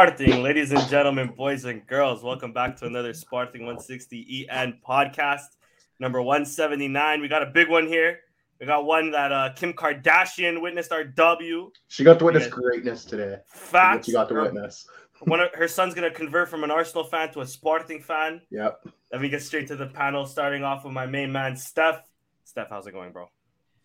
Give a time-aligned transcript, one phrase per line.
[0.00, 2.22] Vivo Sporting, ladies and gentlemen, boys and girls.
[2.22, 5.56] Welcome back to another Sporting 160 EN podcast,
[5.98, 7.20] number 179.
[7.20, 8.20] We got a big one here.
[8.58, 11.70] We got one that uh, Kim Kardashian witnessed our W.
[11.88, 12.50] She got to witness yeah.
[12.50, 13.40] greatness today.
[13.46, 14.06] Facts.
[14.06, 14.88] She got to witness.
[15.24, 18.40] One of her son's gonna convert from an Arsenal fan to a Sporting fan.
[18.50, 18.88] Yep.
[19.12, 22.00] Let me get straight to the panel, starting off with my main man, Steph.
[22.44, 23.28] Steph, how's it going, bro?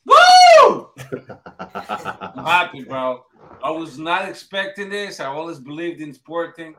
[0.06, 0.90] Woo!
[1.60, 3.26] I'm happy, bro.
[3.64, 5.20] I was not expecting this.
[5.20, 6.76] I always believed in sporting.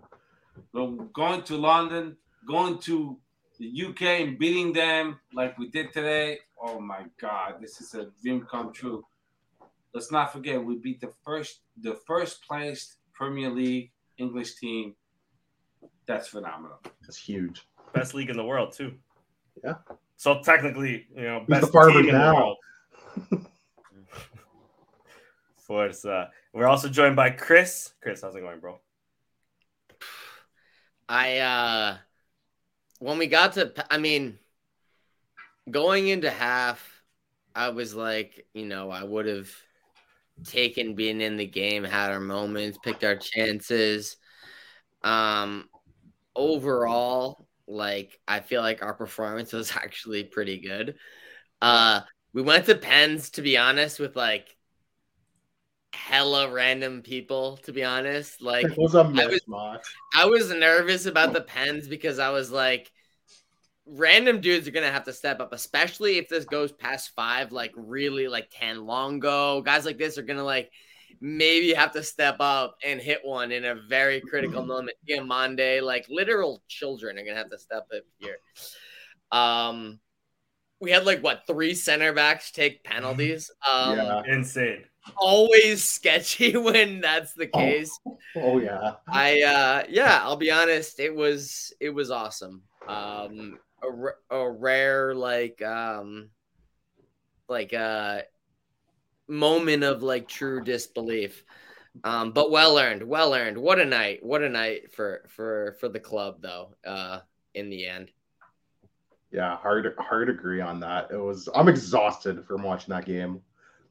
[0.73, 2.17] But going to London,
[2.47, 3.19] going to
[3.59, 6.39] the UK and beating them like we did today.
[6.61, 9.05] Oh my God, this is a dream come true.
[9.95, 14.95] Let's not forget we beat the first the first placed Premier League English team.
[16.07, 16.79] That's phenomenal.
[17.03, 17.67] That's huge.
[17.93, 18.95] Best league in the world too.
[19.65, 19.75] Yeah.
[20.17, 22.31] So technically, you know, best the team in now?
[22.31, 22.35] the
[23.31, 23.47] world.
[25.57, 26.31] Forza.
[26.57, 27.93] We're also joined by Chris.
[28.01, 28.81] Chris, how's it going, bro?
[31.07, 31.99] I uh
[32.99, 34.39] when we got to I mean
[35.71, 37.03] going into half,
[37.55, 39.51] I was like, you know, I would have
[40.45, 44.17] taken being in the game, had our moments, picked our chances.
[45.05, 45.69] Um
[46.35, 50.95] overall, like I feel like our performance was actually pretty good.
[51.61, 52.01] Uh
[52.33, 54.56] we went to pens to be honest with like
[55.97, 58.43] hella random people to be honest.
[58.43, 59.41] Like it was a I, was,
[60.15, 62.93] I was nervous about the pens because i was like
[63.87, 67.73] random dudes are gonna have to step up especially if this goes past five like
[67.77, 70.71] really like 10 long go guys like this are gonna like
[71.21, 74.97] maybe have to step up and hit one in a very critical moment.
[75.25, 78.39] Monday, like literal children are gonna have to step up here.
[79.33, 80.01] Um
[80.81, 83.51] we had like what three center backs take penalties.
[83.67, 84.85] Um, yeah, insane.
[85.17, 87.59] Always sketchy when that's the oh.
[87.59, 87.99] case.
[88.07, 88.95] Oh, oh, yeah.
[89.09, 91.01] I uh yeah, I'll be honest.
[91.01, 92.63] It was it was awesome.
[92.89, 96.31] Um, a, a rare like um
[97.49, 98.23] like uh
[99.29, 101.45] moment of like true disbelief.
[102.05, 103.57] Um, but well earned, well earned.
[103.57, 104.23] What a night!
[104.23, 106.75] What a night for for for the club, though.
[106.85, 107.21] Uh,
[107.55, 108.11] in the end.
[109.33, 111.11] Yeah, hard hard agree on that.
[111.11, 113.41] It was I'm exhausted from watching that game.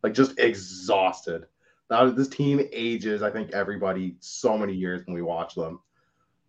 [0.06, 1.48] Like just exhausted.
[1.90, 5.80] Now this team ages, I think everybody so many years when we watch them.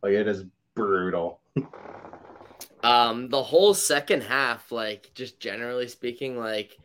[0.03, 0.45] Like it is
[0.75, 1.41] brutal.
[2.83, 6.77] um the whole second half, like just generally speaking, like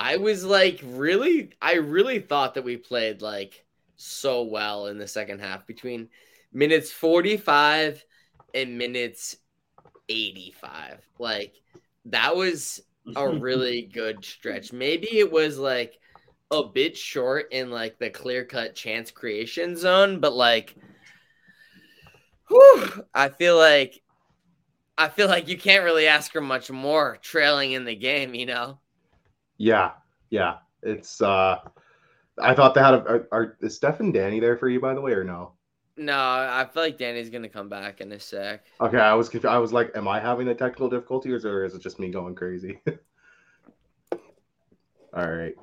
[0.00, 3.64] I was like really I really thought that we played like
[3.94, 6.08] so well in the second half between
[6.52, 8.04] minutes 45
[8.52, 9.36] and minutes
[10.08, 11.06] 85.
[11.20, 11.54] Like
[12.06, 12.82] that was
[13.16, 14.72] a really good stretch.
[14.72, 15.98] Maybe it was like
[16.50, 20.76] a bit short in like the clear cut chance creation zone, but like
[22.48, 24.02] whew, I feel like
[24.98, 28.46] I feel like you can't really ask for much more trailing in the game, you
[28.46, 28.80] know?
[29.58, 29.92] Yeah,
[30.30, 30.58] yeah.
[30.82, 31.58] It's uh
[32.40, 34.94] I thought they had a are, are is Steph and Danny there for you by
[34.94, 35.52] the way or no?
[36.00, 38.64] No, I feel like Danny's gonna come back in a sec.
[38.80, 41.82] Okay, I was I was like, am I having a technical difficulty, or is it
[41.82, 42.80] just me going crazy?
[45.14, 45.54] All right,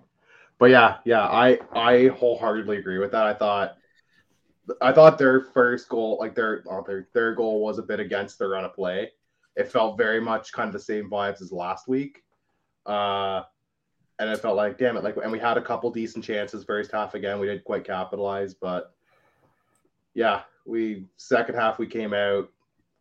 [0.60, 3.26] but yeah, yeah, I I wholeheartedly agree with that.
[3.26, 3.78] I thought
[4.80, 8.38] I thought their first goal, like their oh, their their goal, was a bit against
[8.38, 9.10] the run of play.
[9.56, 12.24] It felt very much kind of the same vibes as last week.
[12.86, 13.42] Uh,
[14.20, 16.92] and it felt like, damn it, like, and we had a couple decent chances first
[16.92, 17.40] half again.
[17.40, 18.94] We didn't quite capitalize, but
[20.18, 22.50] yeah, we second half we came out.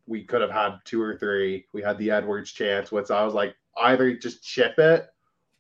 [0.06, 1.64] We could have had two or three.
[1.72, 5.06] We had the Edwards chance, which I was like, either just chip it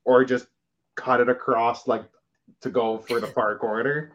[0.04, 0.48] or just
[0.96, 2.04] cut it across like
[2.60, 4.12] to go for the far corner.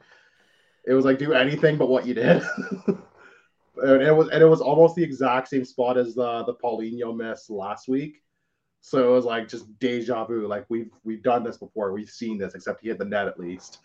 [0.85, 2.43] It was like do anything but what you did.
[2.87, 7.17] and it was and it was almost the exact same spot as the the Paulinho
[7.17, 8.21] miss last week.
[8.81, 10.47] So it was like just deja vu.
[10.47, 11.91] Like we've we've done this before.
[11.91, 13.79] We've seen this, except he hit the net at least.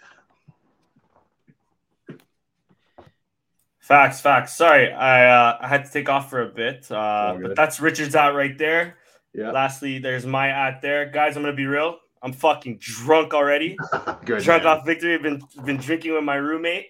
[3.87, 4.53] Facts, facts.
[4.53, 8.17] Sorry, I uh, I had to take off for a bit, uh, but that's Richard's
[8.17, 8.97] out right there.
[9.33, 9.53] Yeah.
[9.53, 11.37] Lastly, there's my at there, guys.
[11.37, 11.99] I'm gonna be real.
[12.21, 13.77] I'm fucking drunk already.
[14.25, 14.43] Good.
[14.43, 14.79] Drunk man.
[14.79, 15.15] off victory.
[15.15, 16.87] I've been been drinking with my roommate.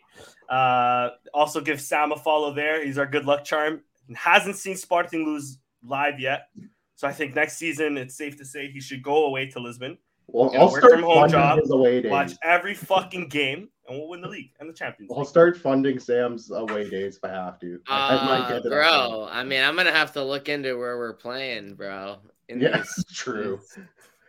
[0.48, 2.82] Uh, also give Sam a follow there.
[2.82, 3.82] He's our good luck charm.
[4.14, 6.48] Hasn't seen Sporting lose live yet,
[6.94, 9.98] so I think next season it's safe to say he should go away to Lisbon.
[10.28, 14.50] Well, I'll work from home job, watch every fucking game, and we'll win the league
[14.60, 15.12] and the Champions.
[15.14, 17.80] I'll start funding Sam's away days if I have to.
[17.88, 22.16] Uh, I bro, I mean, I'm gonna have to look into where we're playing, bro.
[22.48, 23.60] yeah, these, true.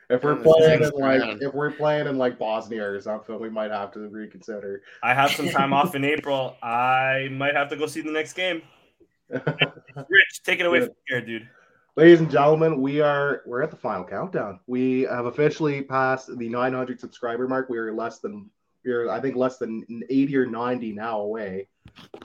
[0.09, 1.43] If we're playing in like round.
[1.43, 4.81] if we're playing in like Bosnia or something, we might have to reconsider.
[5.03, 6.55] I have some time off in April.
[6.63, 8.61] I might have to go see the next game.
[9.29, 10.85] Rich, take it away Yeah.
[10.85, 11.49] from here, dude.
[11.97, 14.59] Ladies and gentlemen, we are we're at the final countdown.
[14.67, 17.69] We have officially passed the 900 subscriber mark.
[17.69, 18.49] We are less than
[18.85, 21.67] are I think less than 80 or 90 now away.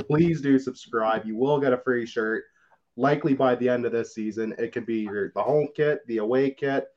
[0.09, 1.25] Please do subscribe.
[1.25, 2.45] You will get a free shirt.
[2.97, 6.19] Likely by the end of this season, it can be your the home kit, the
[6.19, 6.89] away kit,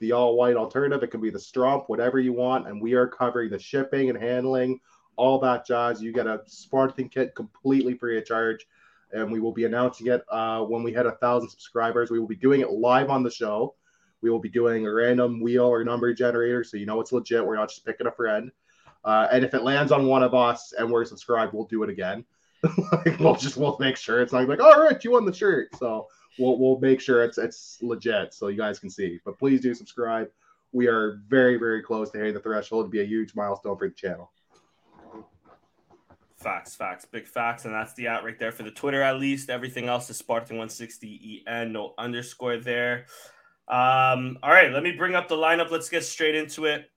[0.00, 1.02] the all white alternative.
[1.02, 2.66] It can be the strump, whatever you want.
[2.66, 4.80] And we are covering the shipping and handling,
[5.16, 6.02] all that jazz.
[6.02, 8.66] You get a Sporting kit completely free of charge
[9.14, 12.10] and we will be announcing it uh, when we hit a thousand subscribers.
[12.10, 13.74] We will be doing it live on the show.
[14.20, 17.44] We will be doing a random wheel or number generator, so you know it's legit.
[17.44, 18.50] We're not just picking a friend.
[19.04, 21.90] Uh, and if it lands on one of us and we're subscribed, we'll do it
[21.90, 22.24] again.
[22.92, 25.68] like, we'll just we'll make sure it's not like, all right, you won the shirt.
[25.76, 26.06] So
[26.38, 29.20] we'll we'll make sure it's it's legit, so you guys can see.
[29.24, 30.28] But please do subscribe.
[30.72, 33.88] We are very very close to hitting the threshold to be a huge milestone for
[33.88, 34.30] the channel.
[36.36, 39.48] Facts, facts, big facts, and that's the at right there for the Twitter at least.
[39.48, 43.06] Everything else is Sporting160en, no underscore there.
[43.66, 45.70] Um, all right, let me bring up the lineup.
[45.70, 46.90] Let's get straight into it.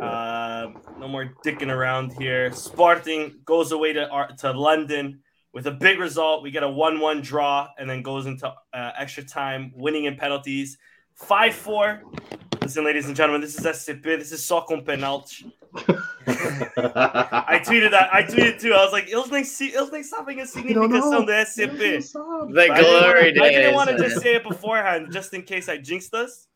[0.00, 0.68] Uh,
[0.98, 2.52] no more dicking around here.
[2.52, 5.20] Sporting goes away to Ar- to London
[5.52, 6.42] with a big result.
[6.42, 10.78] We get a one-one draw, and then goes into uh, extra time, winning in penalties.
[11.14, 12.02] Five-four.
[12.62, 14.02] Listen, ladies and gentlemen, this is SCP.
[14.04, 15.52] This is só com penalti.
[16.26, 18.10] I tweeted that.
[18.12, 18.72] I tweeted too.
[18.74, 22.12] I was like, eles nem, se- eles nem sabem a significação do SCP.
[22.12, 25.32] The But I didn't glory wanna- I didn't want to just say it beforehand, just
[25.34, 26.46] in case I jinxed us.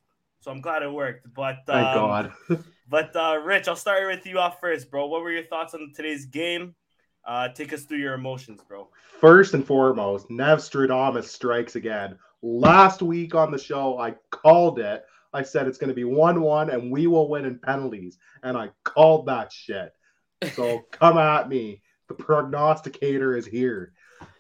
[0.41, 1.33] So I'm glad it worked.
[1.35, 2.33] But Thank um, God.
[2.93, 5.07] But uh, Rich, I'll start with you off first, bro.
[5.07, 6.75] What were your thoughts on today's game?
[7.25, 8.91] Uh, take us through your emotions, bro.
[9.19, 12.19] First and foremost, Nevstradamus strikes again.
[12.43, 15.07] Last week on the show, I called it.
[15.33, 18.19] I said it's going to be 1 1 and we will win in penalties.
[18.43, 19.95] And I called that shit.
[20.53, 21.81] So come at me.
[22.09, 23.95] The prognosticator is here.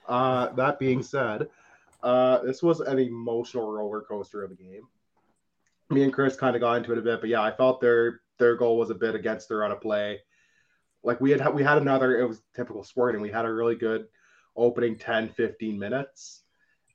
[0.06, 1.48] Uh, that being said,
[2.02, 4.82] uh, this was an emotional roller coaster of a game.
[5.88, 8.20] Me and Chris kind of got into it a bit, but yeah, I felt their
[8.38, 10.20] their goal was a bit against their run of play.
[11.02, 13.20] Like we had we had another, it was typical sporting.
[13.20, 14.06] We had a really good
[14.56, 16.42] opening 10, 15 minutes.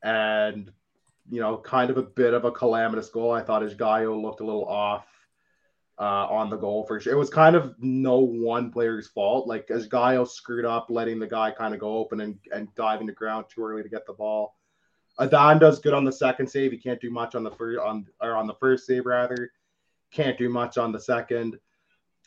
[0.04, 0.72] And,
[1.30, 3.32] you know, kind of a bit of a calamitous goal.
[3.32, 5.06] I thought Gaio looked a little off
[6.00, 7.14] uh, on the goal for sure.
[7.14, 9.48] It was kind of no one player's fault.
[9.48, 13.02] Like as Gaio screwed up, letting the guy kind of go open and, and dive
[13.02, 14.56] into ground too early to get the ball.
[15.20, 16.72] Adan does good on the second save.
[16.72, 19.52] He can't do much on the first on or on the first save rather.
[20.18, 21.60] Can't do much on the second.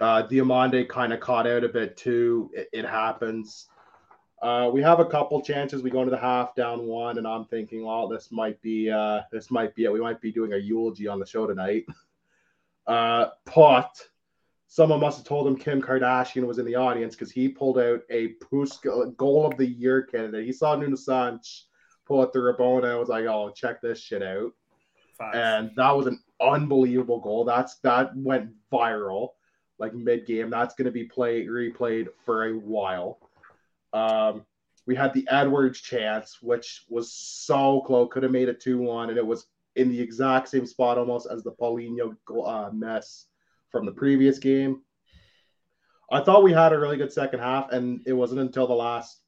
[0.00, 2.48] Uh, Diomande kind of caught out a bit too.
[2.54, 3.66] It, it happens.
[4.40, 5.82] Uh, we have a couple chances.
[5.82, 9.22] We go into the half down one, and I'm thinking, well, this might be uh,
[9.32, 9.92] this might be it.
[9.92, 11.84] We might be doing a eulogy on the show tonight.
[12.86, 14.08] Uh, Pote,
[14.66, 18.00] someone must have told him Kim Kardashian was in the audience because he pulled out
[18.10, 20.44] a Puskás goal of the year candidate.
[20.44, 21.66] He saw Nuno Santos
[22.04, 24.50] pull out the Rabona and I was like, "Oh, check this shit out."
[25.18, 25.36] Facts.
[25.36, 27.44] and that was an unbelievable goal.
[27.44, 29.30] That's that went viral
[29.78, 30.50] like mid game.
[30.50, 33.18] That's going to be played replayed for a while.
[33.92, 34.44] Um,
[34.86, 39.08] we had the Edwards chance, which was so close, could have made it two one,
[39.08, 43.26] and it was in the exact same spot almost as the Paulinho uh, mess
[43.70, 44.82] from the previous game.
[46.10, 49.20] I thought we had a really good second half, and it wasn't until the last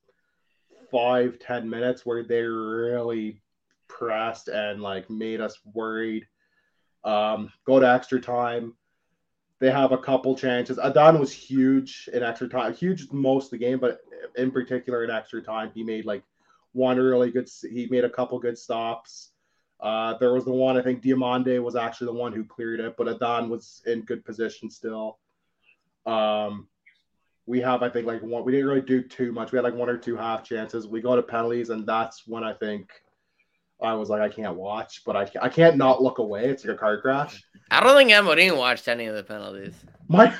[0.90, 3.40] five ten minutes where they really
[3.88, 6.26] pressed and like made us worried.
[7.04, 8.74] Um, go to extra time.
[9.58, 10.78] They have a couple chances.
[10.78, 14.00] Adan was huge in extra time, huge most of the game, but
[14.36, 16.22] in particular in extra time, he made like
[16.72, 17.48] one really good.
[17.70, 19.30] He made a couple good stops.
[19.80, 22.96] Uh, there was the one I think Diomande was actually the one who cleared it,
[22.96, 25.18] but Adan was in good position still.
[26.06, 26.68] Um,
[27.46, 28.44] we have I think like one.
[28.44, 29.52] We didn't really do too much.
[29.52, 30.86] We had like one or two half chances.
[30.86, 32.90] We go to penalties, and that's when I think
[33.82, 36.46] I was like, I can't watch, but I, I can't not look away.
[36.46, 37.44] It's like a car crash.
[37.70, 39.74] I don't think Amorim watched any of the penalties.
[40.08, 40.34] My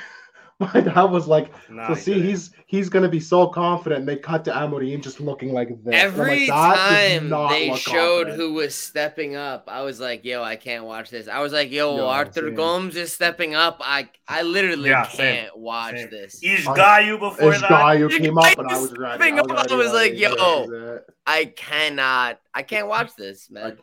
[0.74, 2.28] my dad was like, Nah, so he see, didn't.
[2.28, 4.00] he's he's gonna be so confident.
[4.00, 5.92] And they cut to Amorim just looking like this.
[5.92, 10.42] Every like, "That time they showed confident." who was stepping up, I was like, "Yo,
[10.42, 12.54] I can't watch this." I was like, "Yo, No, Arthur same.
[12.54, 13.78] Gomes is stepping up.
[13.80, 16.10] I I literally Yeah, can't same, watch same.
[16.10, 16.42] this.
[16.42, 17.68] Esgaio before This that.
[17.68, 19.28] guy who You came up and I was ready.
[19.28, 20.30] I was, up, already I was like, yo.
[20.36, 21.06] This is it.
[21.26, 22.40] I cannot.
[22.54, 23.78] I can't watch this, man.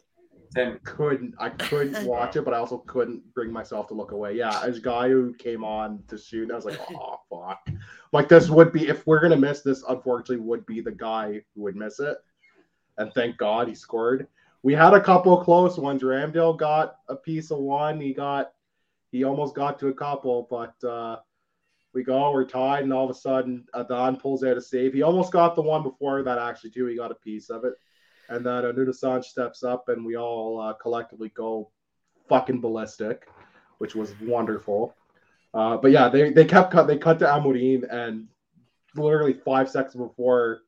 [0.53, 0.79] Same.
[0.84, 4.36] couldn't I couldn't watch it, but I also couldn't bring myself to look away.
[4.36, 7.70] Yeah, as guy who came on to shoot, and I was like, oh fuck.
[8.12, 11.62] Like this would be if we're gonna miss this, unfortunately, would be the guy who
[11.63, 12.18] would miss it.
[12.98, 14.27] And thank God he scored.
[14.62, 16.03] We had a couple of close ones.
[16.03, 18.01] Ramsdale got a piece of one.
[18.01, 18.51] He got
[19.12, 21.20] He almost got to a couple, but uh,
[21.94, 24.94] we go, we're tied, and all of a sudden, Adan pulls out a save.
[24.94, 26.86] He almost got the one before that, actually, too.
[26.86, 27.74] He got a piece of it.
[28.29, 31.71] And then Nuno Santos steps up, and we all uh, collectively go
[32.27, 33.27] fucking ballistic,
[33.79, 34.95] which was wonderful.
[35.53, 36.88] Uh, but yeah, they, they kept cut.
[36.88, 38.27] They cut to Amorim, and
[38.95, 40.62] literally five seconds before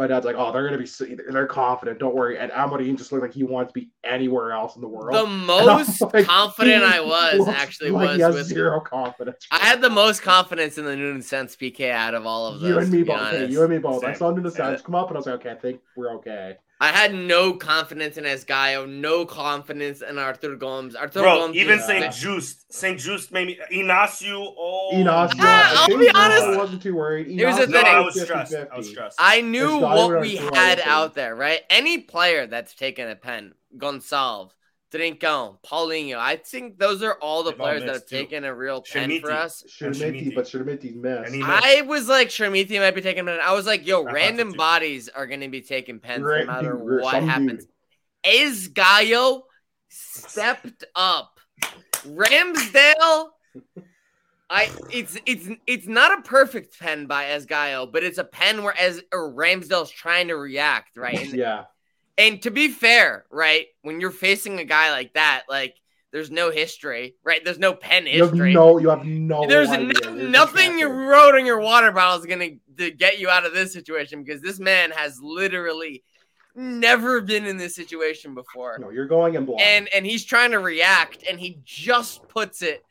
[0.00, 0.88] my dad's like, "Oh, they're gonna be,
[1.30, 1.98] they're confident.
[1.98, 4.88] Don't worry." And Amorim just looked like he wants to be anywhere else in the
[4.88, 5.14] world.
[5.14, 8.46] The most like, confident I was actually like was with.
[8.46, 9.46] zero confidence.
[9.50, 12.70] I had the most confidence in the Nuno Santos PK out of all of those.
[12.70, 13.20] you and me to both.
[13.20, 13.52] Okay, honest.
[13.52, 14.02] you and me both.
[14.02, 14.56] I saw Nuno Same.
[14.56, 17.52] Santos come up, and I was like, "Okay, I think we're okay." I had no
[17.52, 20.94] confidence in Esgaio, no confidence in Arthur Gomes.
[20.94, 24.54] Arthur Bro, Gomes even is- Saint Just, Saint Just made me Inacio.
[24.56, 26.58] Oh, Inacio, Ah, I I'll be Nuno honest.
[26.58, 27.26] wasn't too worried.
[27.26, 27.86] Here's the Inacio No, thing.
[27.86, 28.54] I was was stressed.
[28.54, 28.76] I 50-50.
[28.78, 29.16] was stressed.
[29.20, 29.80] I knew Esgaio
[30.12, 31.60] what we had out there, right?
[31.68, 34.52] Any player that's taken a pen, Gonçalves,
[34.92, 38.16] Trincão, Paulinho, I think those are all the They've all players that have too.
[38.16, 39.20] taken a real pen Chermiti.
[39.20, 39.64] for us.
[39.68, 41.26] Chermiti, but Chermiti missed.
[41.26, 43.38] And he- I was like, Chermiti might be taking a pen.
[43.42, 46.52] I was like, yo, I random bodies are going to be taking pens Right, no
[46.52, 47.64] matter dude, what some happens.
[47.64, 47.74] dude.
[48.24, 49.42] Esgaio
[49.88, 51.38] stepped up.
[52.06, 53.28] Ramsdale.
[54.52, 58.76] I it's it's it's not a perfect pen by Esgaio, but it's a pen where
[58.76, 61.18] as Ramsdale's trying to react, right?
[61.20, 61.64] And, Yeah,
[62.20, 65.74] and to be fair, right, when you're facing a guy like that, like
[66.12, 67.44] there's no history, right?
[67.44, 68.52] There's no pen you history.
[68.52, 69.46] no, you have no.
[69.46, 69.88] There's idea.
[70.10, 73.52] no, nothing you wrote in your water bottle is gonna to get you out of
[73.54, 76.02] this situation because this man has literally
[76.56, 79.60] never been in this situation before No, you're going in blind.
[79.62, 82.82] and and he's trying to react and he just puts it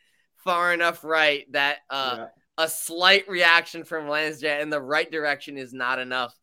[0.45, 2.25] far enough right that uh Yeah.
[2.57, 6.33] a slight reaction from Ramsdale in the right direction is not enough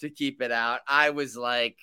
[0.00, 0.80] to keep it out.
[0.86, 1.76] I was like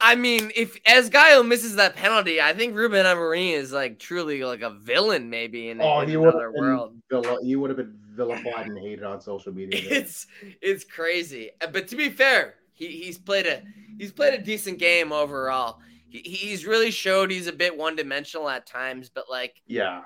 [0.00, 4.62] I mean, if Esgaio misses that penalty, I think Ruben Amorim is like truly like
[4.62, 6.94] a villain, maybe in, Oh, in another world.
[7.42, 9.80] he would have been vilified and hated on social media.
[9.82, 10.26] It's
[10.62, 13.62] it's crazy, but to be fair, he, he's played a
[13.98, 15.78] he's played a decent game overall.
[16.08, 20.02] He, he's really showed he's a bit one dimensional at times, but like yeah,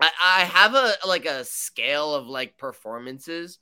[0.00, 3.58] I, I have a like a scale of like performances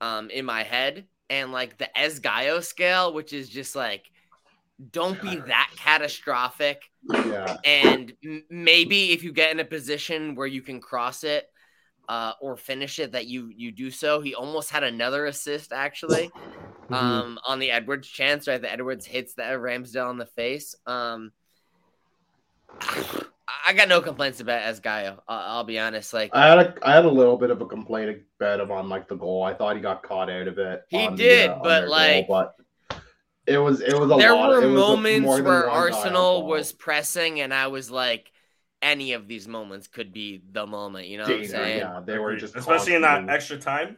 [0.00, 4.10] um in my head and like the Esgaio scale which is just like
[4.90, 7.56] don't be that catastrophic yeah.
[7.64, 11.48] and m- maybe if you get in a position where you can cross it
[12.08, 16.30] uh, or finish it that you you do so he almost had another assist actually
[16.90, 16.94] Mhm.
[16.96, 21.32] um on the Edwards chance right the Edwards hits the Ramsdale in the face um
[23.66, 25.20] I got no complaints about Esgaio.
[25.28, 26.12] I'll, I'll be honest.
[26.12, 28.88] Like I had a I had a little bit of a complaint about him on
[28.88, 29.42] like the goal.
[29.42, 30.82] I thought he got caught out of it.
[30.88, 32.54] He on the, did, uh, but, their goal, like, but
[33.46, 34.48] it was it was a there lot.
[34.50, 36.46] were it was a- more moments where one guy on Arsenal ball.
[36.46, 38.32] was pressing, and I was like,
[38.82, 41.08] any of these moments could be the moment.
[41.08, 41.78] You know what I'm saying?
[41.78, 43.96] Yeah, they were just especially in that extra time.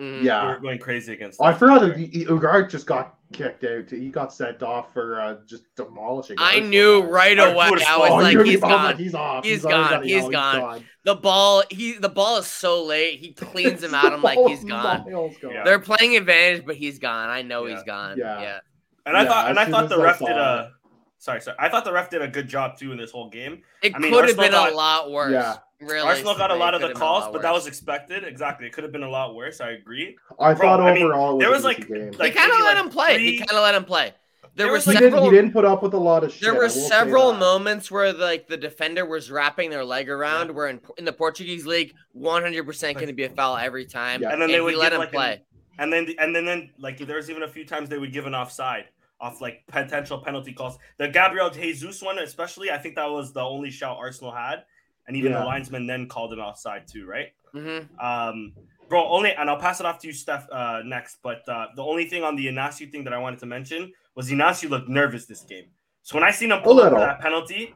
[0.00, 0.20] Mhm.
[0.20, 1.38] We Yeah, were going crazy against.
[1.40, 3.90] Oh, I forgot that he- Ugarte just got kicked out.
[3.90, 6.36] He got sent off for uh, just demolishing.
[6.38, 6.68] I Arsenal.
[6.70, 7.66] knew right away.
[7.66, 8.96] I was Oh, like, you- he's I was like, gone.
[8.96, 9.44] He's off.
[9.44, 9.90] He's already gone.
[9.90, 10.84] got- He's gone.
[11.04, 13.18] The ball, he the ball is so late.
[13.20, 14.12] He cleans him out.
[14.12, 15.04] I'm like, he's gone.
[15.10, 15.32] Gone.
[15.42, 15.64] Yeah.
[15.64, 17.28] They're playing advantage, but he's gone.
[17.28, 17.74] I know Yeah.
[17.74, 18.16] he's gone.
[18.16, 18.40] Yeah.
[18.40, 18.58] yeah.
[19.06, 20.72] And I thought, and I thought the ref saw did a.
[21.18, 21.56] Sorry, sorry.
[21.60, 23.62] I thought the ref did a good job too in this whole game.
[23.82, 25.32] It I mean, could have been got- a lot worse.
[25.32, 25.56] Yeah.
[25.80, 26.06] Really.
[26.06, 28.16] Arsenal got a lot of the calls, but that was expected.
[28.16, 28.30] expected.
[28.32, 29.62] Exactly, it could have been a lot worse.
[29.62, 30.16] I agree.
[30.38, 32.18] I Bro, thought I mean, overall there it was, was, like- decent game.
[32.18, 33.18] like, he kind of let like, him play.
[33.18, 34.12] He kind of let him play.
[34.56, 35.30] There There were was, he, like, didn't, several.
[35.30, 36.42] he didn't put up with a lot of shit.
[36.42, 40.54] There were several moments where like the defender was wrapping their leg around.
[40.54, 44.20] Where in, in the Portuguese league, 100 percent going to be a foul every time.
[44.22, 44.32] Yeah.
[44.32, 45.42] And then they would let him like, an- play.
[45.80, 48.26] And then, and then, then, like there was even a few times they would give
[48.26, 48.84] an offside
[49.18, 50.78] off like potential penalty calls.
[50.98, 54.64] The Gabriel Jesus one, especially, I think that was the only shout Arsenal had,
[55.06, 55.40] and even Yeah.
[55.40, 57.28] the linesman then called an offside too, right?
[57.52, 58.52] hmm Um,
[58.88, 61.18] bro, only, and I'll pass it off to you, Steph, uh, next.
[61.22, 64.30] But uh, the only thing on the Inacio thing that I wanted to mention was
[64.30, 65.66] Inacio looked nervous this game.
[66.02, 67.74] So when I seen him pull up that penalty,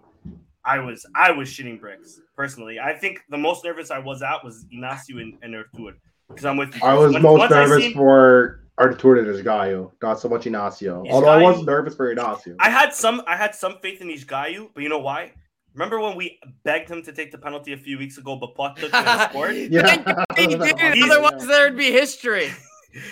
[0.64, 2.80] I was I was shitting bricks personally.
[2.80, 5.96] I think the most nervous I was at was Inacio and, and Artur
[6.34, 6.80] because I'm with you.
[6.82, 11.08] I was Once- most once nervous seen- for Arturo Desgaio, not so much Inacio.
[11.10, 12.56] Although I was nervous for Inacio.
[12.58, 15.32] I had some I had some faith in Esgaio, but you know why?
[15.74, 18.76] Remember when we begged him to take the penalty a few weeks ago, but Pote
[18.76, 19.54] took it and scored?
[19.56, 20.94] Thank God he did.
[20.94, 22.50] He's- Otherwise, there'd be history.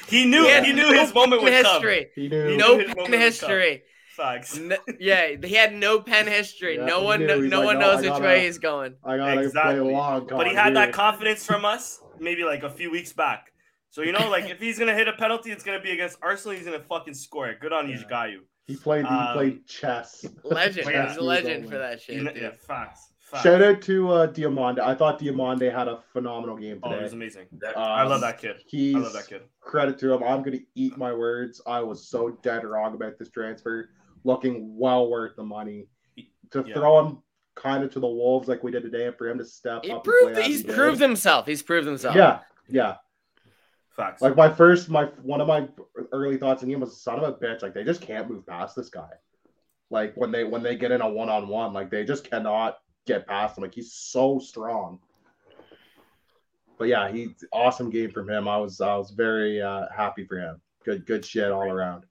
[0.07, 1.73] He knew had he knew no his moment would pen come.
[1.83, 2.11] history.
[2.15, 2.51] He knew.
[2.51, 3.83] He No knew his pen moment history.
[4.17, 4.57] Facts.
[4.57, 6.77] No, yeah, he had no pen history.
[6.77, 8.95] Yeah, no one, no, no like, one "No, knows which gotta- way he's going.
[9.05, 9.81] I gotta Exactly.
[9.81, 10.27] play along.
[10.29, 13.53] But he had that confidence from us maybe like a few weeks back.
[13.91, 16.57] So you know, like if he's gonna hit a penalty, it's gonna be against Arsenal.
[16.57, 17.61] He's gonna fucking score it.
[17.61, 17.97] Good on Yeah.
[17.97, 18.37] Esgaio.
[18.67, 19.05] He played.
[19.05, 20.25] Um, he played chess.
[20.45, 20.89] Legend.
[20.89, 21.09] Yeah.
[21.09, 22.19] He's a legend for that shit.
[22.25, 22.37] Dude.
[22.41, 23.13] yeah, facts.
[23.21, 23.43] facts.
[23.43, 24.79] Shout out to uh, Diomande.
[24.79, 26.95] I thought Diomande had a phenomenal game today.
[26.95, 27.47] Oh, it was amazing.
[27.61, 28.63] That- I Um, love that kid.
[28.67, 29.43] He's I love that kid.
[29.61, 30.23] credit to him.
[30.23, 31.61] I'm gonna eat my words.
[31.67, 33.91] I was so dead wrong about this transfer.
[34.25, 35.89] Looking well worth the money
[36.53, 36.75] to Yeah.
[36.75, 37.19] throw him
[37.55, 39.91] kind of to the wolves like we did today, and for him to step He
[39.91, 39.97] up.
[39.97, 40.35] and proved.
[40.35, 40.75] play He's he did.
[40.77, 41.47] proved himself.
[41.47, 42.17] He's proved himself.
[42.17, 42.97] Yeah, yeah.
[43.97, 44.23] Facts.
[44.23, 45.69] Like my first, my one of my
[46.13, 47.63] early thoughts in him was son of a bitch.
[47.63, 49.11] Like they just can't move past this guy.
[49.91, 52.79] Like when they when they get in a one on one, like they just cannot
[53.07, 53.63] get past him.
[53.63, 54.99] Like he's so strong.
[56.79, 58.49] But yeah, he awesome game from him.
[58.49, 60.61] I was I was very uh, happy for him.
[60.87, 62.05] Good good shit all around.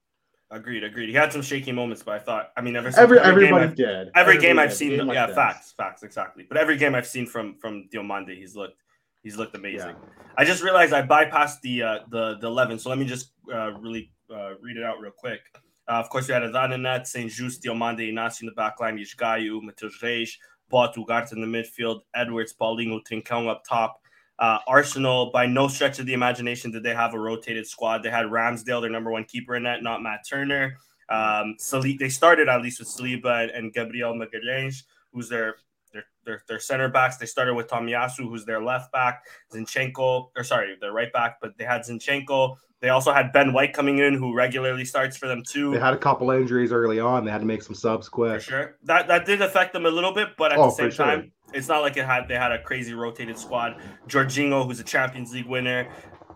[0.54, 1.08] Agreed, agreed.
[1.08, 3.66] He had some shaky moments, but I thought, I mean, ever Every every game everybody
[3.68, 4.10] I've- did.
[4.16, 5.36] every game I've seen, Game like yeah, this.
[5.36, 6.46] facts, facts, exactly.
[6.48, 8.76] But every game I've seen from from Diomande, he's looked
[9.24, 9.90] he's looked amazing.
[9.92, 10.24] Yeah.
[10.38, 13.72] I just realized I bypassed the uh, the the eleven, so let me just uh,
[13.80, 15.40] really uh, read it out real quick.
[15.88, 17.32] Uh, of course, we had Adana Net, St.
[17.32, 20.38] Just, Diomande, Inácio in the back line, Esgaio, Matheus Reis,
[20.70, 24.01] Pote, Ugarte in the midfield, Edwards, Paulinho, Trincão up top.
[24.40, 28.02] Uh, Arsenal, by no stretch of the imagination, did they have a rotated squad.
[28.02, 30.78] They had Ramsdale, their number one keeper in that, not Matt Turner.
[31.10, 34.84] Um, Sali- they started at least with Saliba and, and Gabriel Magalhães,
[35.14, 35.58] who's their
[35.94, 37.18] their, their their center backs.
[37.18, 41.58] They started with Tomiyasu, who's their left back, Zinchenko, or sorry, their right back, but
[41.58, 42.56] they had Zinchenko.
[42.80, 45.72] They also had Ben White coming in, who regularly starts for them too.
[45.72, 47.26] They had a couple injuries early on.
[47.26, 48.78] They had to make some subs For sure.
[48.86, 51.06] That that did affect them a little bit, but at Oh, the same sure.
[51.06, 53.82] time, it's not like it had they had a crazy rotated squad.
[54.08, 55.90] Jorginho, who's a Champions League winner,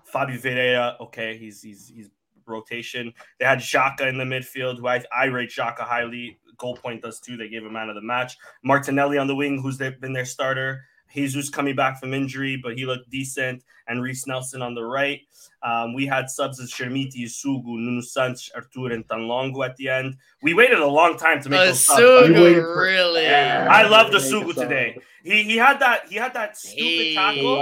[0.03, 2.10] Fabio Vieira, okay, he's he's he's
[2.48, 3.13] rotation.
[3.39, 6.39] They had Xhaka in the midfield, who I, I rate Xhaka highly.
[6.57, 7.36] Goal point does too.
[7.36, 8.38] They gave him man of the match.
[8.63, 10.85] Martinelli on the wing, who's been their starter.
[11.13, 13.63] Jesus coming back from injury, but he looked decent.
[13.87, 15.22] And Reiss Nelson on the right.
[15.66, 20.10] Um, we had subs as Chermiti, Sugu, Nuno Santos, Artur, and Tanlongo at the end.
[20.44, 22.30] We waited a long time to make Uh, those subs.
[22.30, 23.24] You for- really.
[23.24, 23.68] Yeah.
[23.80, 24.90] I love the Sugu today.
[25.24, 27.56] He he had that he had that stupid He- tackle,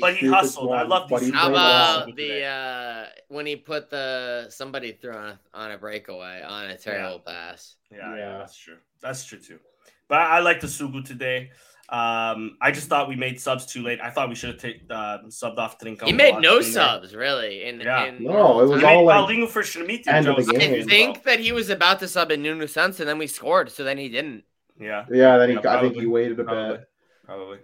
[0.00, 0.72] but he stupid hustled.
[0.72, 1.30] I one, love but these.
[1.30, 5.78] he How about the uh when he put the somebody threw on a, on a
[5.78, 7.76] breakaway on a terrible pass?
[7.92, 8.38] Yeah, yeah, Yeah.
[8.38, 8.78] that's true.
[9.00, 9.60] That's true too.
[10.08, 11.50] But I, I like the Sugu today.
[11.88, 14.00] Um, I just thought we made subs too late.
[14.02, 16.04] I thought we should have taken uh, subbed off Trincão.
[16.06, 17.64] He made no subs really.
[17.64, 18.06] In, Yeah.
[18.06, 20.06] in No, it was I all made like Paulinho for Schmidt.
[20.08, 20.58] end of the Jones.
[20.58, 20.82] game.
[20.82, 23.70] I think that he was about to sub in Nuno Santos and then we scored,
[23.70, 24.42] so then he didn't.
[24.80, 26.88] Yeah, Yeah, then he, Yeah, I think he waited a probably, bit.
[27.24, 27.58] probably.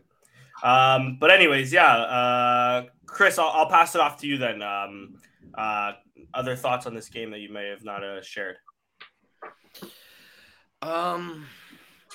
[0.63, 1.93] Um, but anyways, yeah.
[1.97, 4.63] Uh, Chris, I'll, I'll pass it off to you then.
[4.63, 5.17] Um,
[5.55, 5.93] uh,
[6.33, 8.57] other thoughts on this game that you may have not uh, shared?
[10.81, 11.47] Um,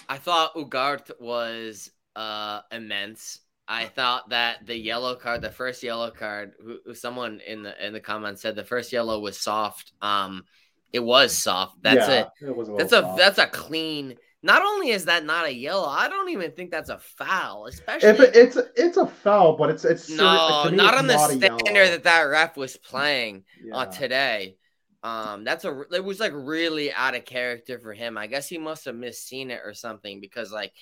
[0.09, 3.39] I thought Ugart was uh immense.
[3.67, 7.85] I thought that the yellow card, the first yellow card, who, who someone in the
[7.85, 9.91] in the comments said the first yellow was soft.
[10.01, 10.45] Um,
[10.93, 11.81] it was soft.
[11.83, 14.15] That's yeah, a it was a that's a that's a clean.
[14.43, 17.65] Not only is that not a yellow, I don't even think that's a foul.
[17.67, 21.07] Especially If it, it's it's a foul, but it's it's no, me, not it's on
[21.07, 23.75] the not a standard that that ref was playing Yeah.
[23.77, 24.55] uh, today.
[25.03, 28.17] Um, that's a it was like really out of character for him.
[28.17, 30.73] I guess he must have misseen it or something because like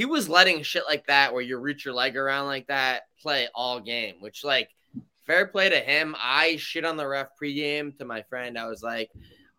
[0.00, 3.48] he was letting shit like that where you reach your leg around like that play
[3.54, 4.70] all game, which like
[5.26, 6.16] fair play to him.
[6.18, 8.56] I shit on the ref pregame to my friend.
[8.56, 9.10] I was like,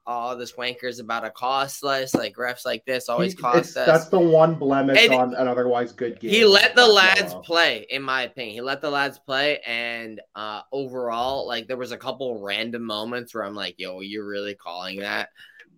[0.08, 2.16] "Oh, this wanker's about to cost us.
[2.16, 5.48] Like refs like this always He- cost us." That's the one blemish And on an
[5.48, 6.32] otherwise good game.
[6.32, 8.56] He let the lads play, in my opinion.
[8.56, 13.36] He let the lads play, and uh overall, like there was a couple random moments
[13.36, 15.30] where I'm like, "Yo, you're really calling that?"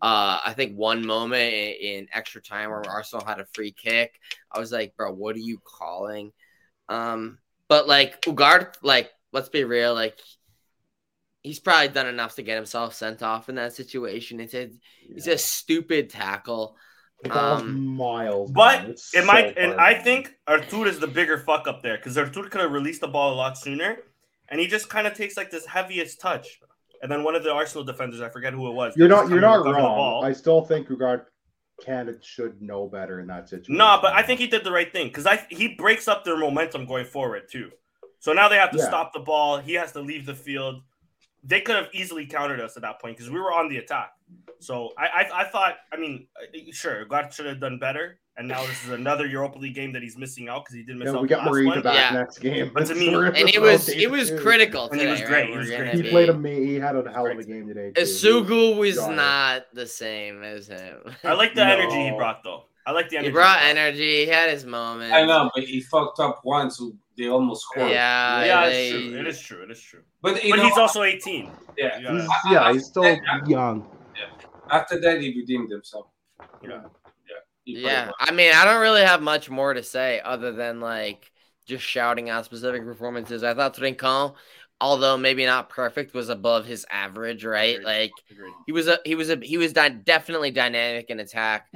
[0.03, 4.19] Uh, I think one moment in, in extra time where Arsenal had a free kick,
[4.51, 6.33] I was like, "Bro, what are you calling?"
[6.89, 7.37] Um,
[7.69, 10.19] but like Ugart, like let's be real, like
[11.41, 14.41] he's probably done enough to get himself sent off in that situation.
[14.41, 14.71] It's a
[15.09, 16.75] it's a stupid tackle.
[17.23, 18.51] The um, miles.
[18.51, 18.91] But man.
[18.91, 22.49] It so might, and I think Artur is the bigger fuck up there because Artur
[22.49, 23.99] could have released the ball a lot sooner,
[24.49, 26.59] and he just kind of takes like this heaviest touch,
[27.03, 28.95] and then one of the Arsenal defenders, I forget who it was.
[28.95, 30.23] you're not you're not wrong.
[30.23, 31.25] I still think Ugard
[31.83, 33.75] can and should know better in that situation.
[33.77, 36.37] No, but I think he did the right thing because I he breaks up their
[36.37, 37.71] momentum going forward too.
[38.19, 38.85] So now they have to Yeah.
[38.85, 39.57] stop the ball.
[39.59, 40.81] He has to leave the field.
[41.45, 44.11] They could have easily countered us at that point because we were on the attack.
[44.59, 48.19] So I, I I thought I mean uh, sure God should have done better.
[48.35, 50.99] And now this is another Europa League game that he's missing out because he didn't
[50.99, 51.81] miss Yeah, out we got last Morita one.
[51.83, 52.17] back Yeah.
[52.19, 52.71] next game.
[52.73, 54.39] But to me- and it was it was rotation.
[54.43, 55.11] critical And he today.
[55.11, 55.27] was right?
[55.29, 55.49] great.
[55.51, 56.05] He was gonna great.
[56.05, 57.91] He played a he had a hell of a game today.
[57.91, 58.01] Too.
[58.03, 60.97] Sugu was Got not the same as him.
[61.23, 61.71] I like the No.
[61.73, 62.65] energy he brought though.
[62.87, 63.29] I like the energy.
[63.29, 63.69] He brought brought.
[63.69, 64.25] energy.
[64.25, 65.13] He had his moment.
[65.13, 66.81] I know, but he fucked up once.
[67.15, 67.91] So they almost scored.
[67.91, 69.19] Yeah, Yeah, they- it's true.
[69.19, 69.63] It is true.
[69.63, 70.01] It is true.
[70.21, 71.51] But you But know, he's also 18.
[71.77, 71.97] yeah.
[71.99, 73.03] You gotta- He's, yeah, he's still
[73.47, 73.87] young.
[74.15, 74.25] Yeah.
[74.71, 76.07] After that, he redeemed himself.
[76.63, 76.83] Yeah.
[77.65, 80.79] He put Yeah, I mean, I don't really have much more to say other than
[80.81, 81.31] like
[81.65, 83.43] just shouting out specific performances.
[83.43, 84.35] I thought Trincão,
[84.81, 87.45] although maybe not perfect, was above his average.
[87.45, 87.85] Right, Agreed.
[87.85, 88.53] like Agreed.
[88.65, 91.71] he was a he was a he was dy- definitely dynamic in attack.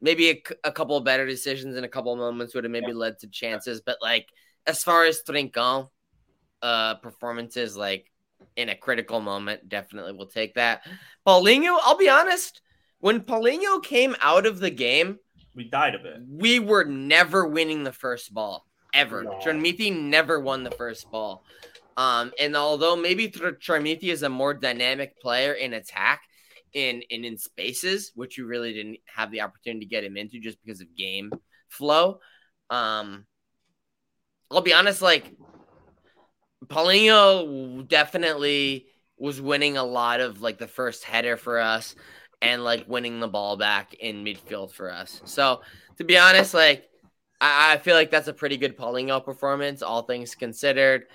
[0.00, 2.70] Maybe a, c- a couple of better decisions in a couple of moments would have
[2.70, 4.28] maybe led to chances, but like
[4.66, 5.88] as far as Trincão
[6.62, 8.10] uh performances, like
[8.56, 10.82] in a critical moment, definitely will take that.
[11.26, 12.60] Paulinho, I'll be honest,
[13.00, 15.18] when Paulinho came out of the game,
[15.54, 16.16] We died a bit.
[16.28, 19.24] we were never winning the first ball ever.
[19.24, 19.90] No.
[19.90, 21.44] Never won the first ball.
[21.96, 26.22] Um, and although maybe Tr- is a more dynamic player in attack,
[26.72, 30.40] in in in spaces, which you really didn't have the opportunity to get him into
[30.40, 31.30] just because of game
[31.68, 32.18] flow.
[32.70, 33.26] Um,
[34.50, 35.34] I'll be honest, like
[36.66, 38.86] Paulinho definitely
[39.18, 41.94] was winning a lot of like the first header for us
[42.42, 45.20] and like winning the ball back in midfield for us.
[45.24, 45.62] So
[45.98, 46.88] to be honest, like
[47.40, 51.06] I, I feel like that's a pretty good Paulinho performance, all things considered.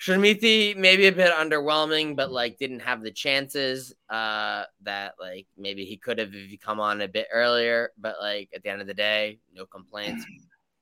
[0.00, 5.84] Chermiti maybe a bit underwhelming, but like didn't have the chances uh that like maybe
[5.84, 7.92] he could have if he come on a bit earlier.
[7.98, 10.24] But like at the end of the day, no complaints.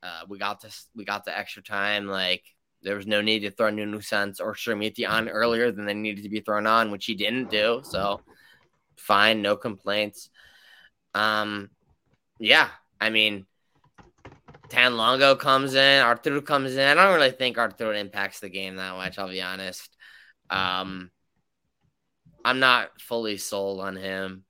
[0.03, 0.89] Uh, we got this.
[0.95, 2.07] We got the extra time.
[2.07, 2.45] Like
[2.83, 6.23] there was no need to throw Nuno Santos or Chermiti on earlier than they needed
[6.23, 7.81] to be thrown on, which he didn't do.
[7.83, 8.21] So
[8.97, 10.31] fine, no complaints.
[11.15, 11.71] Um,
[12.39, 12.69] yeah,
[13.01, 13.47] I mean,
[14.69, 16.87] Tan Longo comes in, Arturo comes in.
[16.87, 19.19] I don't really think Arturo impacts the game that much.
[19.19, 19.97] I'll be honest.
[20.51, 21.11] Um,
[22.45, 24.45] I'm not fully sold on him.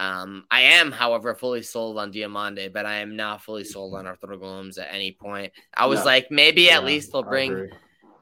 [0.00, 4.06] Um, I am, however, fully sold on Diomande, but I am not fully sold on
[4.06, 5.52] Arturo Gomes at any point.
[5.76, 7.64] I was like, maybe at Yeah, least they'll bring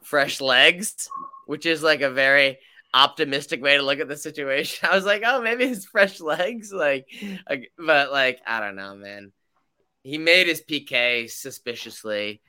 [0.03, 1.13] fresh legs,
[1.47, 2.59] which is like a very
[2.95, 4.89] optimistic way to look at the situation.
[4.93, 7.07] I was like, oh, maybe it's fresh legs, like,
[7.49, 9.33] like but like I don't know, man.
[10.03, 12.43] He made his PK suspiciously.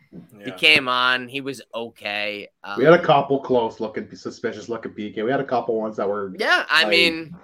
[0.43, 1.27] He came on.
[1.27, 2.49] He was okay.
[2.63, 5.23] Um, We had a couple close looking, suspicious looking PK.
[5.23, 7.39] We had a couple ones that were, yeah, I I- mean,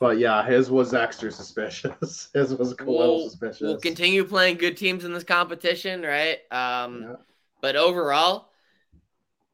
[0.00, 2.30] but yeah, his was extra suspicious.
[2.34, 3.60] His was a little we'll, suspicious.
[3.60, 6.38] we'll continue playing good teams in this competition, right?
[6.50, 7.16] Um, Yeah.
[7.60, 8.48] But overall,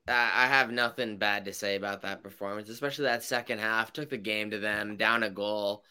[0.07, 3.93] I I have nothing bad to say about that performance, especially that second half.
[3.93, 5.83] Took the game to them, down a goal,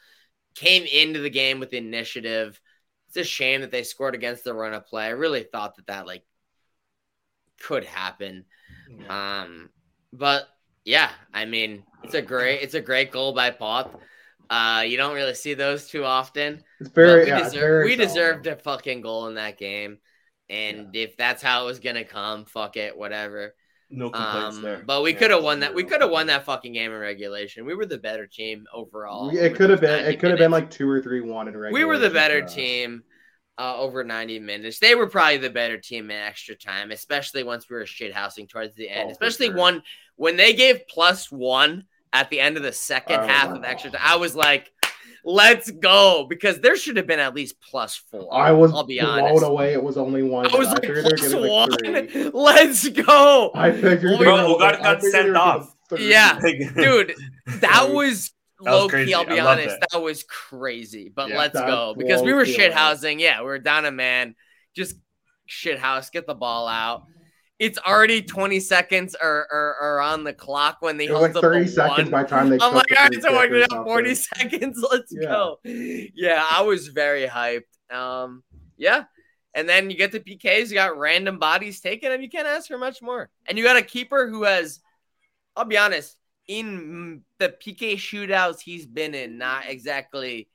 [0.56, 2.60] came into the game with the initiative.
[3.10, 5.06] It's a shame that they scored against the run of play.
[5.08, 6.24] I really thought that that like
[7.60, 8.46] could happen.
[8.90, 9.42] Yeah.
[9.42, 9.70] Um,
[10.14, 10.48] but
[10.86, 14.00] yeah, I mean, it's a great, it's a great goal by Pote.
[14.50, 16.64] Uh, you don't really see those too often.
[16.80, 19.98] It's very, we, yeah, deserve, very we deserved a fucking goal in that game.
[20.50, 23.56] And if that's how it was gonna come, fuck it, whatever.
[23.90, 24.84] No complaints Um, there.
[24.86, 25.20] but we Yeah.
[25.20, 25.74] could have won that.
[25.74, 27.66] We could have won that fucking game in regulation.
[27.66, 29.32] We were the better team overall.
[29.34, 30.06] Yeah, over It could have been.
[30.06, 31.74] It could have been like two or three one in regulation.
[31.74, 33.04] we were the better team
[33.58, 34.80] uh, over 90 minutes.
[34.80, 38.48] They were probably the better team in extra time, especially once we were shit housing
[38.48, 39.08] towards the end.
[39.08, 39.56] Oh, especially sure.
[39.56, 39.84] one
[40.18, 41.86] when they gave plus one
[42.22, 44.02] at the end of the second Oh, half of extra time.
[44.04, 44.72] I was like,
[45.24, 48.34] let's go because there should have been at least plus four.
[48.34, 49.46] I was I'll be blown honest.
[49.46, 49.74] away.
[49.74, 50.48] It was only one.
[50.54, 52.24] I was like, figured they were plus getting one.
[52.24, 52.34] like.
[52.34, 53.52] Let's go.
[53.54, 54.14] I figured.
[54.14, 55.76] Oh well, they we- were- Ugarte I got sent they were getting off.
[56.00, 56.40] Yeah.
[56.76, 57.14] Dude,
[57.62, 58.32] that was- was
[58.64, 59.14] That low key.
[59.14, 59.84] I'll be honest, it.
[59.92, 61.12] that was crazy.
[61.14, 61.38] But Yeah.
[61.40, 63.20] let's go because we were me shit housing.
[63.20, 64.36] Yeah, we were down a man.
[64.76, 64.96] Just
[65.46, 66.10] shit house.
[66.10, 67.04] Get the ball out.
[67.58, 71.36] It's already 20 seconds or, or, or on the clock when they It was held
[71.36, 72.12] like up 30 a seconds one.
[72.12, 72.56] by the time they.
[72.56, 73.86] I'm took like, the all right, so we're gonna have something.
[73.86, 74.86] 40 seconds.
[74.92, 75.28] Let's Yeah.
[75.30, 75.60] go.
[75.64, 77.64] Yeah, I was very hyped.
[77.90, 78.44] Um,
[78.78, 79.06] yeah.
[79.54, 82.68] And then you get the PKs, you got random bodies taken, and you can't ask
[82.68, 83.30] for much more.
[83.48, 84.82] And you got a keeper who has,
[85.56, 86.18] I'll be honest,
[86.50, 90.50] in the PK shootouts he's been in, not exactly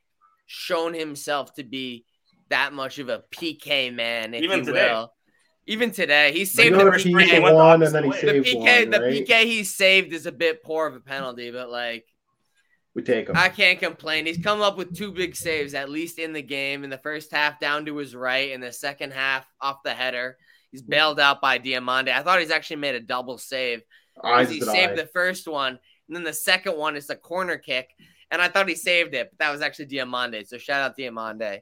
[0.45, 2.05] shown himself to be
[2.51, 4.93] that much of a PK man, if Even you today.
[4.93, 5.15] will.
[5.67, 7.95] Even today, he saved the to first P three, he for went the one, and
[7.95, 8.23] then he way.
[8.27, 8.91] the saved PK, one.
[8.91, 9.27] the right?
[9.29, 12.07] PK he saved is a bit poor of a penalty, but like
[12.95, 13.37] We take him.
[13.37, 14.27] I can't complain.
[14.27, 16.85] He's come up with two big saves, at least in the game.
[16.85, 18.51] In the first half, down to his right.
[18.51, 20.37] In the second half, off the header.
[20.73, 22.09] He's bailed out by Diomande.
[22.13, 23.83] I thought he's actually made a double save.
[24.23, 24.97] Eyes because he saved I.
[24.97, 27.91] the first one, and then the second one is a corner kick.
[28.31, 30.47] And I thought he saved it, but that was actually Diomande.
[30.47, 31.61] So shout out Diomande.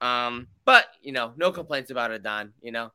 [0.00, 2.52] Um, but you know, no complaints about it, Don.
[2.62, 2.92] You know,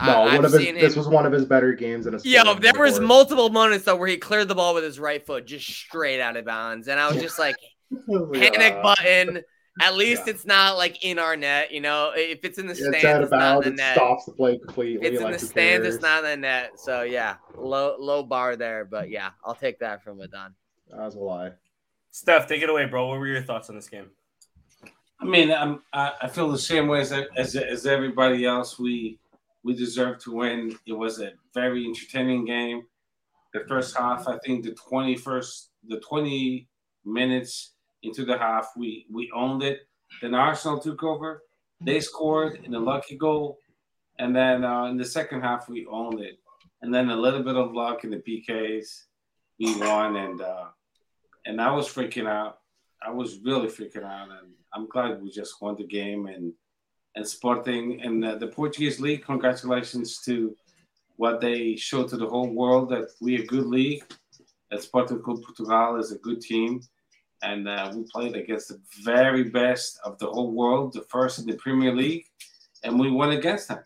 [0.00, 2.18] No, I, one of his, this was one of his better games in a.
[2.22, 3.06] Yo, sport there was before.
[3.06, 6.36] multiple moments though where he cleared the ball with his right foot, just straight out
[6.36, 7.56] of bounds, and I was just like,
[8.32, 9.42] panic button.
[9.80, 10.32] At least Yeah.
[10.32, 12.10] it's not like in our net, you know.
[12.14, 13.66] If it's in the It's stands, out it's of not bounds.
[13.68, 13.94] in the It net.
[13.96, 15.06] stops the play If completely.
[15.06, 15.94] it's in like, the stands, cares?
[15.94, 16.80] it's not in the net.
[16.80, 20.52] So yeah, low low bar there, but yeah, I'll take that from Adon.
[21.00, 21.52] As a lie.
[22.10, 23.06] Steph, take it away, bro.
[23.06, 24.06] What were your thoughts on this game?
[25.20, 28.78] I mean, I'm, I, I feel the same way as, as as everybody else.
[28.80, 29.18] We
[29.68, 30.78] we deserve to win.
[30.86, 32.84] It was a very entertaining game.
[33.52, 36.66] The first half, I think the 21st, the 20
[37.04, 39.80] minutes into the half, we we owned it.
[40.22, 41.42] Then Arsenal took over.
[41.82, 43.58] They scored in a lucky goal,
[44.18, 46.38] and then uh, in the second half we owned it.
[46.80, 48.88] And then a little bit of luck in the PKs,
[49.60, 50.68] we won, and uh,
[51.44, 52.60] and I was freaking out.
[53.06, 56.54] I was really freaking out, and I'm glad we just won the game and
[57.14, 59.24] and Sporting in uh, the Portuguese league.
[59.24, 60.54] Congratulations to
[61.16, 64.02] what they showed to the whole world that we are a good league.
[64.70, 66.82] That Sporting Club Portugal is a good team,
[67.42, 71.46] and uh, we played against the very best of the whole world, the first in
[71.46, 72.26] the Premier League,
[72.84, 73.82] and we won against them.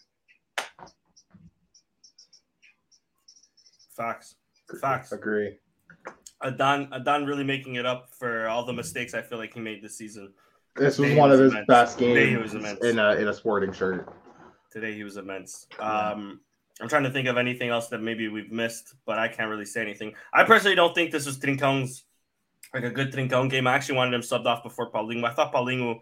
[3.96, 4.35] Facts.
[4.80, 5.12] Facts.
[5.12, 5.58] Agree.
[6.42, 9.82] Adan Adan really making it up for all the mistakes I feel like he made
[9.82, 10.32] this season.
[10.76, 11.66] This was Today one of his immense.
[11.66, 14.12] best Today he games was in a in a sporting shirt.
[14.70, 15.66] Today he was immense.
[15.78, 16.40] Um,
[16.80, 19.66] I'm trying to think of anything else that maybe we've missed, but I can't really
[19.66, 20.14] say anything.
[20.32, 22.04] I personally don't think this was Trincão's
[22.72, 23.66] like a good Trincão game.
[23.66, 25.24] I actually wanted him subbed off before Paulinho.
[25.24, 25.96] I thought Paulinho,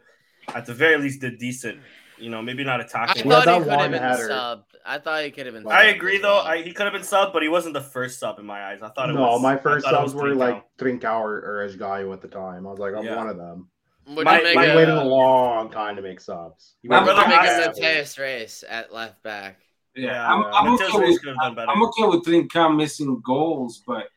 [0.54, 1.80] at the very least, did decent.
[2.16, 3.24] You know, maybe not attacking.
[3.24, 4.28] He had thought he could have been header.
[4.28, 4.64] subbed.
[4.87, 5.66] I thought he could have been.
[5.66, 6.38] I subbed agree, though.
[6.38, 8.83] I, he could have been subbed, but he wasn't the first sub in my eyes.
[8.83, 9.42] I thought it No, was.
[9.42, 10.37] my first thought subs were Trincão.
[10.37, 12.66] like Trincao or, or Esgaio at the time.
[12.66, 13.16] I was like, I'm Yeah.
[13.16, 13.68] one of them.
[14.07, 16.75] Would My- you make my He a, waited a long time to make subs.
[16.83, 19.61] He My waited brother would make a Mateus Reis at left back?
[19.95, 20.45] Yeah, Yeah, I'm.
[20.47, 21.71] I'm, Mateus okay with, could have done better.
[21.71, 24.09] I'm okay with Trincão missing goals, but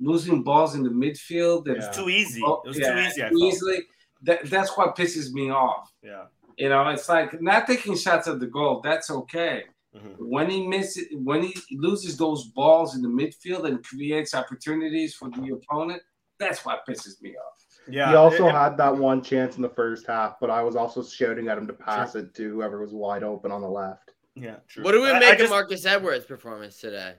[0.00, 2.40] losing balls in the midfield and It was too easy.
[2.44, 3.22] Oh, It was yeah, too easy.
[3.24, 3.52] I too felt.
[3.54, 3.78] easily.
[4.22, 5.92] That, that's what pisses me off.
[6.02, 6.24] Yeah.
[6.56, 8.80] You know, it's like not taking shots at the goal.
[8.82, 9.64] That's okay.
[9.96, 10.16] Mhm.
[10.18, 15.30] When he misses, when he loses those balls in the midfield and creates opportunities for
[15.30, 16.02] the opponent,
[16.38, 17.64] that's what pisses me off.
[17.90, 18.10] Yeah.
[18.10, 21.02] He also it- had that one chance in the first half, but I was also
[21.02, 24.12] shouting at him to pass it to whoever was wide open on the left.
[24.34, 24.56] Yeah.
[24.68, 24.84] True.
[24.84, 27.14] What do we I- I make of just- Marcus Edwards' performance today?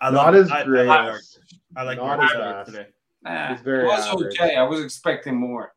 [0.00, 0.88] I Not love as I, great.
[0.88, 1.20] I, like,
[1.76, 2.86] I like Not Marcus Edwards today.
[3.22, 4.40] Nah, He's very it was average.
[4.40, 4.56] okay.
[4.56, 5.74] I was expecting more.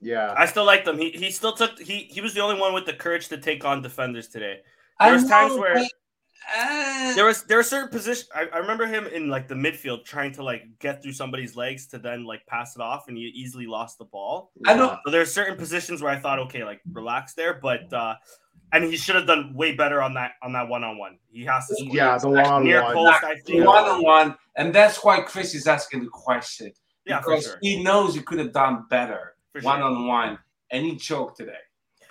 [0.00, 0.34] Yeah.
[0.36, 0.98] I still liked him.
[0.98, 3.64] He he still took he he was the only one with the courage to take
[3.64, 4.60] on defenders today.
[4.98, 5.88] I There was times where- but,
[6.56, 8.28] uh, There was there were certain positions.
[8.34, 11.86] I, I remember him in like the midfield trying to like get through somebody's legs
[11.88, 14.50] to then like pass it off, and he easily lost the ball.
[14.66, 17.92] I know- So there are certain positions where I thought, okay, like relax there, but
[17.92, 18.14] uh
[18.72, 21.18] and he should have done way better on that on that one on one.
[21.30, 21.94] He has to score.
[21.94, 23.24] Yeah, the one on one post.
[23.24, 23.64] I think.
[23.66, 26.72] one on one, and that's why Chris is asking the question
[27.06, 27.58] Yeah, for because sure.
[27.62, 30.38] he knows he could have done better one on one,
[30.70, 31.52] and he choked today.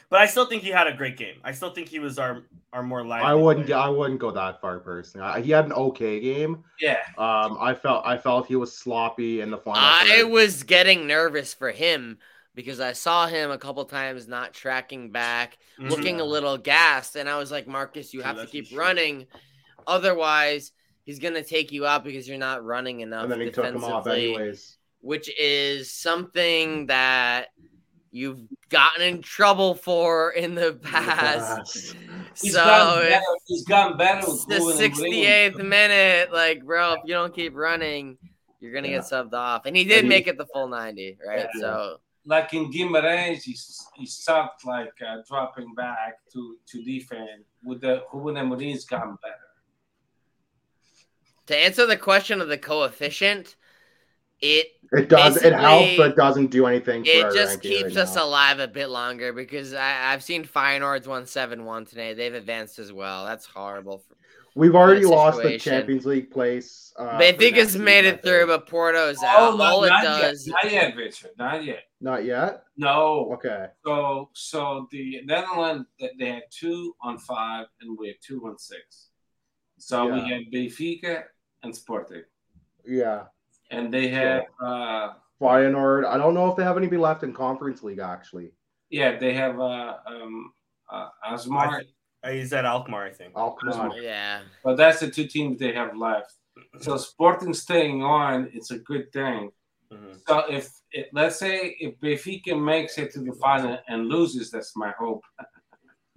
[0.10, 1.36] But I still think he had a great game.
[1.44, 3.28] I still think he was our our more lively.
[3.28, 3.66] I wouldn't.
[3.68, 3.78] player.
[3.78, 5.26] I wouldn't go that far personally.
[5.26, 6.64] I- He had an okay game.
[6.80, 8.06] Yeah, Um, I felt.
[8.06, 9.82] I felt he was sloppy in the final.
[9.82, 10.30] I third.
[10.32, 12.18] was getting nervous for him
[12.54, 15.90] because I saw him a couple times not tracking back, Mhm.
[15.90, 18.70] looking a little gassed, and I was like, Marcus, you True, have to that's keep
[18.70, 18.78] true.
[18.80, 19.28] running,
[19.88, 20.72] otherwise
[21.04, 23.84] he's gonna take you out because you're not running enough and then he took him
[23.84, 24.78] off defensively, anyways.
[25.02, 27.50] which is something that
[28.16, 31.96] you've gotten in trouble for in the past.
[32.42, 33.24] he's so gotten better.
[33.46, 35.14] He's gotten better with the Ruben and Green.
[35.26, 38.18] 68th minute, like bro, if you don't keep running,
[38.62, 38.96] you're gonna Yeah.
[39.00, 39.66] get subbed off.
[39.66, 41.40] And he did make it the full 90, right?
[41.56, 41.60] Yeah.
[41.60, 43.56] So Like in Guimarães, he
[43.98, 47.44] he sucked like uh, dropping back to to defend.
[47.66, 49.36] With the Ruben Green's gotten better.
[51.48, 53.56] to answer the question of the coefficient,
[54.40, 55.38] it It does.
[55.38, 57.04] It helps, but it doesn't do anything.
[57.04, 58.26] For it just keeps right us now.
[58.26, 62.14] alive a bit longer because I, I've seen Feyenoord's won seven one today.
[62.14, 63.26] They've advanced as well.
[63.26, 64.00] That's horrible.
[64.00, 64.16] For,
[64.58, 65.58] We've already that lost the.
[65.60, 66.94] Champions League place.
[66.98, 68.48] Uh, for Benfica's next made season, it through, I think.
[68.48, 69.60] but Porto's out.
[69.60, 70.54] All it not does, yet.
[70.64, 71.32] Not yet, Richard.
[71.38, 71.84] Not yet.
[72.00, 72.64] Not yet.
[72.78, 73.32] No.
[73.34, 73.68] Okay.
[73.86, 78.58] So so the Netherlands they they had two on five and we had two on
[78.58, 79.10] six.
[79.78, 80.28] So we Yeah.
[80.38, 81.24] had Benfica
[81.64, 82.24] and Sporting,
[82.86, 83.24] Yeah.
[83.76, 86.06] And they have uh Feyenoord.
[86.06, 88.00] I don't know if they have anybody left in Conference League.
[88.00, 88.52] Actually,
[88.90, 90.54] yeah they have uh um
[90.92, 91.82] uh, Asmar,
[92.24, 93.34] Uh, He's at Alkmaar, I think.
[93.36, 93.58] I'll
[94.02, 94.42] yeah.
[94.64, 96.32] but that's the two teams they have left.
[96.80, 99.52] So Sporting staying on, it's a good thing.
[99.92, 100.20] Mhm.
[100.28, 104.76] So if it, let's say if Benfica makes it to the final and loses, that's
[104.76, 105.24] my hope.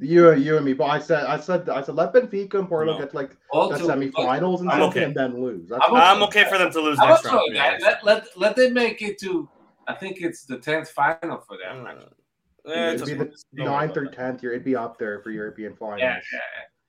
[0.00, 0.74] You, you and me.
[0.74, 2.98] But I said, I said, I said, let Benfica and Porto No.
[2.98, 5.04] get to, like the Also, semifinals and I'm okay.
[5.04, 5.68] and then lose.
[5.68, 7.40] That's I'm what- I'm okay for them to lose I next was round.
[7.40, 7.84] so to be that, honest.
[7.84, 9.48] let, let, let them make it to
[9.88, 11.84] I think it's the tenth final for them.
[11.86, 12.72] Uh, actually.
[12.74, 13.30] eh, It'd be okay.
[13.54, 14.52] the Don't ninth or tenth year.
[14.52, 16.00] It'd be up there for European finals.
[16.02, 16.38] Yeah, yeah,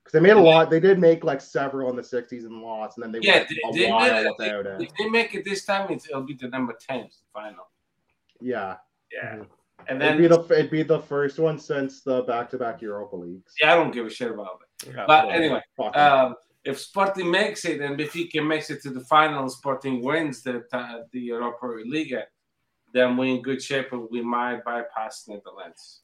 [0.04, 0.70] Because they made a lot.
[0.70, 3.38] They did make like several in the '60s and lost, and then they yeah.
[3.38, 4.82] went They, a they while made it- without it.
[4.82, 7.70] if they make it this time, it's, it'll be the number ten final.
[8.42, 8.76] Yeah,
[9.12, 9.44] Yeah.
[9.88, 13.54] And it'd then be the it'd be the first one since the back-to-back Europa leagues.
[13.62, 14.94] yeah, I don't give a shit about it.
[14.96, 15.62] Yeah, But well, anyway,
[15.96, 20.64] um, if Sporting makes it and Benfica makes it to the final, Sporting wins the
[20.74, 22.16] uh, the Europa League,
[22.94, 26.02] then we're in good shape and we might bypass Netherlands.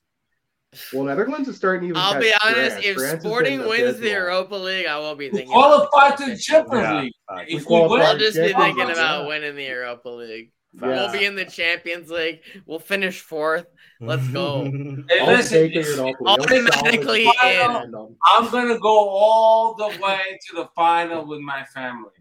[0.92, 1.98] well, Netherlands is starting even.
[1.98, 2.72] I'll catch be honest.
[2.72, 2.86] France.
[2.86, 4.10] If France Sporting been wins the.
[4.10, 5.52] Europa League, I will be thinking.
[5.52, 7.14] qualify to the Champions Yeah, League.
[7.30, 7.46] facts.
[7.50, 10.52] If we qualify win, I'll just be thinking about winning the Europa League.
[10.82, 10.88] Yeah.
[10.88, 12.42] We'll be in the Champions League.
[12.66, 13.66] We'll finish fourth.
[14.02, 14.62] Let's go.
[15.22, 16.28] I'll listen, take it, Europa League.
[16.28, 17.92] Automatically I'll in.
[17.92, 22.12] salvage- I'm gonna go all the way to the final with my family.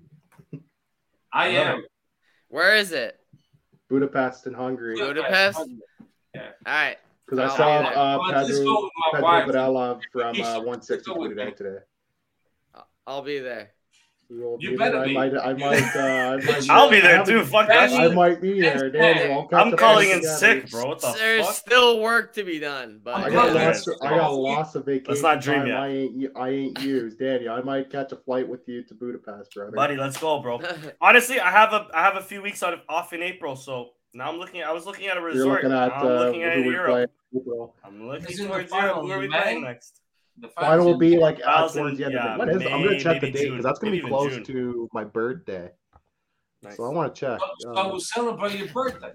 [1.32, 1.84] I am.
[2.48, 3.18] Where is it?
[3.90, 4.96] Budapest in Hungary.
[4.96, 5.60] Budapest?
[6.34, 6.42] Yeah.
[6.64, 6.96] All right.
[7.26, 7.98] Because I saw be there.
[7.98, 9.52] uh, Well, Pedro, go with my Pedro.
[9.52, 11.42] Varela from Let's uh, go 160 with tweeted me.
[11.42, 11.78] out today.
[13.06, 13.70] I'll be there.
[14.30, 14.98] We'll You better.
[14.98, 15.14] I be.
[15.14, 17.44] might, I might, uh, I might I'll be there too.
[17.44, 18.90] Fuck that I might be there.
[18.90, 20.86] Daniel, I'll catch I'm calling in you sick, bro.
[20.86, 21.54] What the There's fuck?
[21.54, 23.86] still work to be done, but I got lots.
[23.86, 25.76] Of, I got lots of vacation Let's not dream time yet.
[25.76, 26.36] I ain't.
[26.36, 27.54] I ain't used, Daniel.
[27.54, 29.72] I might catch a flight with you to Budapest, brother.
[29.72, 30.60] Buddy, let's go, bro.
[31.00, 33.90] Honestly, I have a I have a few weeks out of, off in April, so
[34.14, 34.62] now I'm looking.
[34.62, 35.62] I was looking at a You're resort.
[35.64, 37.10] looking at now I'm uh, looking at Europe.
[37.32, 37.72] play.
[37.84, 38.96] I'm looking Is it the towards Europe.
[39.02, 40.00] Who are we playing next?
[40.38, 42.46] The Final will be like Thousand- towards the end yeah, of the.
[42.46, 42.62] When is?
[42.62, 42.72] it?
[42.72, 44.44] I'm gonna check the date because that's gonna be close June.
[44.44, 45.70] to my birthday.
[46.62, 46.76] Nice.
[46.76, 47.38] So I want to check.
[47.60, 49.12] So, Um, so we'll celebrate your birthday.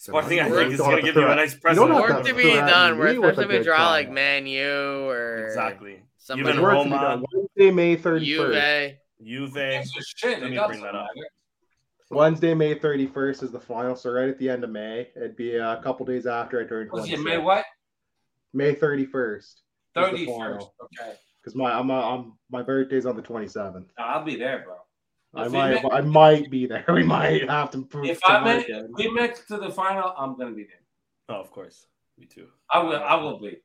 [0.00, 1.90] Sporting, I Work think, is don't gonna give to you a throw- nice You present.
[1.94, 2.98] work to to be done.
[2.98, 3.86] Where me with a especially if draw time.
[3.90, 6.02] like Man U or Exactly.
[6.18, 7.22] somebody Even work to be Roma.
[7.32, 8.24] Wednesday, May 31st.
[8.24, 9.52] Juve.
[9.52, 9.84] Juve.
[10.16, 10.40] Shit.
[10.40, 11.08] Let me bring that up.
[12.10, 13.96] Wednesday, May 31st is the final.
[13.96, 16.92] So right at the end of May, it'd be a couple days after I turned
[16.92, 17.64] Was it May what?
[18.54, 19.54] May 31st.
[19.96, 20.62] 31st.
[20.82, 21.12] Okay.
[21.42, 23.74] Because my I'm, I'm my birthday's on the 27th.
[23.74, 24.74] No, I'll be there, bro.
[25.34, 26.84] I If might make- I might be there.
[26.92, 28.84] We might have to prove If to I make it.
[28.84, 30.80] if we make it to the final, I'm gonna be there.
[31.28, 31.86] Oh, of course.
[32.18, 32.48] Me too.
[32.70, 33.02] I will.
[33.02, 33.58] I will be.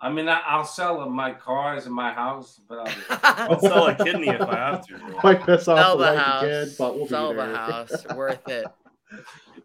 [0.00, 2.92] I mean, I, I'll sell my cars and my house, but I'll be.
[3.08, 3.18] There.
[3.22, 4.98] I'll sell a kidney if I have to.
[4.98, 5.20] Bro.
[5.24, 6.42] might piss off Sell the the house.
[6.44, 7.48] again, but we'll Sell be there.
[7.52, 8.06] the house.
[8.16, 8.66] Worth it.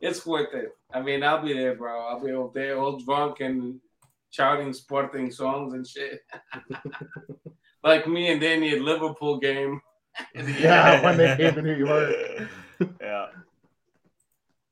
[0.01, 0.69] It's worth it.
[0.93, 1.99] I mean, I'll be there, bro.
[2.07, 3.79] I'll be over there, all drunk and
[4.33, 6.21] shouting sporting songs and shit.
[7.83, 9.79] like me and Danny at Liverpool game.
[10.35, 12.47] Yeah, when they came to New York.
[13.01, 13.25] yeah.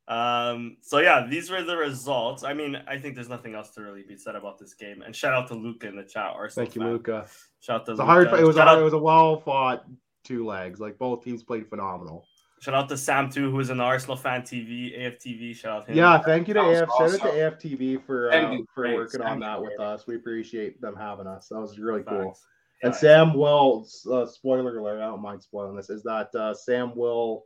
[0.07, 0.77] Um.
[0.81, 2.43] So yeah, these were the results.
[2.43, 5.01] I mean, I think there's nothing else to really be said about this game.
[5.01, 6.31] And shout out to Luca in the chat.
[6.35, 6.91] Arsenal Thank you, fan.
[6.91, 7.27] Luca.
[7.59, 8.27] Shout out to It's a hard.
[8.27, 9.83] It was a shout, hard, out, it was a well fought
[10.23, 10.79] two legs.
[10.79, 12.27] Like both teams played phenomenal.
[12.61, 14.43] Shout out to Sam too, who is an Arsenal fan.
[14.43, 15.53] TV, AFTV.
[15.55, 15.97] Shout out him.
[15.97, 16.89] Yeah, thank you to That was AF.
[16.89, 17.69] Shout out to awesome.
[17.71, 18.97] AFTV for Thank uh, for Thanks.
[18.97, 20.07] working on that with us.
[20.07, 21.47] We appreciate them having us.
[21.49, 22.25] That was really cool.
[22.29, 22.45] Facts.
[22.83, 22.97] And Yeah.
[22.99, 27.45] Sam will, uh, spoiler alert, I don't mind spoiling this, is that uh, Sam will,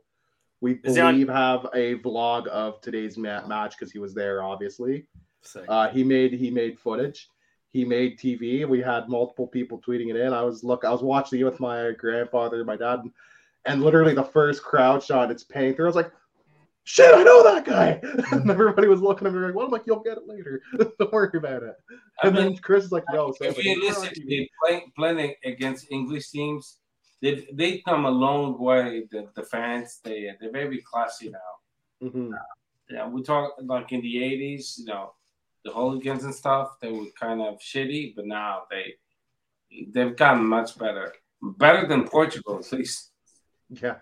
[0.62, 4.42] we Is he on- have a vlog of today's ma- match because he was there,
[4.42, 5.06] obviously.
[5.68, 7.28] Uh, he made he made footage.
[7.70, 8.66] He made TV.
[8.66, 10.32] We had multiple people tweeting it in.
[10.32, 10.84] I was look.
[10.84, 13.12] I was watching it with my grandfather, my dad, and
[13.74, 15.30] literally the first crowd shot.
[15.30, 15.86] It's through.
[15.86, 16.12] I was like,
[16.84, 18.00] "Shit, I know that guy."
[18.32, 20.62] and everybody was looking at me like, "Well, I'm like, you'll get it later.
[20.98, 21.74] Don't worry about it."
[22.22, 24.50] I And mean, then Chris is like, "No." Sam, if like, "You're on TV." realistically
[24.64, 26.78] play, playing against English teams,
[27.22, 29.04] they they come a long way.
[29.10, 32.08] The, the fans they they're very classy now.
[32.08, 32.32] Mhm.
[32.90, 35.14] Yeah, we talk like in the eighties, you know,
[35.64, 36.78] the hooligans and stuff.
[36.80, 38.94] They were kind of shitty, but now they
[39.92, 43.10] they've gotten much better, better than Portugal at least.
[43.70, 43.96] Yeah.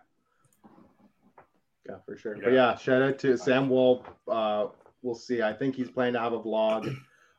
[1.88, 2.36] Yeah, for sure.
[2.36, 2.42] Yeah.
[2.44, 4.08] But yeah, shout out to Sam Wolf.
[4.26, 4.66] Uh,
[5.02, 5.42] we'll see.
[5.42, 6.94] I think he's planning to have a vlog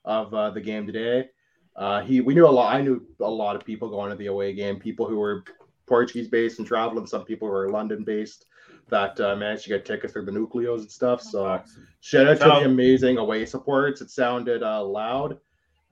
[0.05, 1.29] of uh, the game today.
[1.75, 2.73] Uh, he we knew a lot.
[2.73, 4.79] I knew a lot of people going to the away game.
[4.79, 5.43] People who were
[5.87, 7.07] Portuguese based and traveling.
[7.07, 8.45] Some people who were London based
[8.89, 11.21] that uh, managed to get tickets through the Nucleos and stuff.
[11.21, 11.77] So Facts.
[12.01, 14.01] shout out to the amazing away supports.
[14.01, 15.39] It sounded uh, loud.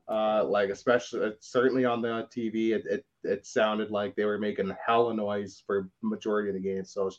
[0.07, 4.39] Uh, like especially uh, certainly on the TV, it, it it sounded like they were
[4.39, 6.86] making hella noise for majority of the game.
[6.86, 7.09] So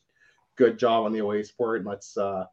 [0.56, 1.80] good job on the away support.
[1.80, 2.44] And let's uh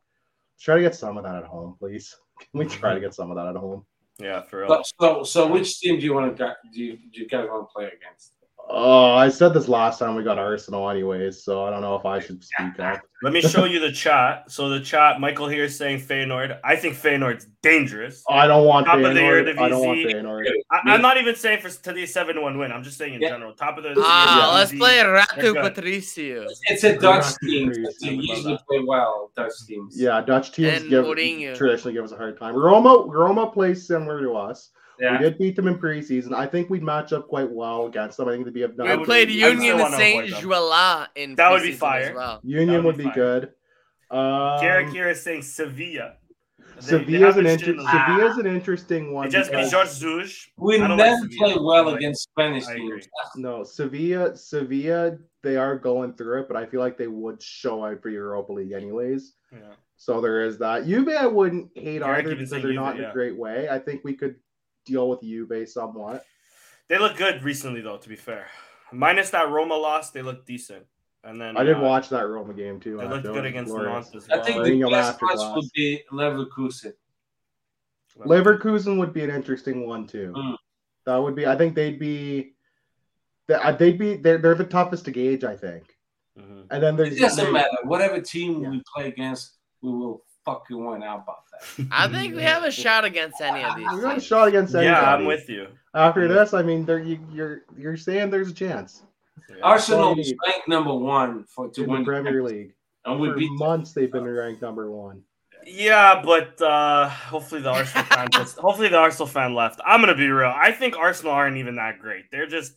[0.59, 2.15] try to get some of that at home, please.
[2.39, 3.85] Can we try to get some of that at home?
[4.19, 4.69] Yeah, for real.
[4.69, 7.67] So, so, so which team do you want to do you, do you guys want
[7.67, 8.33] to play against?
[8.73, 12.05] Oh, I said this last time we got Arsenal anyways, so I don't know if
[12.05, 13.01] I should speak up.
[13.21, 14.49] Let me show you the chat.
[14.49, 16.57] So the chat, Michael here is saying Feyenoord.
[16.63, 18.23] I think Feyenoord's dangerous.
[18.29, 19.59] I don't want Top of the Feyenoord.
[19.59, 20.47] I don't want Feyenoord.
[20.71, 22.71] I, I'm not even saying for today's seven one win.
[22.71, 23.27] I'm just saying in Yeah.
[23.27, 23.53] general.
[23.53, 24.55] Top of the Ah, Eredivisie.
[24.55, 25.61] let's play They're Ratu.
[25.61, 27.67] Patricio It's a Dutch team.
[27.67, 29.31] Pretty They usually play well.
[29.35, 29.99] Dutch teams.
[29.99, 31.55] Yeah, Dutch teams And give Mourinho.
[31.57, 32.55] traditionally give us a hard time.
[32.55, 34.69] Roma Roma plays similar to us.
[35.01, 35.11] Yeah.
[35.13, 36.33] We did beat them in preseason.
[36.33, 38.27] I think we'd match up quite well against them.
[38.29, 40.41] I think they'd be a would We played be- I Union still wanna Saint avoid
[40.43, 40.49] them.
[40.51, 42.09] Joala in That would be fire.
[42.09, 42.39] as well.
[42.43, 43.51] Union That would would be be good.
[44.09, 46.15] Um, Garrick here is saying Sevilla.
[46.57, 49.27] They- they Sevilla's an haven't in inter- Sevilla's an interesting one.
[49.27, 50.47] It just be because- George Zouge.
[50.57, 53.07] We I don't never like play well Like, against Spanish teams.
[53.35, 57.85] No, Sevilla, Sevilla, they are going through it, but I feel like they would show
[57.85, 59.33] out for Europa League anyways.
[59.51, 59.59] Yeah.
[59.97, 60.85] So there is that.
[60.87, 63.09] Juve, I wouldn't hate Garrick either even because they're Juve, not in yeah.
[63.11, 63.69] a great way.
[63.69, 64.35] I think we could
[64.85, 66.25] deal with you based on what?
[66.87, 67.97] They look good recently, though.
[67.97, 68.47] To be fair,
[68.91, 70.85] minus that Roma loss, they look decent.
[71.23, 72.97] And then I did uh, watch that Roma game too.
[72.97, 74.11] They looked good against glorious.
[74.11, 74.45] Nantes as I well.
[74.45, 76.93] think I the think I'm best after match would be Leverkusen.
[78.19, 80.33] Leverkusen would be an interesting one too.
[80.35, 80.57] Mm.
[81.05, 81.47] That would be.
[81.47, 82.53] I think they'd be.
[83.47, 84.15] they- uh, They'd be.
[84.17, 85.43] They're, they're the toughest to gauge.
[85.43, 85.95] I think.
[86.37, 86.65] Mhm.
[86.71, 87.15] And then there's.
[87.15, 87.69] It doesn't there- matter.
[87.83, 88.69] Whatever team Yeah.
[88.71, 91.03] we play against, we will fucking win.
[91.03, 91.87] out about that?
[91.91, 93.87] I think we have a shot against any of these.
[93.93, 94.93] We got a shot against anybody.
[95.01, 95.67] Yeah, I'm with you.
[95.93, 99.03] After I'm this, I mean, there you, you're you're saying there's a chance
[99.49, 99.57] Yeah.
[99.63, 102.73] Arsenal is ranked number one for to in win the Premier League.
[103.05, 105.23] and we For beat months, they've been ranked number one.
[105.65, 109.79] Yeah, but uh, hopefully the Arsenal fan just, hopefully the Arsenal fan left.
[109.85, 110.51] I'm gonna be real.
[110.55, 112.31] I think Arsenal aren't even that great.
[112.31, 112.73] They're just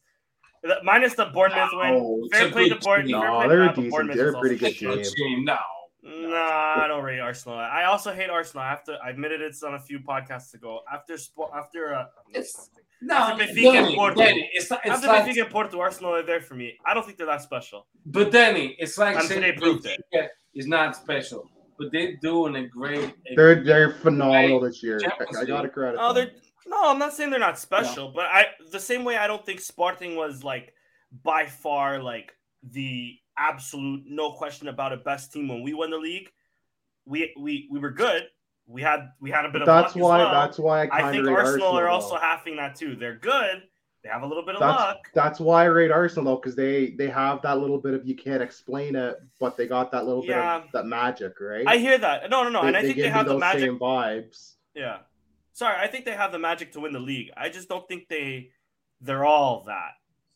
[0.82, 2.22] minus the Bournemouth No, win.
[2.26, 3.06] it's Fair a play to good Bournemouth.
[3.10, 3.20] team.
[3.20, 4.12] No, they're them, but decent.
[4.14, 5.02] They're a pretty good team.
[5.02, 5.44] team.
[5.44, 5.56] No,
[6.34, 7.58] Nah, I don't rate Arsenal.
[7.58, 8.64] I also hate Arsenal.
[8.64, 8.98] I have to.
[9.04, 10.80] I admitted it's on a few podcasts ago.
[10.92, 12.70] After spo- after uh, It's-
[13.02, 14.16] no, After Benfica and Danny, Porto.
[14.16, 14.80] Danny, it's not.
[14.84, 16.78] It's after like, Benfica and Porto, Arsenal are there for me.
[16.86, 17.86] I don't think they're that special.
[18.06, 20.00] but Danny, it's like And saying today proved it.
[20.14, 23.14] Benfica is not special, but they're doing a great.
[23.30, 24.98] a They're they're phenomenal this year.
[24.98, 25.98] Champions I got to credit.
[26.00, 26.30] Oh, they're
[26.66, 26.88] no.
[26.90, 30.16] I'm not saying they're not special, but I the same way I don't think Sporting
[30.16, 30.72] was like
[31.22, 32.32] by far like
[32.62, 36.28] the absolute no question about it best team when we won the league.
[37.06, 38.24] We we we were good.
[38.66, 40.18] We had we had a bit of That's why.
[40.18, 40.32] well.
[40.32, 41.90] That's why I I think rate Arsenal, are though.
[41.90, 42.96] also having that too.
[42.96, 43.62] They're good.
[44.02, 44.98] They have a little bit of That's luck.
[45.14, 48.42] that's why I rate Arsenal because they they have that little bit of you can't
[48.42, 50.58] explain it, but they got that little Yeah.
[50.58, 51.64] bit of that magic, right?
[51.66, 52.28] I hear that.
[52.30, 52.62] No, no, no.
[52.62, 53.62] They, and I they think they have the magic.
[53.62, 54.54] same vibes.
[54.74, 54.98] Yeah.
[55.52, 57.30] Sorry, I think they have the magic to win the league.
[57.36, 58.50] I just don't think they
[59.00, 59.92] they're all that,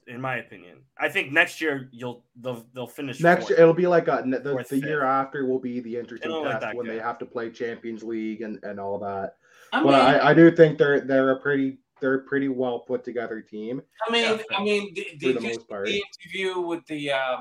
[0.09, 0.79] in my opinion.
[0.99, 3.51] I think next year you'll they'll they'll finish Next fourth.
[3.51, 6.45] year, it'll be like a the, Fourth, the year after will be the interesting It'll
[6.45, 9.37] test that when they have to play Champions League and, and all that.
[9.73, 12.79] I But mean, I, I do think they're they're a pretty they're a pretty well
[12.81, 14.57] put together team I mean, Yeah.
[14.59, 15.87] I mean, did, for did the you most part.
[15.87, 17.37] the interview with the uh,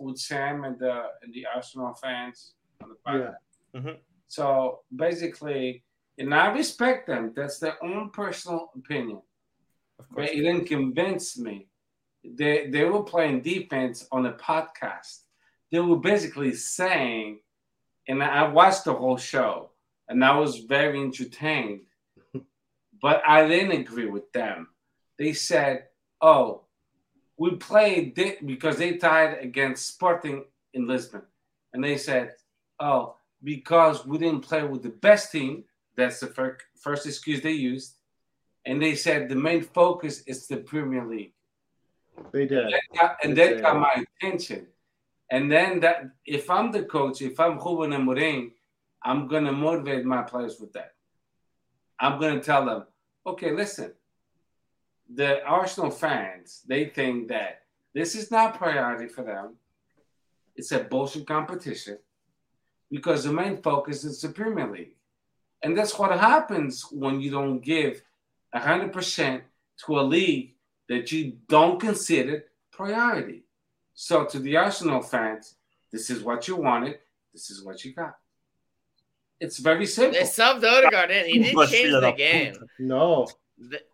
[0.00, 3.34] with Sam and the and the Arsenal fans on the podcast?
[3.74, 3.92] Yeah.
[4.28, 5.84] So basically,
[6.18, 7.32] and I respect them.
[7.34, 9.22] That's their own personal opinion.
[9.98, 10.30] Of But course.
[10.32, 11.66] it didn't convince me.
[12.24, 15.20] They they were playing defense on a podcast.
[15.70, 17.40] They were basically saying,
[18.06, 19.70] and I watched the whole show,
[20.08, 21.82] and I was very entertained.
[23.02, 24.68] but I didn't agree with them.
[25.18, 25.84] They said,
[26.20, 26.62] "Oh,
[27.36, 30.44] we played thi- because they tied against Sporting
[30.74, 31.22] in Lisbon,"
[31.72, 32.34] and they said,
[32.80, 35.64] "Oh, because we didn't play with the best team."
[35.96, 37.98] That's the fir- first excuse they used
[38.68, 41.32] and they said the main focus is the Premier League.
[42.32, 42.72] They did.
[42.72, 44.66] That got- and that got my attention.
[45.30, 48.52] And then that if I'm the coach, if I'm Ruben Amorim,
[49.02, 50.94] I'm gonna motivate my players with that.
[52.00, 52.86] I'm gonna tell them,
[53.26, 53.92] okay, listen,
[55.08, 57.62] the Arsenal fans, they think that
[57.94, 59.56] this is not priority for them.
[60.56, 61.98] It's a bullshit competition
[62.90, 64.96] because the main focus is the Premier League.
[65.62, 68.02] And that's what happens when you don't give
[68.54, 69.42] 100%
[69.84, 70.54] to a league
[70.88, 73.44] that you don't consider priority.
[73.94, 75.56] So, to the Arsenal fans,
[75.92, 76.98] this is what you wanted,
[77.32, 78.16] this is what you got.
[79.40, 80.18] It's very simple.
[80.18, 81.26] They subbed Odegaard in.
[81.26, 82.54] He didn't change the game.
[82.78, 83.28] No,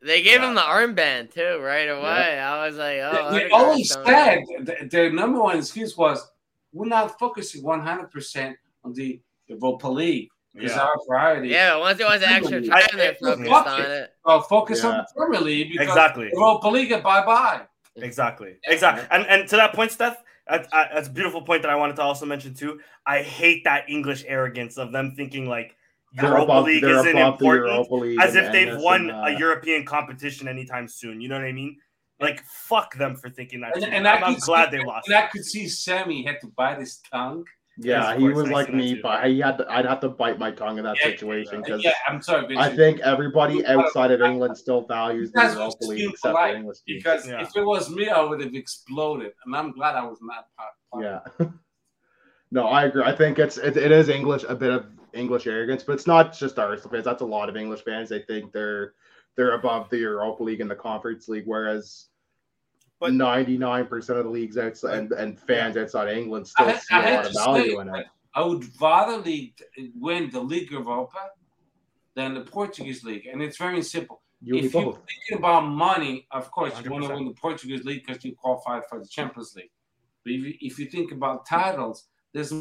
[0.03, 2.39] They gave him the armband too right away.
[2.39, 6.27] I was like, oh, they, they always said th- their number one excuse was
[6.73, 10.29] we're not focusing 100% on the Europa League.
[10.55, 10.83] It's Yeah.
[10.83, 11.49] our priority.
[11.49, 13.89] Yeah, once it was extra I- time, they focused on it.
[13.89, 14.15] it.
[14.25, 16.31] Well, focus on the Premier League because Exactly.
[16.33, 17.63] Europa League, bye bye.
[17.97, 18.57] Exactly.
[18.65, 19.05] Exactly.
[19.11, 20.17] And and to that point, Steph,
[20.49, 22.81] that's, uh, that's a beautiful point that I wanted to also mention too.
[23.07, 25.77] I hate that English arrogance of them thinking like
[26.13, 29.39] they're Europa above, League isn't important, League, as if they've won and a.
[29.39, 31.21] European competition anytime soon.
[31.21, 31.79] You know what I mean?
[32.21, 33.75] Like fuck them for thinking that.
[33.77, 35.09] And, and I I'm, I'm glad see, they lost.
[35.09, 37.45] And I could see Sammy had to bite his tongue.
[37.77, 40.79] Yeah, he was like me, but he had to, I'd have to bite my tongue
[40.79, 44.87] in that Yeah, situation because Yeah, I'm sorry, I think everybody outside of England still
[44.87, 47.03] values the That's Europa League except for English teams.
[47.03, 47.43] because Yeah.
[47.43, 50.73] if it was me, I would have exploded, and I'm glad I was not part.
[50.93, 51.47] part Yeah.
[52.53, 53.03] no, I agree.
[53.03, 56.33] I think it's it, it is English a bit of English arrogance, but it's not
[56.33, 57.05] just Arsenal fans.
[57.05, 58.09] That's a lot of English fans.
[58.09, 58.95] They think they're
[59.37, 62.07] they're above the Europa League and the Conference League, whereas
[63.05, 66.81] But- ninety nine percent of the leagues outside and, and fans outside England still had-
[66.81, 68.07] see I a lot of value say, in it.
[68.35, 69.55] I would rather league
[69.95, 71.31] win the League Europa
[72.17, 74.23] than the Portuguese league, and it's very simple.
[74.43, 75.01] You if you're both.
[75.09, 78.83] thinking about money, of course, you want to win the Portuguese league because you qualified
[78.89, 79.71] for the Champions League.
[80.25, 82.53] But if you, if you think about titles, there's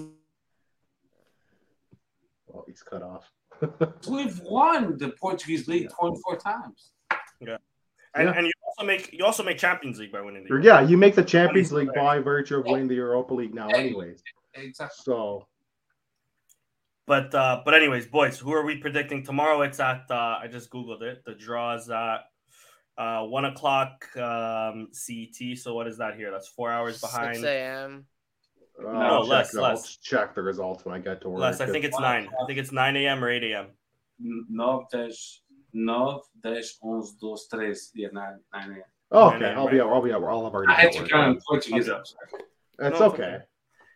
[2.56, 3.32] Oh, he's cut off.
[4.10, 6.92] we've won the Portuguese league 24 times.
[8.16, 8.34] And, Yeah.
[8.38, 10.98] and you also make you also make Champions League by winning the Or, yeah, you
[10.98, 14.22] make the Champions League by virtue of winning the Europa League now, anyways.
[14.54, 14.96] Exactly.
[15.04, 15.48] So
[17.08, 19.62] But uh, but anyways, boys, who are we predicting tomorrow?
[19.64, 21.24] It's at uh, I just googled it.
[21.26, 22.20] The draw is at
[22.98, 25.58] uh, one o'clock um, CET.
[25.58, 26.30] So what is that here?
[26.32, 27.36] That's four hours behind.
[27.38, 28.06] 6 a.m.
[28.80, 29.98] uh, No, I'll check less, the- I'll less.
[29.98, 31.42] check the results when I get to work.
[31.42, 32.30] Less, I think it's nine.
[32.42, 33.24] I think it's nine a.m.
[33.24, 33.68] or eight a.m.
[34.20, 35.12] 9, 10,
[35.74, 36.64] 9, 10, 11,
[37.20, 37.76] 12, 13.
[37.96, 38.82] Yeah, 9, 9 a.m.
[39.12, 39.82] Oh, Nine okay, a.m., I'll be.
[39.82, 40.12] I'll be.
[40.14, 40.72] I'll have already.
[40.72, 41.90] I had to count in Portuguese.
[41.90, 42.02] Okay.
[42.80, 43.40] It's No, okay.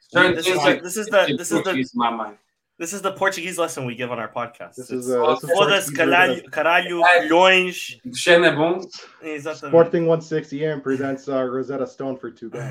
[0.09, 2.38] Certain This is this is the- this is the- my mind.
[2.80, 4.75] This is the Portuguese lesson we give on our podcast.
[4.75, 7.99] This is uh, Foda-se, caralho, caralho, colhões.
[8.28, 8.80] É bom.
[9.23, 9.71] Exatamente.
[9.71, 12.65] Sporting 160 AM presents uh, Rosetta Stone for two goals.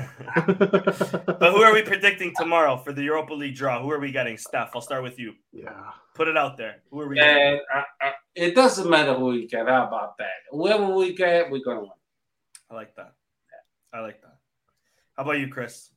[1.25, 3.81] But who are we predicting tomorrow for the Europa League draw?
[3.83, 4.37] Who are we getting?
[4.37, 5.33] Steph, I'll start with you.
[5.51, 5.91] Yeah.
[6.15, 6.77] Put it out there.
[6.89, 7.25] Who are we uh,
[7.75, 9.67] uh, it doesn't matter who we get.
[9.67, 10.27] How about that?
[10.51, 11.89] Whoever we get, we're gonna win.
[12.69, 13.13] I like that.
[13.93, 14.37] I like that.
[15.15, 15.89] How about you, Chris?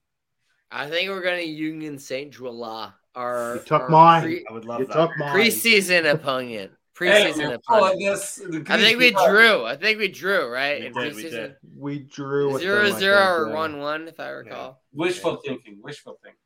[0.71, 2.95] I think we're gonna Union Saint Joula.
[3.15, 4.23] Our You took our mine.
[4.23, 4.93] pre- I would love You that.
[4.95, 5.35] took mine.
[5.37, 6.73] preseason opponent.
[7.01, 7.99] Hey, Preseason man, opponent.
[7.99, 9.65] this- I think we Greece- drew.
[9.65, 10.81] I think we drew, right?
[10.81, 11.31] We in did, we preseason.
[11.31, 11.57] did.
[11.75, 13.55] We drew with zero them, zero or yeah.
[13.55, 14.83] one one, if I recall.
[14.93, 15.79] Wishful thinking.
[15.83, 16.39] Wishful thinking.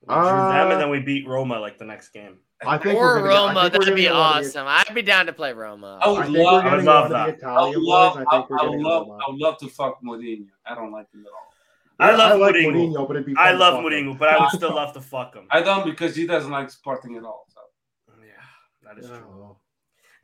[0.00, 2.38] We drew them Uh, and then we beat Roma like the next game.
[2.66, 4.66] I think Or we're gonna get- I Roma, think that'd be get one awesome.
[4.68, 5.98] I'd be down to play Roma.
[6.02, 6.64] I I would think we're love.
[6.66, 7.42] I love that.
[7.44, 8.14] I would love.
[8.16, 8.26] boys.
[8.30, 9.06] I, I think we're I love.
[9.08, 9.18] Roma.
[9.26, 10.46] I would love to fuck Mourinho.
[10.66, 11.46] I don't like him at all.
[11.98, 12.92] I love like Mourinho.
[12.92, 14.16] Mourinho, but it'd be I fun to love fuck him.
[14.18, 15.46] But I would still love to fuck him.
[15.50, 17.46] I don't because he doesn't like Sporting at all.
[17.48, 17.60] So.
[18.22, 18.32] Yeah,
[18.84, 19.56] that is Yeah, true.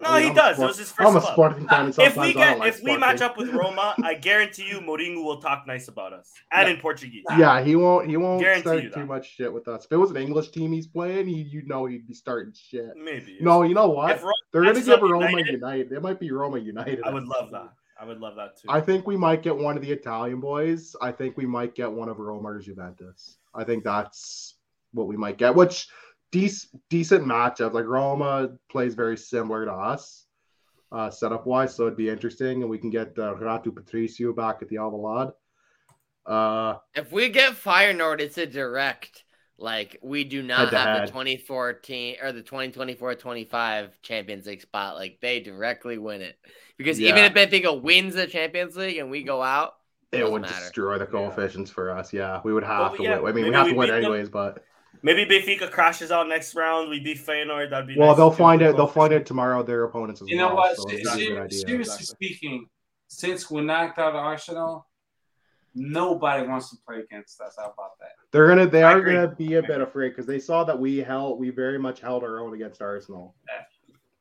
[0.00, 0.58] Well, No, I mean, he I'm a does.
[0.60, 1.32] It was his first I'm a club.
[1.32, 4.80] Sporting fan, If we get like if we match up with Roma, I guarantee you
[4.80, 7.24] Mourinho will talk nice about us and in Portuguese.
[7.38, 8.08] Yeah, he won't.
[8.08, 9.06] He won't Guarantee start too that.
[9.06, 9.84] much shit with us.
[9.86, 12.90] If it was an English team he's playing, he, you'd know he'd be starting shit.
[12.96, 13.38] Maybe.
[13.40, 14.10] No, you know what?
[14.12, 15.92] If Roma They're gonna give Roma United, United.
[15.92, 17.02] It might be Roma United.
[17.04, 17.72] I would love that.
[17.98, 18.68] I would love that too.
[18.68, 20.94] I think we might get one of the Italian boys.
[21.00, 23.38] I think we might get one of Roma or Juventus.
[23.54, 24.56] I think that's
[24.92, 25.54] what we might get.
[25.54, 25.88] Which
[26.44, 27.72] dec- decent matchup.
[27.72, 30.26] Like Roma plays very similar to us,
[30.92, 31.74] uh, setup wise.
[31.74, 35.32] So it'd be interesting, and we can get uh, Ratu Patricio back at the Alvalade.
[36.24, 39.22] Uh, If we get Feyenoord, it's a direct.
[39.58, 44.96] Like we do not have the 2014 or the 2024-25 Champions League spot.
[44.96, 46.36] Like they directly win it
[46.76, 49.72] because even if Benfica wins the Champions League and we go out,
[50.12, 50.54] it Doesn't would matter.
[50.54, 52.12] destroy the coefficients for us.
[52.12, 53.32] Yeah, we would have Well, to yeah, win.
[53.32, 54.04] I mean, we have to win beat them.
[54.04, 54.62] anyways, but
[55.02, 56.90] Maybe Benfica crashes out next round.
[56.90, 57.70] We beat Feyenoord.
[57.70, 58.76] That'd be well, nice they'll find it.
[58.76, 59.62] They'll find it tomorrow.
[59.62, 60.48] Their opponents as You well.
[60.50, 60.76] know what?
[60.76, 61.58] so Se- it's a ser- good idea.
[61.58, 62.68] seriously speaking,
[63.08, 64.86] since we knocked out Arsenal,
[65.74, 67.54] nobody wants to play against us.
[67.58, 68.10] How about that?
[68.32, 69.14] They're gonna they I are agree.
[69.14, 72.22] gonna be a bit afraid because they saw that we held we very much held
[72.24, 73.34] our own against Arsenal.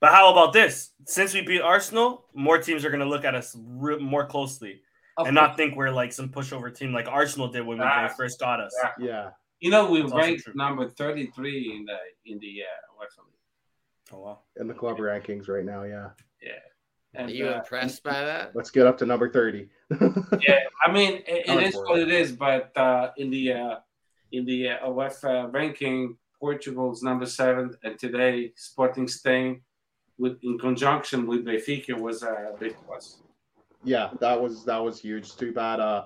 [0.01, 0.91] But how about this?
[1.05, 4.81] Since we beat Arsenal, more teams are going to look at us re- more closely
[5.17, 8.13] Of and not think we're like some pushover team like Arsenal did when Ah, they
[8.13, 8.75] first got us.
[8.99, 9.29] yeah.
[9.65, 11.97] Yeah, You know, we That's ranked number thirty-three in the
[12.31, 14.13] in the uh, UEFA League.
[14.13, 14.39] Oh wow.
[14.59, 15.83] in the club rankings right now.
[15.83, 16.09] Yeah,
[16.41, 16.51] Yeah.
[17.17, 18.55] are And, you uh, impressed by that?
[18.55, 19.69] let's get up to number thirty.
[20.47, 22.09] yeah, I mean, it, it is what it.
[22.09, 22.31] it is.
[22.31, 23.75] But uh, in the uh,
[24.31, 29.61] in the uh, UEFA ranking, Portugal's number seven, and today Sporting staying
[30.17, 33.21] with in conjunction with Benfica was a uh, big plus.
[33.83, 35.35] yeah, that was that was huge.
[35.35, 35.79] Too bad.
[35.79, 36.05] Uh,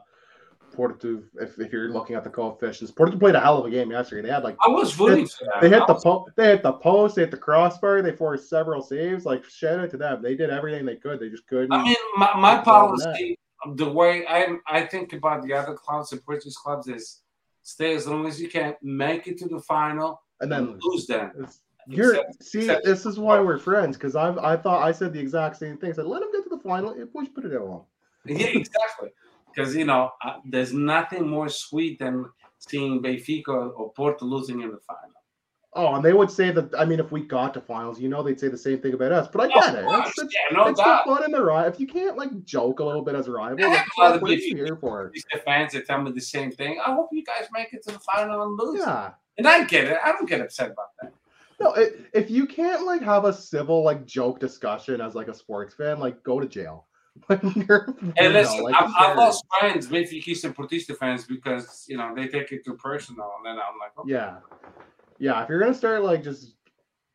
[0.72, 1.22] Porto.
[1.40, 4.28] If, if you're looking at the coefficients, Porto played a hell of a game yesterday.
[4.28, 5.30] They had like I was for that.
[5.62, 8.12] they hit I the was- po- they hit the post, they hit the crossbar, they
[8.16, 9.26] forced several saves.
[9.26, 10.22] Like shout out to them.
[10.22, 11.20] They did everything they could.
[11.20, 11.72] They just couldn't.
[11.74, 13.38] I mean, my, my all policy,
[13.76, 17.22] the way I I think about the other clubs, the Portuguese clubs, is
[17.64, 21.48] stay as long as you can, make it to the final, and then lose them.
[21.88, 25.12] You're Except- see, except- this is why we're friends because I've I thought I said
[25.14, 25.90] the exact same thing.
[25.90, 26.92] I said let them get to the final.
[26.94, 27.86] If we put it along.
[28.26, 29.10] Yeah, exactly.
[29.54, 32.26] Because you know, uh, there's nothing more sweet than
[32.60, 35.10] seeing Benfica or Porto losing in the final.
[35.74, 36.74] Oh, and they would say that.
[36.78, 39.12] I mean, if we got to finals, you know, they'd say the same thing about
[39.12, 39.28] us.
[39.32, 39.86] But I get it.
[39.88, 41.06] It's, it's, yeah, no it's the doubt.
[41.06, 41.72] fun in the ride.
[41.72, 44.02] If you can't like joke a little bit as a rival, I like, have a
[44.02, 45.12] lot of what are you here for?
[45.14, 46.80] These fans that tell me the same thing.
[46.84, 48.82] I hope you guys make it to the final and lose.
[48.84, 49.12] Yeah.
[49.38, 49.98] And I get it.
[50.04, 51.14] I don't get upset about that.
[51.60, 55.34] No, it, if you can't like have a civil like joke discussion as like a
[55.36, 56.88] sports fan, like go to jail.
[57.28, 59.16] Like, you're- you And listen, like, I've, I've sure.
[59.16, 63.46] lost friends, Benfica and Portista fans, because you know they take it too personal, and
[63.46, 64.12] then I'm like, okay.
[64.12, 64.38] Yeah.
[65.20, 66.56] Yeah, if you're gonna start like just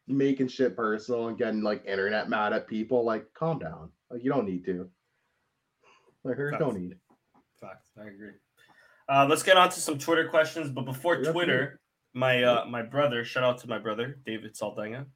[0.06, 3.90] making shit personal and getting like internet mad at people, like calm down.
[4.10, 4.88] Like you don't need to.
[6.22, 6.96] Like there's no need.
[7.60, 7.88] Facts.
[7.98, 8.32] I agree.
[9.08, 11.80] Uh, let's get on to some Twitter questions, but before Yeah, Twitter,
[12.12, 15.06] my uh, my brother, shout out to my brother David Saldanha.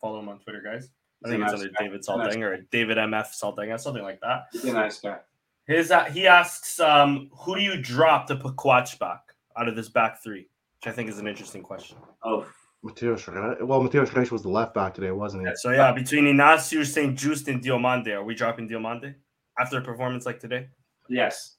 [0.00, 0.90] Follow him on Twitter, guys.
[1.24, 1.84] I think it's nice under guy.
[1.84, 4.44] David He's a nice or David MF Salting or something like that.
[4.52, 5.18] He's a nice guy.
[5.66, 9.20] His uh, he asks, um, who do you drop to put Coates back
[9.56, 10.48] out of this back three?
[10.80, 11.96] Which I think is an interesting question.
[12.22, 12.46] Oh,
[12.82, 15.54] Mateus Reis- Well, Mateus Reis was the left back today, wasn't he?
[15.56, 17.18] So yeah, between Inácio, St.
[17.18, 19.14] Juste, and Diomande, are we dropping Diomande
[19.58, 20.68] after a performance like today?
[21.08, 21.56] yes.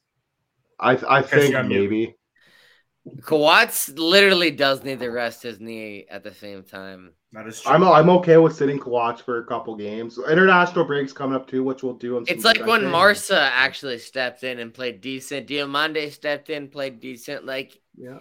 [0.78, 1.90] I I think you're mute.
[1.90, 2.16] maybe.
[3.22, 7.12] Coates literally does need to rest his knee at the same time.
[7.32, 7.72] That is true.
[7.72, 10.18] I'm I'm okay with sitting Coates for a couple games.
[10.30, 12.16] International breaks coming up too, which we'll do.
[12.16, 12.92] On some It's like when think.
[12.92, 15.46] Marsa actually stepped in and played decent.
[15.46, 17.44] Diomande stepped in, played decent.
[17.44, 18.18] Like Yeah.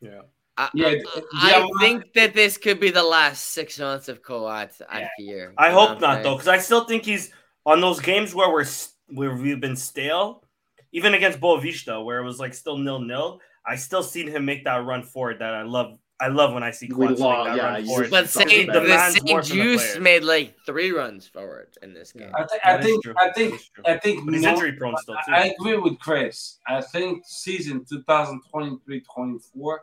[0.00, 0.20] yeah.
[0.56, 4.08] I, Yeah, I, D- I Diomande- think that this could be the last six months
[4.08, 4.82] of Coates.
[4.88, 5.54] I fear.
[5.56, 6.24] I hope not saying?
[6.24, 7.32] though, because I still think he's
[7.64, 8.66] on those games where we're
[9.08, 10.44] where we've been stale,
[10.92, 13.40] even against Boavista, where it was like still nil nil.
[13.68, 15.98] I still seen him make that run forward that I love.
[16.20, 18.10] I love when I see We love- make that yeah, run you forward.
[18.10, 21.68] But It's Saint, something the that demands Saint the Juice made like three runs forward
[21.80, 22.32] in this game.
[22.34, 23.04] I, th- I think.
[23.20, 23.60] I think.
[23.86, 25.32] I think But he's no- injury prone still too.
[25.32, 26.58] I agree with Chris.
[26.66, 29.78] I think season 2023-24,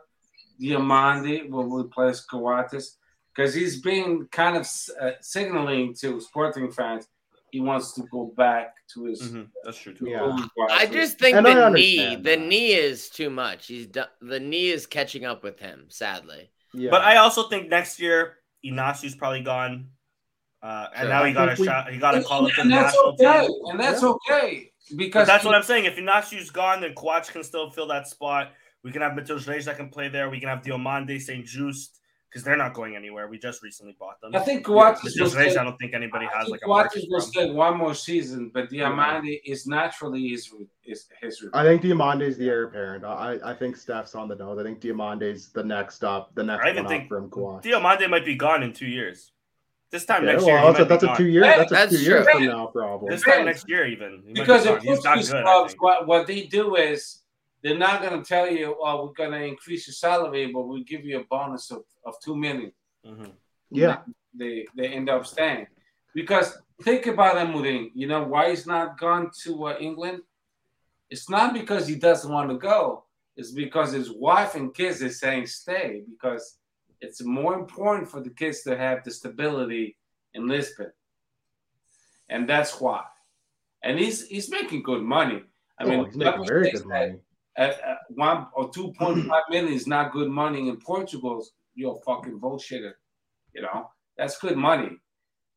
[0.60, 2.98] Diomande will replace Coates
[3.34, 4.68] because he's been kind of
[5.00, 7.08] uh, signaling to Sporting fans
[7.50, 9.22] he wants to go back to his.
[9.22, 10.08] Mhm, That's true too.
[10.08, 10.36] Yeah.
[10.70, 13.66] I just think And the knee, understand the knee is too much.
[13.68, 15.86] He's done, the knee is catching up with him.
[15.88, 16.90] Sadly, Yeah.
[16.90, 19.90] But I also think next year Inácio's probably gone,
[20.62, 21.08] uh, and Sure.
[21.08, 21.92] now he got a we- shot.
[21.92, 23.56] He got a and, call up to the and that's national okay, team.
[23.70, 24.08] and that's Yeah.
[24.08, 25.84] okay But because that's what I'm saying.
[25.84, 28.52] If Inácio's gone, then Coates can still fill that spot.
[28.82, 30.28] We can have Mateus Reis that can play there.
[30.30, 31.44] We can have Diomande, St.
[31.44, 31.98] Juste,
[32.28, 33.28] because they're not going anywhere.
[33.28, 34.34] We just recently bought them.
[34.34, 35.60] I think Coates will Mateus Reis, stay.
[35.60, 38.50] I don't think anybody I has think like a Coates will stay one more season,
[38.52, 40.52] but Diomande is naturally his
[40.82, 41.44] his his.
[41.54, 43.04] I think Diomande's the heir apparent.
[43.04, 44.58] I I think Steph's on the nose.
[44.58, 47.66] I think Diomande's the next up, the next I even think from Coates.
[47.66, 49.32] Diomande might be gone in two years.
[49.92, 51.46] This time Yeah, next well, year, he that's, a, that's be a two years.
[51.46, 52.32] Hey, That's a two years true.
[52.34, 53.08] from now, probably.
[53.10, 54.76] This time next year, even He might Because gone.
[54.78, 55.36] if he's not Portuguese good.
[55.38, 57.22] I clubs, what, what they do is
[57.66, 60.84] they're not going to tell you, "Oh, we're going to increase your salary, but we'll
[60.84, 62.70] give you a bonus of, of two million.
[63.04, 63.32] Mhm.
[63.70, 64.02] Yeah.
[64.32, 65.66] they they end up staying
[66.14, 66.48] because
[66.82, 67.90] think about Amorim.
[68.00, 70.22] You know why he's not gone to uh, England?
[71.10, 73.04] It's not because he doesn't want to go.
[73.36, 76.44] It's because his wife and kids are saying stay because
[77.00, 79.96] it's more important for the kids to have the stability
[80.34, 80.92] in Lisbon,
[82.28, 83.02] and that's why.
[83.82, 85.40] And he's he's making good money.
[85.78, 87.20] I Oh, mean, he's making very thinks good that money.
[87.56, 91.44] At, at one or two point five million is not good money in Portugal,
[91.74, 92.92] you're a fucking bullshitter.
[93.54, 94.90] You know that's good money,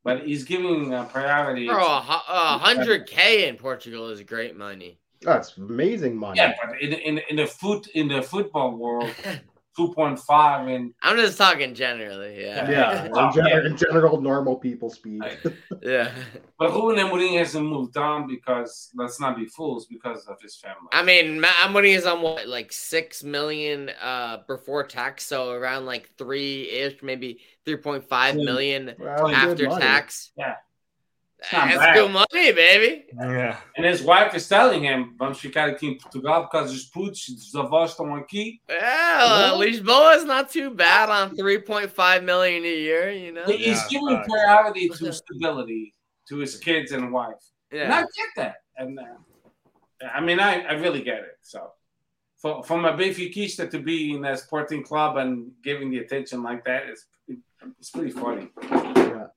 [0.04, 1.68] but he's giving uh, priority.
[1.68, 5.00] bro, a hundred k in Portugal is great money.
[5.22, 6.38] That's amazing money.
[6.38, 9.14] yeah, but in, in in the foot in the football world,
[9.80, 12.42] two point five and I'm just talking generally.
[12.42, 15.22] Yeah, Yeah, in, gen- in general, normal people speak.
[15.82, 16.12] yeah.
[16.58, 20.90] but Ruben Amorim hasn't moved on because let's not be fools because of his family.
[20.92, 25.86] I mean, Ma- Amorim is on what, like six million uh before tax, so around
[25.86, 30.32] like three ish, maybe 3.5 million Well, after tax.
[30.38, 30.56] Yeah.
[31.42, 31.96] It's not That's bad.
[31.96, 33.06] good money, baby.
[33.16, 33.58] Yeah.
[33.78, 37.30] and his wife is telling him, "Vamos ficar aqui em Portugal por causa dos putos,
[37.30, 42.68] os avós estão aqui." Yeah, is not too bad on three point five million a
[42.68, 43.10] year.
[43.12, 43.46] You know.
[43.46, 44.28] He's Yeah, giving facts.
[44.28, 45.94] priority to stability
[46.28, 47.42] to his kids and wife.
[47.72, 48.56] And I get that.
[48.76, 49.04] And uh,
[50.14, 51.38] I mean, I, I really get it.
[51.42, 51.72] So
[52.42, 56.64] for, for my Benfiquista to be in a sporting club and giving the attention like
[56.66, 57.06] that is
[57.80, 58.50] it's pretty funny.
[58.72, 59.28] Yeah.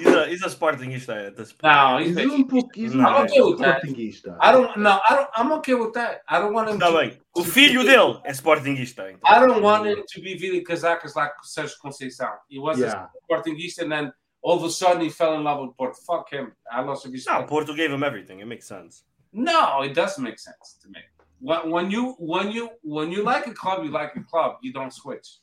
[0.00, 1.72] He's a he's a Spartanista at this point.
[1.72, 3.82] No, he's, He's um pouco- he's um I'm okay with that.
[3.82, 4.36] Sportingista.
[4.40, 6.22] I don't no, I don't I'm okay with that.
[6.28, 7.18] I don't want him Tá to, bem.
[7.36, 9.10] O filho dele é Sportingista.
[9.10, 9.20] Então.
[9.30, 12.30] I don't want him to be Vili Casacas like Sergio Conceição.
[12.48, 13.06] He was Yeah.
[13.06, 15.98] a Sportingista and then all of a sudden he fell in love with Porto.
[16.06, 16.52] Fuck him.
[16.72, 17.48] I lost No, respect.
[17.48, 18.40] Porto gave him everything.
[18.40, 19.04] It makes sense.
[19.32, 21.00] No, it doesn't make sense to me.
[21.42, 24.56] When you when you when you like a club, you like a club.
[24.62, 25.38] You don't switch.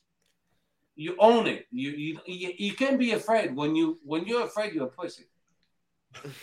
[0.98, 1.66] You own it.
[1.70, 3.54] You you you, you can't be afraid.
[3.54, 5.26] When you when you're afraid, you're a pussy.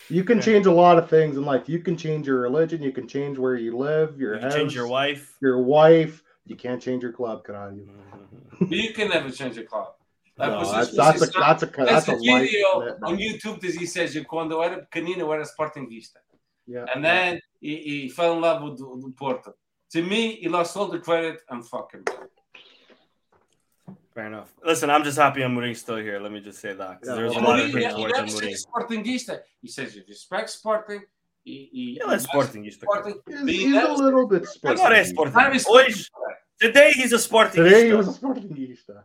[0.10, 1.68] You can change a lot of things in life.
[1.68, 2.82] You can change your religion.
[2.82, 5.36] You can change where you live, your You can house, change your wife.
[5.42, 6.24] your wife.
[6.46, 8.74] You can't change your club, can But mm-hmm.
[8.74, 9.90] you can never change your club.
[10.38, 12.72] Like, No, was that's, that's, a, this- that's a There's that's a a life video
[12.80, 13.04] commitment.
[13.04, 16.20] on YouTube that he says quando eu era pequenino eu era Sportingista.
[16.68, 16.86] Yeah.
[16.94, 19.54] And then he, he fell in love with, with Porto.
[19.92, 22.04] To me, he lost all the credit and fuck him.
[24.16, 24.54] Fair enough.
[24.66, 26.20] Listen, I'm just happy Amorim's still here.
[26.22, 27.02] Let me just say that.
[27.02, 28.66] 'cause Yeah, There's a lot Amorim, of he, things he worth never Amorim.
[28.66, 29.40] Sportingista.
[29.62, 31.02] He says he respects Sporting.
[31.44, 32.86] He, he, Ele é he Sportingista.
[32.86, 33.14] Sporting.
[33.28, 35.06] He's, But he he's a little bit Sportingista.
[35.08, 35.36] Sporting.
[35.36, 36.10] I respect him Hoje,
[36.62, 37.20] today he's a
[37.52, 39.04] Today he was a Sportingista.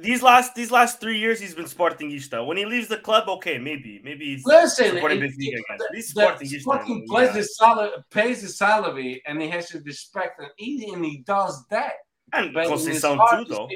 [0.00, 2.46] These last these last three years he's been Sportingista.
[2.46, 5.78] When he leaves the club, okay, maybe maybe he's Listen, supporting it- Benfica it- again.
[5.78, 6.60] the- He's Sportingista.
[6.60, 7.12] Sporting yeah.
[7.12, 10.50] plays his salary, pays his salary, and he has to respect it.
[10.56, 11.94] He, and he does that.
[12.32, 13.68] And But in his Conceição heart, too, though.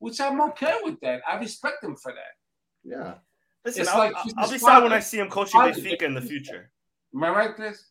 [0.00, 1.22] He's Benfiquista, which I'm okay with that.
[1.28, 2.34] I respect him for that.
[2.84, 3.14] Yeah.
[3.64, 4.92] Listen, It's I'll, like I'll- he's I'll be sad when.
[4.92, 6.70] I see him coaching Benfica in the future.
[7.14, 7.84] Am I right, Chris?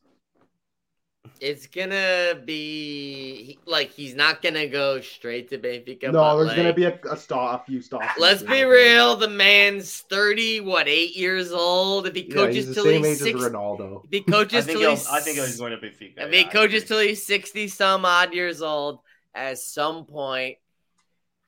[1.42, 6.04] It's gonna be like he's not gonna go straight to Benfica.
[6.04, 8.06] No, but, there's gonna be a, a stop, a few stops.
[8.20, 9.16] Let's be real.
[9.18, 12.08] The man's thirty, what, eight years old.
[12.08, 14.06] If he Yeah, coaches he's the till same he's age six, as Ronaldo.
[14.06, 16.14] if he I coaches think till he's, I think he's going to Benfica.
[16.18, 19.00] if yeah, he coaches till he's sixty some odd years old,
[19.34, 20.58] at some point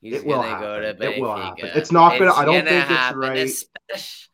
[0.00, 1.02] he's It will gonna go to happen.
[1.12, 1.70] It will happen.
[1.74, 3.38] It's not gonna- I don't gonna think it's right.
[3.38, 4.28] especially,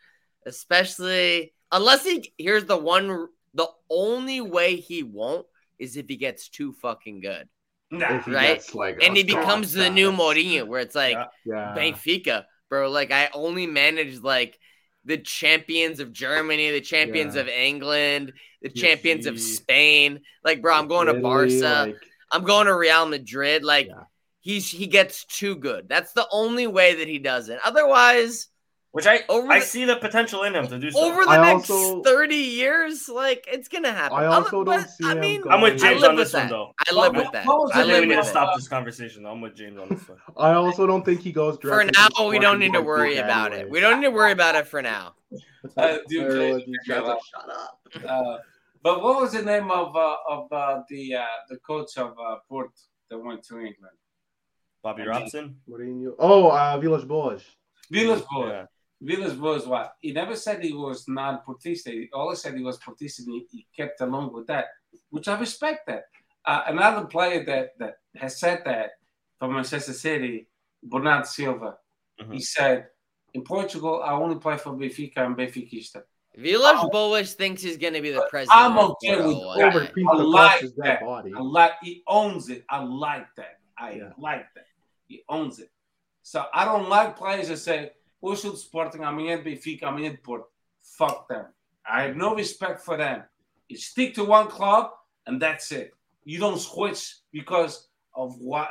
[0.47, 2.33] especially unless he.
[2.39, 3.29] Here's the one.
[3.55, 5.47] The only way he won't
[5.79, 7.49] is if he gets too fucking good.
[7.91, 8.21] Nah.
[8.27, 8.55] Right?
[8.57, 10.21] gets, like, and a he becomes strong the new status.
[10.45, 11.27] Mourinho, where it's like Yeah.
[11.45, 11.75] Yeah.
[11.77, 12.91] Benfica, bro.
[12.91, 14.59] Like I only managed like
[15.05, 17.43] the champions of Germany, the champions Yeah.
[17.43, 18.81] of England, the PSG.
[18.81, 20.21] champions of Spain.
[20.43, 21.23] Like, bro, I'm going to Italy,
[21.61, 21.87] Barca.
[21.93, 21.97] like,
[22.33, 23.63] I'm going to Real Madrid.
[23.63, 24.05] Like, Yeah.
[24.45, 25.89] He's he gets too good.
[25.89, 27.59] That's the only way that he does it.
[27.65, 28.49] Otherwise,
[28.93, 31.01] Which I Over I the- see the potential in him to do so.
[31.01, 34.17] over the I next also- 30 years, like it's gonna happen.
[34.17, 36.27] I Other- also don't see I him mean, going- I'm with James live on with
[36.31, 36.73] this one though.
[36.79, 37.45] I live What- with that.
[37.45, 38.31] what I I the think live we need to with of- that.
[38.45, 39.25] stop this conversation.
[39.25, 39.33] Though.
[39.33, 40.19] I'm with James on this one.
[40.37, 43.17] I also don't think he goes For directly now, to we don't need to worry
[43.17, 43.69] about it.
[43.69, 45.17] We don't need to worry about it for now.
[45.77, 47.81] Uh, dude, Everyone- okay, these guys okay, are, Shut up.
[48.09, 48.39] Uh,
[48.81, 52.37] but what was the name of uh, of uh, the uh, the coach of uh,
[52.49, 52.71] Port
[53.11, 53.97] that went to England?
[54.85, 55.57] Bobby I mean- Robson.
[55.69, 56.15] Mourinho.
[56.19, 57.43] Oh, uh, Villas Boas.
[57.91, 58.51] Villas Boas.
[58.53, 58.67] Yeah.
[59.01, 59.67] Villas Boas.
[59.67, 59.95] What?
[60.01, 61.91] He never said he was non-Portista.
[61.91, 63.21] He always said he was Portista.
[63.21, 64.67] And he, he kept along with that,
[65.11, 65.87] which I respect.
[65.89, 66.05] That
[66.47, 68.91] uh, another player that that has said that
[69.39, 70.47] from Manchester City,
[70.83, 71.71] Bernardo Silva.
[72.21, 72.35] Mhm.
[72.35, 72.87] He said,
[73.35, 76.03] "In Portugal, I only play for Benfica and Benfiquista."
[76.37, 76.89] Vilas Oh.
[76.91, 78.61] Boas thinks he's gonna be the president.
[78.61, 79.67] I'm okay with that.
[79.69, 79.95] Over right?
[79.95, 81.01] Pete I like his dead that.
[81.05, 81.33] body.
[81.37, 82.65] I like he owns it.
[82.69, 83.55] I like that.
[83.79, 84.13] I Yeah.
[84.19, 84.67] like that.
[85.07, 85.71] He owns it.
[86.23, 90.19] So I don't like players that say, "We should Sporting, amanhã de Benfica, amanhã de
[90.19, 90.49] Porto."
[90.83, 91.47] Fuck them.
[91.87, 93.25] I have no respect for them.
[93.69, 94.91] You stick to one club
[95.27, 95.93] and that's it.
[96.25, 98.69] You don't switch because of what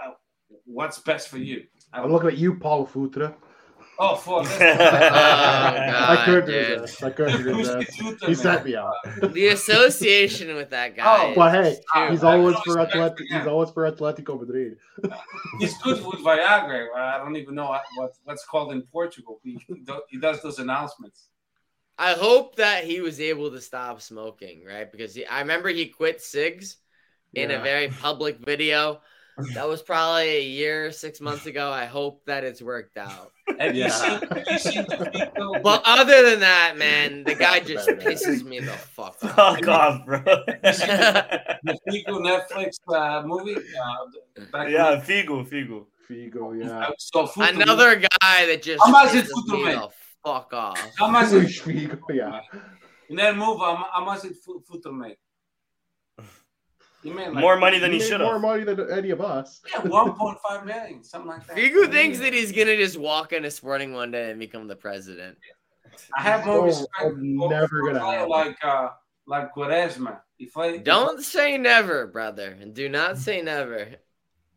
[0.66, 1.66] what's best for you.
[1.92, 3.36] I'm looking at you, Paulo Futre.
[4.00, 4.46] Oh, fuck.
[4.62, 6.82] I oh, God, couldn't dude.
[6.82, 7.04] resist.
[7.04, 7.92] I couldn't resist.
[7.92, 8.36] Futre, He man.
[8.36, 8.94] set me up.
[9.34, 11.04] The association with that guy.
[11.06, 13.22] Oh, is But hey, he's always for no Atletico.
[13.28, 14.78] He's always for Atletico Madrid.
[15.60, 16.88] He's good with Viagra.
[16.96, 19.40] I don't even know what, what what's called in Portugal.
[19.44, 19.60] He,
[20.10, 21.28] he does those announcements.
[21.98, 24.92] I hope that he was able to stop smoking, right?
[24.92, 26.78] Because he, I remember he quit cigs
[27.34, 29.02] in a very public video.
[29.56, 31.72] That was probably a year, six months ago.
[31.72, 33.32] I hope that it's worked out.
[33.60, 33.90] Have you Yeah.
[33.90, 34.28] seen?
[34.30, 35.60] Have you seen the?
[35.64, 39.36] But other than that, man, the guy just pisses me the fuck off.
[39.36, 40.20] Fuck off, bro.
[40.24, 43.56] the Figo Netflix uh, movie.
[43.56, 45.86] Uh, back yeah, Figo, Figo.
[46.10, 46.90] Figo, yeah.
[46.98, 49.76] So Futre- Another guy that just How much is pisses me make?
[49.76, 49.90] the
[50.24, 50.92] fuck off.
[50.98, 52.42] How much Luis is, Figo, yeah.
[53.10, 53.60] in that movie?
[53.60, 54.62] How, how much did Fu-
[57.04, 58.28] Futre made like More money than he made should have.
[58.30, 59.62] more money than any of us.
[59.74, 61.56] Yeah, one point five million, something like that.
[61.58, 65.38] Figo thinks that he's gonna just walk into Sporting one day and become the president.
[66.18, 68.30] I have more respect for, never a gonna player happen.
[68.30, 68.90] like uh,
[69.28, 70.20] like Quaresma.
[70.38, 70.84] He played.
[70.84, 73.88] Don't say never, brother, and do not say never.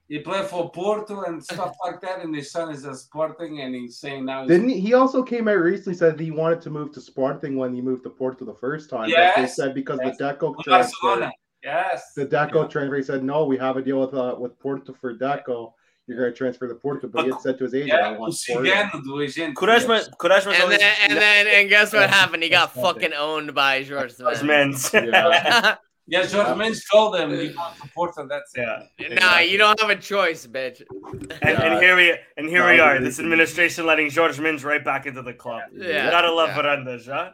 [0.09, 3.75] He played for Porto and stuff like that, and his son is a Sporting, and
[3.75, 4.43] he's saying now.
[4.43, 4.81] He's, Didn't he?
[4.81, 8.05] He also came out recently said he wanted to move to Sporting when he moved
[8.05, 9.11] to Porto the first time.
[9.11, 9.57] but they Yes.
[9.57, 10.17] said because Yes.
[10.17, 11.33] the Deco with transfer, Barcelona.
[11.63, 12.13] Yes.
[12.15, 15.15] the Deco transfer, he said no, we have a deal with uh, with Porto for
[15.17, 15.73] Deco.
[16.07, 18.15] You're going to transfer to Porto, but he had said to his agent, Yeah, I
[18.15, 18.71] o want Sporting.
[18.73, 19.55] cigano do agente.
[19.55, 22.45] Quaresma, Quaresma's And always then, and then, and guess what happened?
[22.45, 24.91] He got fucking owned by George his Smith.
[24.95, 25.75] Yeah.
[26.09, 28.29] Yeah, George Mendes told him he wants to Porto.
[28.29, 28.65] That's it.
[29.01, 29.15] Yeah.
[29.19, 30.81] Nah, you don't have a choice, bitch.
[31.03, 31.63] And, Yeah.
[31.65, 33.01] and here we and here No, we are.
[33.01, 35.63] This administration letting George Mendes right back into the club.
[35.73, 36.05] Yeah.
[36.05, 36.63] You gotta love Yeah.
[36.63, 37.31] Varandas, huh?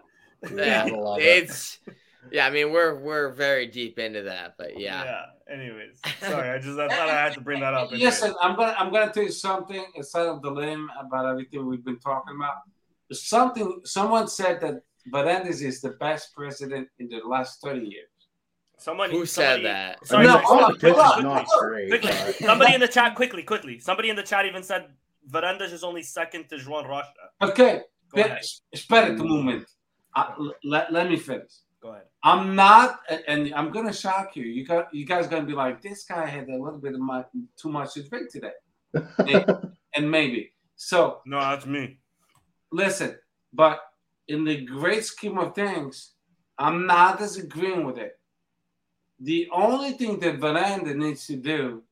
[0.57, 1.25] Yeah, I love it.
[1.25, 1.81] it's
[2.31, 2.47] yeah.
[2.47, 5.05] I mean, we're we're very deep into that, but yeah.
[5.05, 5.23] Yeah.
[5.55, 7.89] Anyways, sorry, I just I thought I had to bring that up.
[7.91, 8.03] anyways.
[8.05, 11.85] Listen, I'm gonna I'm gonna tell you something aside of the limb about everything we've
[11.85, 12.55] been talking about.
[13.13, 18.09] Something someone said that Varandas is the best president in the last 30 years.
[18.79, 20.07] Someone Who somebody- said that?
[20.07, 21.89] Sorry, No, hold on, competition's not hold great.
[21.91, 23.79] Quickly, somebody in the chat, quickly, quickly.
[23.79, 24.87] Somebody in the chat even said
[25.31, 27.13] Varandas is only second to João Rocha.
[27.43, 27.83] Okay,
[28.15, 28.43] Go ahead.
[28.75, 29.67] espera un moment.
[30.17, 30.33] Uh,
[30.65, 31.53] let, let me finish.
[31.83, 32.05] Go ahead.
[32.23, 34.45] I'm not, and I'm gonna shock you.
[34.45, 37.25] You got, you guys gonna be like, this guy had a little bit of my,
[37.57, 38.53] too much to drink today,
[38.95, 40.53] and, and maybe.
[40.77, 41.99] So No, that's me.
[42.71, 43.17] listen,
[43.53, 43.81] but
[44.29, 46.13] in the great scheme of things,
[46.59, 48.19] I'm not disagreeing with it.
[49.19, 51.83] The only thing that Veranda needs to do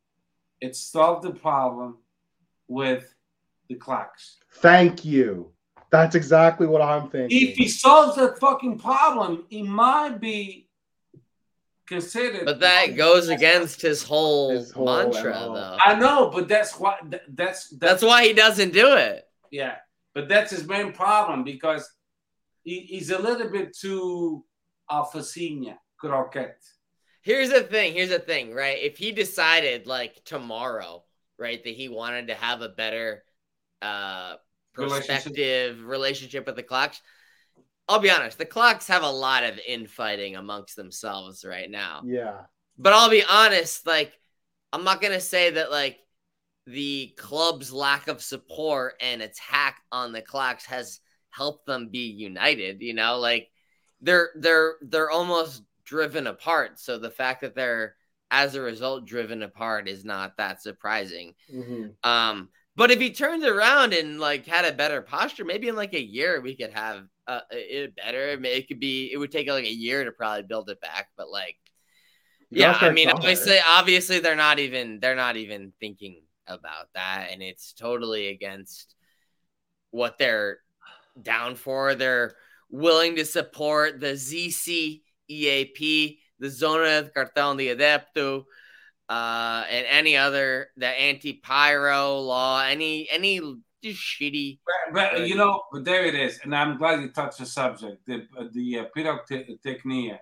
[0.60, 1.98] is solve the problem
[2.68, 3.12] with
[3.68, 4.36] the clocks.
[4.54, 5.52] Thank you.
[5.90, 7.48] That's exactly what I'm thinking.
[7.48, 10.68] If he solves that fucking problem, he might be
[11.86, 12.44] considered.
[12.44, 15.54] But that goes against his whole, His whole mantra, MO.
[15.54, 15.76] though.
[15.84, 19.24] I know, but that's what that- that's That's why he doesn't do it.
[19.50, 19.76] Yeah,
[20.14, 21.90] but that's his main problem because
[22.62, 24.44] he, he's a little bit too
[24.88, 26.62] alfacinha, croquette.
[27.22, 27.94] Here's the thing.
[27.94, 28.78] Here's the thing, right?
[28.80, 31.02] If he decided like tomorrow,
[31.36, 33.24] right, that he wanted to have a better
[33.82, 34.40] uh Relationship.
[34.72, 37.00] Perspective relationship with the clocks,
[37.88, 42.02] I'll be honest, the clocks have a lot of infighting amongst themselves right now.
[42.04, 42.42] Yeah.
[42.78, 44.12] But I'll be honest, like
[44.72, 45.98] I'm not gonna say that like
[46.66, 51.00] the club's lack of support and attack on the clocks has
[51.30, 52.80] helped them be united.
[52.80, 53.50] You know, like
[54.00, 56.78] they're they're they're almost driven apart.
[56.78, 57.96] So the fact that they're
[58.30, 61.34] as a result driven apart is not that surprising.
[61.52, 61.94] Mhm.
[62.04, 62.50] Um,
[62.80, 66.00] but if he turns around and like had a better posture, maybe in like a
[66.02, 68.40] year we could have uh, it better.
[68.42, 69.10] It could be.
[69.12, 71.58] It would take like a year to probably build it back, but like,
[72.48, 72.78] You yeah.
[72.80, 73.16] I mean, somewhere.
[73.16, 78.94] obviously, obviously they're not even they're not even thinking about that, and it's totally against
[79.90, 80.60] what they're
[81.20, 81.94] down for.
[81.94, 82.34] They're
[82.70, 88.44] willing to support the ZC EAP, the Zona de Cartão de Adepto,
[89.10, 93.40] uh, and any other the anti-pyro law, any any
[93.82, 94.60] just shitty.
[94.92, 98.06] But, but, you know, but there it is, and I'm glad you touched the subject.
[98.06, 100.18] The the uh, pyrotechnia,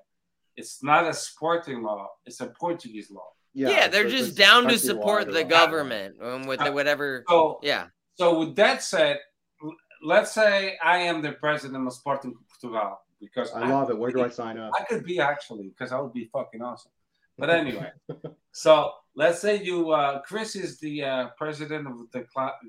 [0.57, 3.29] it's not a sporting law; it's a Portuguese law.
[3.53, 5.49] Yeah, yeah they're so just down to support the what.
[5.49, 7.25] government um, with the whatever.
[7.29, 9.19] So, Yeah, so with that said,
[10.03, 13.99] let's say I am the president of Sporting Portugal because I love it.
[13.99, 14.73] Where do I sign up?
[14.79, 16.93] I could be actually because I would be fucking awesome.
[17.39, 17.91] But anyway,
[18.53, 22.27] so let's say you, uh, Chris is the uh, president of the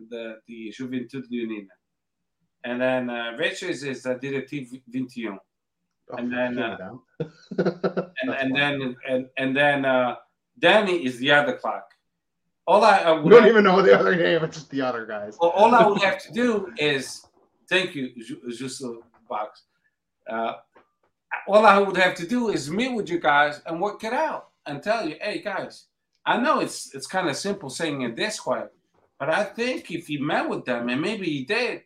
[0.10, 1.68] the the Juventude Leonina,
[2.64, 5.40] and then uh, Richard is the Directive 21,
[6.12, 6.78] Oh, And then, uh,
[7.60, 10.16] and and then and and then uh,
[10.58, 11.86] Danny is the other clock.
[12.66, 14.44] All I, I don't have, even know the other name.
[14.44, 15.38] It's just the other guys.
[15.40, 17.26] all- all I would have to do is
[17.68, 19.64] thank you, Ju- Justo Box.
[20.30, 20.54] Uh,
[21.48, 24.49] all I would have to do is meet with you guys and work it out
[24.70, 25.86] and tell you, hey guys,
[26.26, 28.64] I know it's it's kind of simple saying it this way,
[29.20, 31.82] but I think if you met with them and maybe he did,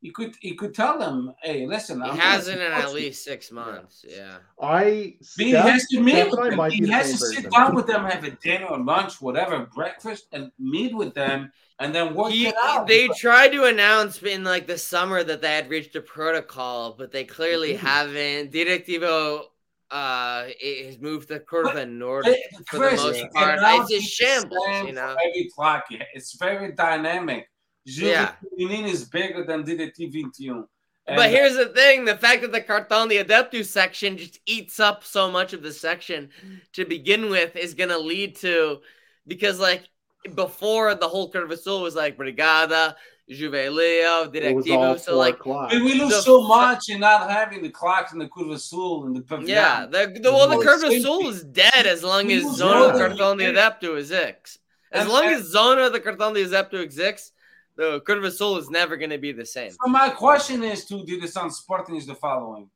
[0.00, 3.50] you could you could tell them, hey, listen, he I'm hasn't in at least six
[3.50, 4.04] months.
[4.08, 6.60] Yeah, I But he has to meet with and them.
[6.70, 7.50] He the has to sit person.
[7.50, 11.94] down with them, have a dinner or lunch, whatever, breakfast, and meet with them, and
[11.94, 12.86] then work he, it out.
[12.86, 17.10] they tried to announce in like the summer that they had reached a protocol, but
[17.12, 17.78] they clearly Mhm.
[17.78, 18.52] haven't.
[18.52, 19.44] Directivo
[19.90, 22.26] uh it has moved to Curva North.
[22.26, 25.16] Hey, for the Chris, most part, it's a shambles, you know?
[25.24, 25.50] Every
[25.90, 26.04] yeah.
[26.14, 27.48] it's very dynamic.
[27.84, 28.32] Yeah.
[28.58, 30.66] Juventude is bigger than DDT 21.
[31.06, 35.04] But here's the thing: the fact that the Cartão de Adepto section just eats up
[35.04, 36.28] so much of the section
[36.74, 38.80] to begin with is going to lead to
[39.26, 39.88] because, like,
[40.34, 42.94] before the whole curve Curva Sul was like Brigada,
[43.30, 45.00] Juveleo, It was all Directivo.
[45.00, 45.70] So, four like, o'clock.
[45.70, 49.04] we, we lose the so much in not having the clocks in the Curva Sul
[49.06, 49.48] and the Pavilion.
[49.54, 52.56] yeah, the, the well, the Well, Curva same Sul is dead as long as lose
[52.56, 53.52] Zona more de than Cartão we de.
[53.52, 54.58] Adepto exists.
[54.90, 57.32] As And- long and- as Zona de Cartão de Adepto exists,
[57.76, 59.70] the Curva Sul is never going to be the same.
[59.72, 62.70] So my question is to the Sun Sporting is the following.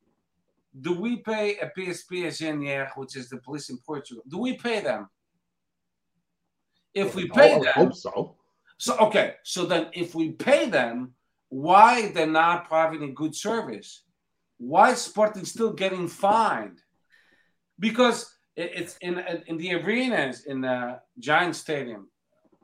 [0.81, 2.41] Do we pay a PSP as
[2.97, 4.23] which is the police in Portugal?
[4.29, 5.09] Do we pay them?
[6.95, 8.37] If we pay I would them, hope so.
[8.83, 9.35] So okay.
[9.45, 11.13] So then, if we pay them,
[11.51, 14.03] why they're not providing good service?
[14.59, 16.81] Why is Sporting still getting fined?
[17.79, 22.09] Because it's in in the arenas in the Giant Stadium,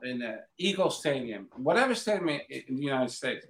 [0.03, 3.45] in the Eagle Stadium, whatever stadium in in the United States,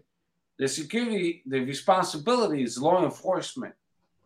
[0.60, 3.74] the security, the responsibility is law enforcement.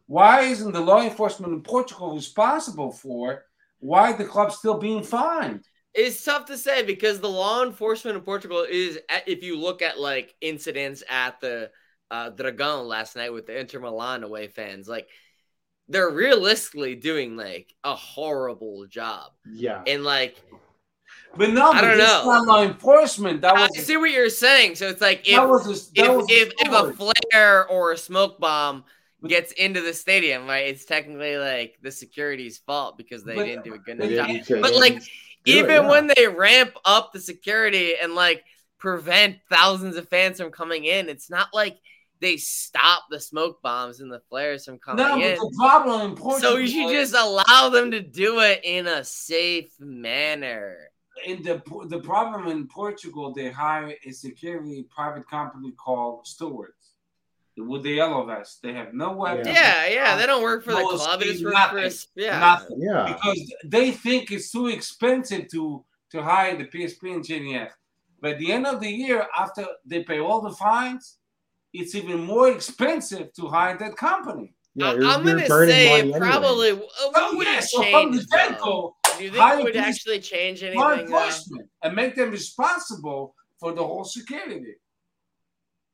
[0.06, 3.46] Why isn't the law enforcement in Portugal responsible for
[3.80, 5.64] why the club's still being fined?
[5.94, 10.00] It's tough to say because the law enforcement in Portugal is, if you look at
[10.00, 11.70] like incidents at the
[12.10, 15.08] uh, Dragon last night with the Inter Milan away fans, like
[15.90, 19.32] they're realistically doing like a horrible job.
[19.52, 19.84] Yeah.
[19.86, 20.42] And like,
[21.36, 22.24] But no, I don't know.
[22.26, 23.42] not law enforcement.
[23.42, 24.76] That I was see what you're saying.
[24.76, 27.92] So it's like if that was a, that if, was if, if a flare or
[27.92, 28.84] a smoke bomb
[29.22, 30.68] But- gets into the stadium, right?
[30.68, 34.62] It's technically like the security's fault because they But- didn't do a good enough job.
[34.62, 35.00] But like
[35.46, 35.90] it, even yeah.
[35.90, 38.44] when they ramp up the security and like
[38.78, 41.78] prevent thousands of fans from coming in, it's not like
[42.20, 45.38] they stop the smoke bombs and the flares from coming no, in.
[45.38, 46.52] but the problem in Portugal.
[46.52, 50.78] So you should just allow them to do it in a safe manner.
[51.26, 56.83] in the the problem in Portugal, they hire a security private company called stewards
[57.58, 58.62] with the yellow vest.
[58.64, 59.48] They have no weapons.
[59.48, 61.20] Yeah, yeah, they don't work for the No, club.
[61.20, 61.84] They just see, work for nothing.
[61.86, 62.08] us.
[62.16, 62.40] Yeah.
[62.40, 62.78] Nothing.
[62.82, 63.14] Yeah.
[63.14, 67.72] because they think it's too expensive to to hire the PSP engineer.
[68.22, 71.18] But at the end of the year, after they pay all the fines,
[71.74, 74.54] it's even more expensive to hire that company.
[74.76, 76.70] Yeah, I- you're, I'm you're gonna say probably.
[76.70, 76.86] anyway.
[77.04, 78.16] uh, What Oh would yeah, it so from change?
[78.18, 78.38] the though?
[78.38, 81.00] get-go, Do you think it would actually change anything?
[81.00, 84.76] enforcement and make them responsible for the whole security.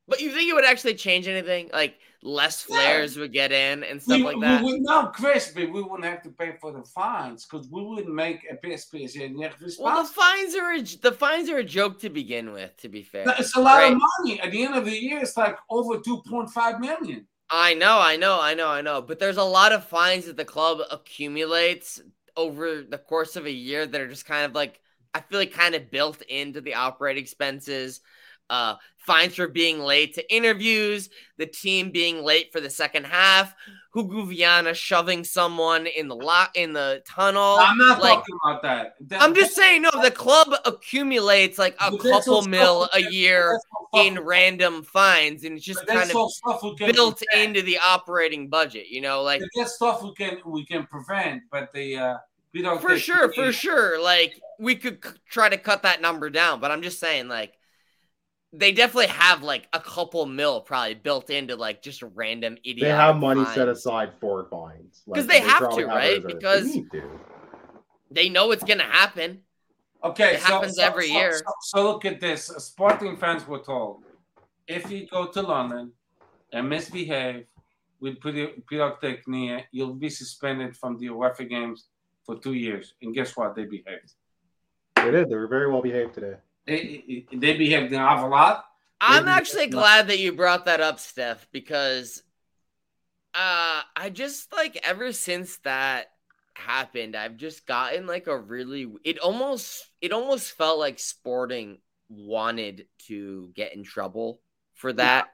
[0.09, 1.69] But you think it would actually change anything?
[1.71, 2.77] Like less Yeah.
[2.77, 4.61] flares would get in and stuff we, like that.
[4.63, 7.81] we would not, Chris, but we wouldn't have to pay for the fines because we
[7.83, 11.99] wouldn't make a PSP engineer well, the fines are a, the fines are a joke
[12.01, 12.75] to begin with.
[12.77, 13.93] To be fair, It's a lot Right.
[13.93, 14.39] of money.
[14.41, 17.27] At the end of the year, it's like over two point five million.
[17.49, 19.01] I know, I know, I know, I know.
[19.01, 22.01] But there's a lot of fines that the club accumulates
[22.37, 24.79] over the course of a year that are just kind of like
[25.13, 28.01] I feel like kind of built into the operating expenses.
[28.49, 33.55] Uh, fines for being late to interviews, the team being late for the second half,
[33.95, 37.57] Hugo Viana shoving someone in the lock in the tunnel.
[37.59, 38.95] I'm not like, talking about that.
[39.07, 43.65] That- I'm just saying, no, the club accumulates like a couple mil a year that's
[43.73, 48.47] all stuff in random fines, and it's just kind of stuff built into the operating
[48.47, 48.89] budget.
[48.89, 52.17] You know, like That's stuff we can we can prevent, but the uh,
[52.53, 53.99] we don't for sure, for sure.
[53.99, 57.53] Like we could c- try to cut that number down, but I'm just saying, like
[58.51, 62.79] they definitely have like a couple mil probably built into like just random idiot.
[62.81, 65.03] They have money set aside for fines.
[65.13, 66.23] 'Cause they have probably to, a right?
[66.23, 66.27] reserve.
[66.27, 66.77] They Because-
[68.11, 69.43] They know it's gonna happen.
[70.03, 71.33] Okay, It so, happens so- every so- year.
[71.33, 72.47] So, so look at this.
[72.47, 74.03] Sporting fans were told
[74.67, 75.91] if you go to London
[76.51, 77.45] and misbehave
[77.99, 81.89] with pyro- pyrotechnia, you'll be suspended from the UEFA games
[82.25, 82.95] for two years.
[83.01, 83.55] And guess what?
[83.55, 84.13] They behaved.
[84.95, 85.29] They did.
[85.29, 86.37] They were very well behaved today.
[86.69, 88.65] They, they behaved an awful lot.
[89.01, 92.21] I'm actually glad that you brought that up, Steph, because
[93.33, 96.07] uh I just like ever since that
[96.55, 102.87] happened, I've just gotten like a really it almost it almost felt like sporting wanted
[103.07, 104.41] to get in trouble
[104.73, 105.27] for that.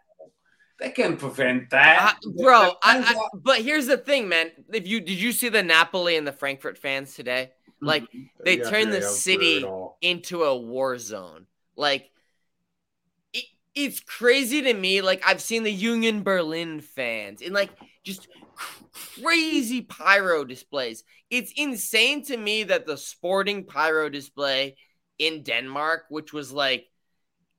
[0.79, 4.51] They can prevent that, Uh, bro, I, I, but here's the thing, man.
[4.73, 7.51] If you did you see the Napoli and the Frankfurt fans today?
[7.81, 8.07] Are- Like
[8.43, 9.63] They Yeah, turned the city
[10.01, 11.47] into a war zone.
[11.75, 12.11] Like
[13.33, 15.01] it, it's crazy to me.
[15.01, 17.71] Like I've seen the Union Berlin fans and like
[18.03, 18.27] just
[19.21, 21.03] crazy pyro displays.
[21.29, 24.77] It's insane to me that the sporting pyro display
[25.17, 26.85] in Denmark, which was like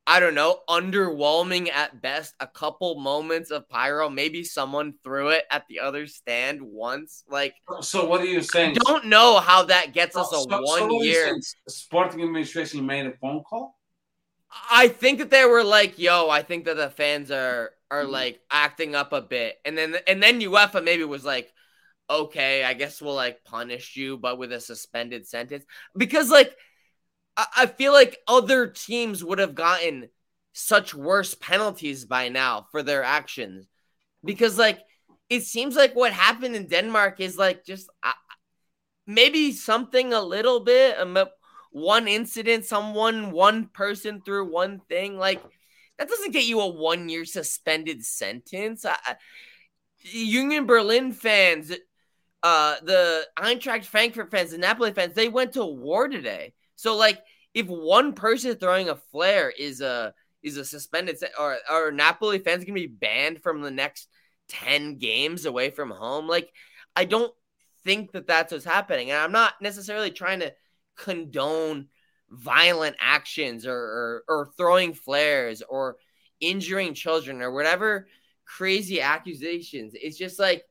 [0.06, 2.34] I don't know, underwhelming at best.
[2.38, 7.24] A couple moments of pyro, maybe someone threw it at the other stand once.
[7.28, 8.74] Like, so what are you saying?
[8.74, 11.36] don't know how that gets us a so- so one you year.
[11.68, 13.76] Sporting administration made a phone call.
[14.70, 18.10] I think that they were like, "Yo, I think that the fans are are Mhm.
[18.10, 21.52] like acting up a bit," and then and then UEFA maybe was like,
[22.08, 25.64] "Okay, I guess we'll like punish you, but with a suspended sentence,"
[25.96, 26.56] because like
[27.36, 30.08] I, feel like other teams would have gotten
[30.52, 33.66] such worse penalties by now for their actions,
[34.24, 34.80] because like
[35.28, 38.12] it seems like what happened in Denmark is like just uh,
[39.06, 40.98] maybe something a little bit.
[40.98, 41.18] Um,
[41.72, 45.42] one incident, someone, one person through one thing, like
[45.98, 48.84] that doesn't get you a one year suspended sentence.
[48.84, 49.16] I, I-
[50.00, 51.72] Union Berlin fans,
[52.42, 56.54] uh, the Eintracht Frankfurt fans, the Napoli fans, they went to war today.
[56.76, 57.22] So like,
[57.54, 62.64] if one person throwing a flare is a is a suspended or are Napoli fans
[62.64, 64.08] gonna be banned from the next
[64.48, 66.28] ten games away from home?
[66.28, 66.52] Like,
[66.94, 67.32] I don't
[67.84, 70.52] think that that's what's happening, and I'm not necessarily trying to
[70.96, 71.88] condone
[72.30, 75.96] violent actions or, or or throwing flares or
[76.40, 78.08] injuring children or whatever
[78.44, 79.94] crazy accusations.
[79.94, 80.64] It's just like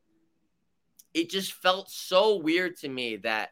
[1.14, 3.50] it just felt so weird to me that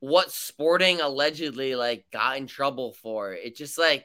[0.00, 3.32] what sporting allegedly like got in trouble for.
[3.32, 4.04] It just like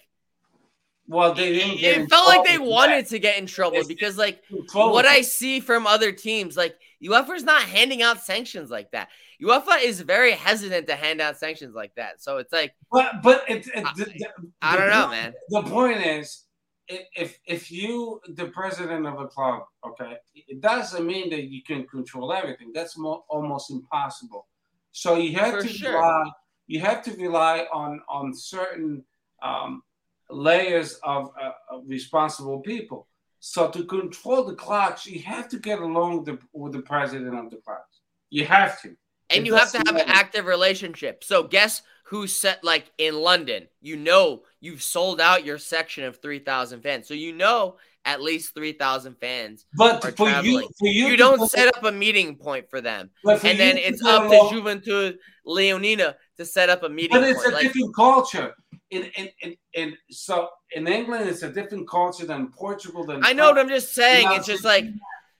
[1.08, 1.98] Well, they didn't get.
[1.98, 4.42] It felt like they wanted to get in trouble It's- because, like,
[4.74, 9.10] what I see from other teams, like UEFA's not handing out sanctions like that.
[9.42, 12.22] UEFA is very hesitant to hand out sanctions like that.
[12.22, 14.30] So it's like But but it, it, I- the, the-
[14.62, 15.34] I don't know, point- man.
[15.50, 16.46] The point is,
[16.88, 21.88] if if you the president of a club, okay, it doesn't mean that you can
[21.88, 22.72] control everything.
[22.74, 24.48] That's mo- almost impossible.
[24.92, 25.94] So you have For to sure.
[25.94, 26.30] rely.
[26.68, 29.04] You have to rely on on certain
[29.42, 29.84] um,
[30.30, 33.08] layers of, uh, of responsible people.
[33.40, 37.36] So to control the claques, you have to get along with the, with the president
[37.36, 38.02] of the claques.
[38.30, 38.90] You have to.
[39.30, 41.24] and It you have to have an active relationship.
[41.24, 43.68] So guess who set like in London?
[43.82, 48.22] You know you've sold out your section of three thousand fans, so you know at
[48.22, 49.66] least three thousand fans.
[49.76, 50.68] But Are for you, traveling.
[50.80, 54.04] for you, You don't set up a meeting point for them, for and then it's
[54.04, 57.52] up to Juventude Leonina to set up a meeting But it's point.
[57.54, 58.56] a Like, different culture.
[58.90, 63.06] In, in, in, in so in England, it's a different culture than Portugal.
[63.06, 64.28] Than I know what I'm just saying.
[64.32, 64.86] It's just like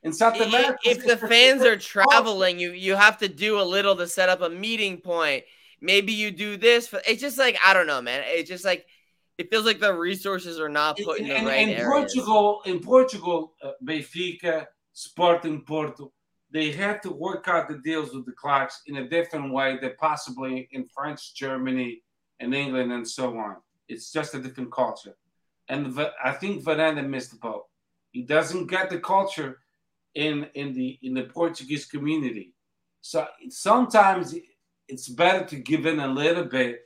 [0.04, 0.78] in South America.
[0.86, 2.06] if the fans are culture.
[2.06, 5.44] traveling, you you have to do a little to set up a meeting point.
[5.82, 6.88] Maybe you do this.
[6.88, 8.24] For, it's just like I don't know, man.
[8.26, 8.86] It's just like
[9.38, 11.86] it feels like the resources are not put in, in, the in- right in.
[11.86, 16.12] Portugal, in Portugal, uh, Benfica, Sporting Porto,
[16.52, 19.94] they have to work out the deals with the clubs in a different way than
[20.00, 22.02] possibly in France, Germany,
[22.40, 23.56] and England, and so on.
[23.88, 25.16] It's just a different culture,
[25.70, 27.66] and Va- I think Varanda missed the boat.
[28.12, 29.60] He doesn't get the culture
[30.16, 32.54] in in the in the Portuguese community.
[33.02, 34.36] So sometimes
[34.88, 36.82] it's better to give in a little bit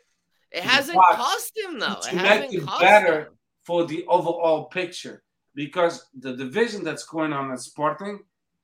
[0.55, 1.99] It hasn't claques cost him though.
[2.01, 3.19] to It make hasn't it cost better.
[3.21, 3.27] him.
[3.63, 8.19] for the overall picture because the division that's going on at Sporting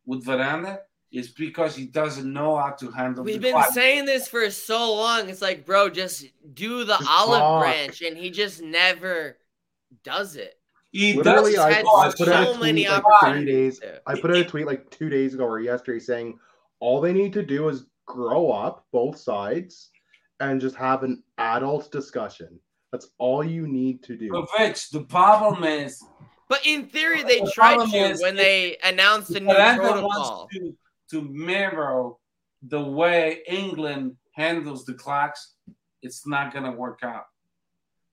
[0.06, 0.80] with Veranda
[1.12, 3.74] is because he doesn't know how to handle We've the been claque.
[3.74, 5.28] saying this for so long.
[5.30, 7.62] It's like, bro, just do the Just olive talk.
[7.64, 9.38] branch, and he just never
[10.04, 10.58] does it.
[10.94, 13.80] He Literally, does I, had I put out so a many tweet like three days.
[14.08, 16.38] I put out a tweet like two days ago or yesterday saying
[16.80, 19.91] all they need to do is grow up, both sides,
[20.42, 22.60] and just have an adult discussion.
[22.92, 24.30] That's all you need to do.
[24.32, 26.04] But Rich, the problem is
[26.50, 30.10] But in theory, they The tried to is when they announced the new Veranda protocol.
[30.10, 30.76] wants to,
[31.12, 32.12] to mirror
[32.64, 35.54] the way England handles the claques.
[36.02, 37.26] It's not going to work out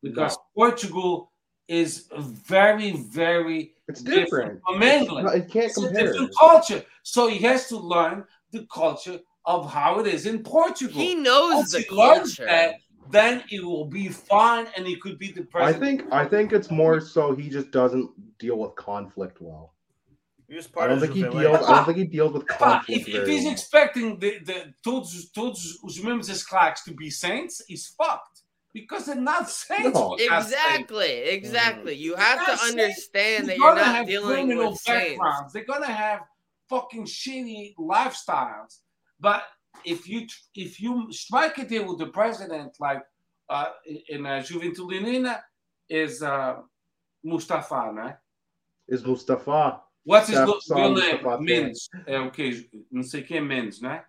[0.02, 1.32] because Portugal
[1.66, 4.60] is very, very It's different different.
[4.66, 5.26] from England.
[5.26, 6.12] No, it can't It's a compare.
[6.12, 6.84] different culture.
[7.02, 9.18] So he has to learn the culture
[9.48, 11.00] of how it is in Portugal.
[11.00, 12.44] He knows Once the he learns culture.
[12.46, 12.74] that,
[13.10, 15.82] then it will be fine and he could be the president.
[15.82, 19.72] I think I think it's more so he just doesn't deal with conflict well.
[20.48, 21.32] He I part don't think he Juve.
[21.32, 21.66] deals.
[21.66, 23.52] I don't think he deals with conflict if, if he's well.
[23.52, 28.42] expecting the, the todos, todos os membros das claques to be saints, he's fucked.
[28.74, 29.94] Because they're not saints.
[29.94, 30.16] No.
[30.16, 30.46] for God's.
[30.52, 31.94] Exactly, exactly.
[31.94, 35.52] You have They're to understand that They're you're gonna not have dealing criminal with saints.
[35.52, 36.20] They're gonna have
[36.68, 38.80] fucking shitty lifestyles.
[39.20, 39.42] But
[39.84, 43.02] if you if you strike a deal with the president, like
[43.48, 43.70] uh,
[44.08, 45.40] in uh, Juventude
[45.88, 46.56] is uh,
[47.24, 48.16] Mustafa, né?
[48.86, 49.80] Is Mustafa?
[50.04, 51.22] What's his Steph real son name?
[51.22, 51.88] Mustafa Mendes.
[52.06, 52.68] É o quê?
[52.90, 54.04] Não sei quem é Mendes, né?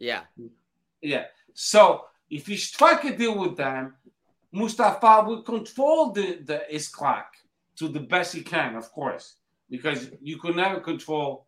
[0.00, 0.26] Yeah.
[1.02, 1.26] Yeah.
[1.54, 3.94] So if you strike a deal with them,
[4.52, 7.36] Mustafa will control the, the his claque
[7.76, 9.36] to the best he can, of course,
[9.68, 11.45] because you could never control.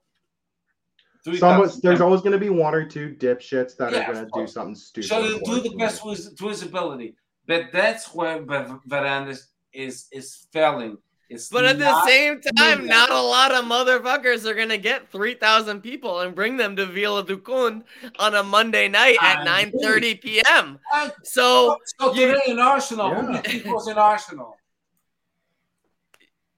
[1.29, 4.13] Three Someone, thousand there's always going to be one or two dipshits that Yeah, are
[4.15, 5.09] going to do something stupid.
[5.09, 5.77] So he'll do the unfortunately.
[5.79, 7.15] best with to his ability,
[7.47, 9.41] but that's where Ver- Varandas
[9.73, 10.97] is is failing.
[11.31, 12.87] It's But at the same time, that.
[12.87, 16.87] not a lot of motherfuckers are gonna get three thousand people and bring them to
[16.87, 17.85] Vila do Conde
[18.19, 19.83] on a Monday night at I nine agree.
[19.83, 20.79] thirty p.m.
[20.95, 23.73] Uh, So so you- today in Arsenal, who Yeah.
[23.73, 24.57] was in Arsenal?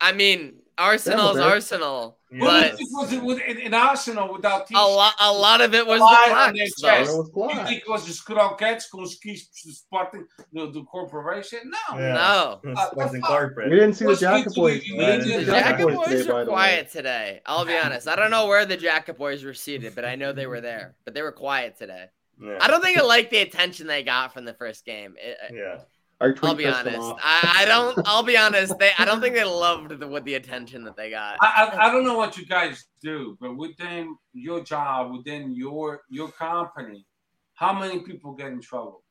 [0.01, 3.75] I mean, Arsenal's Yeah, Arsenal, Who do you but think was in, with- in, in
[3.75, 4.81] Arsenal without a t-shirt?
[4.83, 7.17] lot, a lot of it was Lie the on claques, That chest.
[7.17, 11.61] was You think it was just croquettes com os quis do Sporting do, do corporation?
[11.91, 11.99] No.
[11.99, 12.61] Yeah.
[12.65, 14.83] No, Sporting Uh, We didn't see the What's Jacket Boys.
[14.83, 16.55] We didn't see the The the Jacket Jacket Boys today, were by the way.
[16.55, 17.41] quiet today.
[17.47, 18.07] I'll be honest.
[18.07, 20.95] I don't know where the Jacket Boys were seated, but I know they were there.
[21.05, 22.07] But they were quiet today.
[22.41, 22.59] Yeah.
[22.61, 25.15] I don't think it liked the attention they got from the first game.
[25.19, 25.81] It, Yeah.
[26.21, 26.99] Our tweet I'll be honest.
[27.23, 27.99] I, I don't.
[28.07, 28.79] I'll be honest.
[28.79, 28.91] They.
[28.99, 31.37] I don't think they loved the, with the attention that they got.
[31.41, 36.03] I, I, I don't know what you guys do, but within your job, within your
[36.11, 37.07] your company,
[37.55, 39.03] how many people get in trouble?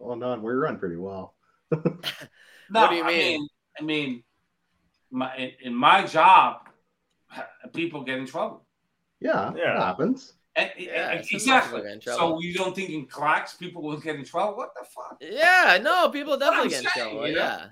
[0.00, 0.42] Oh, none.
[0.42, 1.34] We run pretty well.
[2.70, 3.18] No, What do you I mean?
[3.18, 3.48] mean,
[3.78, 4.24] I mean,
[5.10, 6.68] my in, in my job,
[7.74, 8.64] people get in trouble.
[9.20, 9.76] Yeah, Yeah.
[9.76, 10.32] it happens.
[10.54, 11.80] And, Yeah, and- exactly.
[11.80, 14.56] people get in So you don't think in claques people will get in trouble?
[14.56, 15.16] What the fuck?
[15.20, 15.78] Yeah.
[15.82, 16.10] No.
[16.10, 17.26] People definitely get in trouble.
[17.28, 17.40] you know?
[17.40, 17.68] Yeah.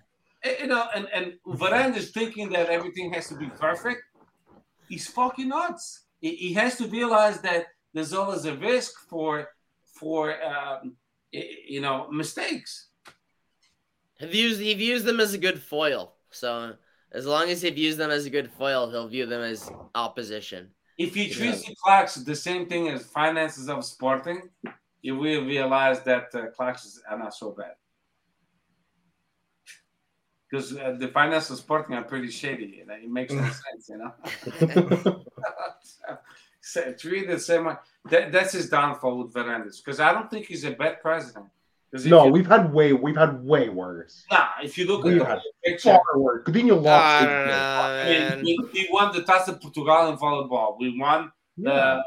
[0.61, 4.01] You know, and and is thinking that everything has to be perfect.
[4.89, 6.07] He's fucking nuts.
[6.21, 9.49] He, he has to realize that there's always a risk for
[9.85, 10.97] for um,
[11.31, 12.89] you know mistakes.
[14.19, 16.15] He views he views them as a good foil.
[16.31, 16.75] So
[17.13, 20.71] as long as he views them as a good foil, he'll view them as opposition.
[21.01, 24.51] If he treats the claques the same thing as finances of sporting,
[25.01, 27.77] you will realize that uh, claques are not so bad.
[30.51, 32.85] Because uh, the finances of sporting are pretty shady.
[32.85, 32.93] You?
[32.93, 35.25] It makes no sense, you know.
[36.61, 37.77] so, treat the same way.
[38.11, 39.83] That, that's his downfall with Varandas.
[39.83, 41.47] Because I don't think he's a bad president.
[41.93, 44.25] 'Cause if No, you, we've had way we've had way worse.
[44.31, 46.45] nah, if you look We've the had whole picture, Far worse.
[46.47, 46.89] Coutinho lost.
[47.05, 48.45] I eight don't know, I mean, man.
[48.45, 50.77] we, we won the Taça de Portugal in volleyball.
[50.79, 51.95] We won the Yeah.
[51.97, 52.03] uh,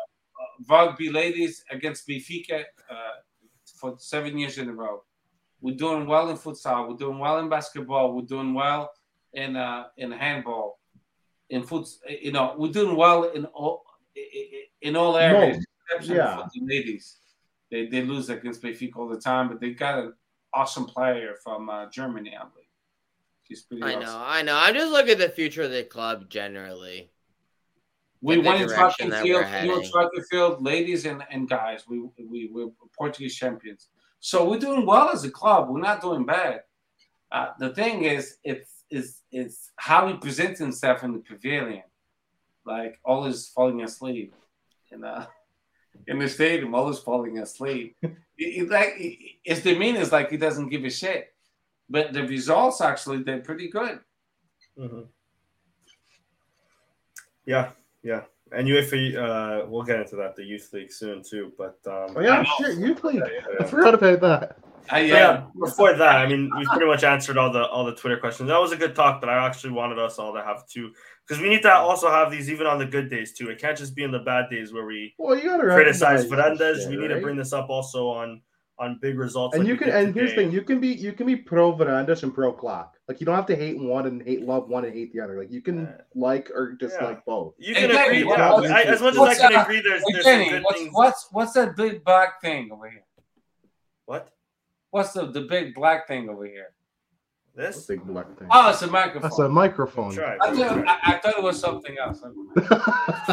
[0.69, 2.95] rugby ladies against Benfica uh,
[3.77, 5.03] for seven years in a row.
[5.59, 6.87] We're doing well in futsal.
[6.89, 8.13] We're doing well in basketball.
[8.13, 8.91] We're doing well
[9.33, 10.79] in uh, in handball.
[11.49, 13.83] In foot, you know, we're doing well in all
[14.81, 15.57] in all areas.
[15.93, 16.37] Most, yeah.
[16.37, 17.17] for the ladies.
[17.73, 20.13] They they lose against Benfica all the time, but they got an
[20.53, 22.67] awesome player from uh, Germany, I believe.
[23.47, 24.01] She's pretty I awesome.
[24.01, 24.55] know, I know.
[24.55, 27.09] I'm just looking at the future of the club generally.
[28.21, 29.91] We the won in track and field, we're field, heading.
[29.91, 31.85] track and field, ladies and, and guys.
[31.87, 33.87] We we we're Portuguese champions.
[34.19, 35.71] So we're doing well as a club.
[35.71, 36.61] We're not doing bad.
[37.31, 41.81] Uh, the thing is, it's is is how he presents himself in the pavilion,
[42.67, 44.35] like always falling asleep,
[44.91, 45.25] you uh,
[46.07, 47.95] in the stadium, always falling asleep.
[48.01, 51.33] it, it, like it, his demeanor is like he doesn't give a shit,
[51.89, 53.99] but the results actually they're pretty good.
[54.77, 55.07] Mhm.
[57.45, 57.71] Yeah,
[58.03, 58.21] yeah.
[58.51, 61.51] And UEFA, uh, we'll get into that, the youth league soon too.
[61.57, 62.49] But um, Oh yeah, I know.
[62.59, 63.15] shit, you played.
[63.15, 63.65] yeah, I yeah.
[63.65, 64.57] forgot about that.
[64.89, 67.95] I, So, yeah, before that, I mean, we've pretty much answered all the all the
[67.95, 68.49] Twitter questions.
[68.49, 70.91] That was a good talk, but I actually wanted us all to have too,
[71.27, 73.49] because we need to also have these even on the good days too.
[73.49, 76.57] It can't just be in the bad days where we Well, you gotta criticize recognize
[76.57, 76.81] Fernandez.
[76.83, 78.41] shit, we need to bring this up also on
[78.79, 79.55] on big results.
[79.55, 81.35] And like you can, did and here's the thing: you can be, you can be
[81.35, 82.91] pro Varandas and pro Claque.
[83.07, 85.37] Like you don't have to hate one and hate love one and hate the other.
[85.37, 87.21] Like you can Uh, like or dislike yeah.
[87.25, 87.53] both.
[87.59, 88.17] You can Exactly.
[88.17, 88.75] agree, What- yeah.
[88.75, 90.79] I, as much as I can that- agree, there's, Hey, there's some Kenny, good what's,
[90.79, 90.89] things.
[90.93, 93.03] what's what's that big black thing over here?
[94.05, 94.29] What?
[94.93, 96.67] What's the, the big black thing over here?
[97.55, 97.87] This?
[97.87, 98.47] Big black thing.
[98.51, 99.21] Oh, it's a microphone.
[99.23, 100.13] That's a microphone.
[100.13, 100.37] Try.
[100.39, 102.21] I, thought, I, I thought it was something else.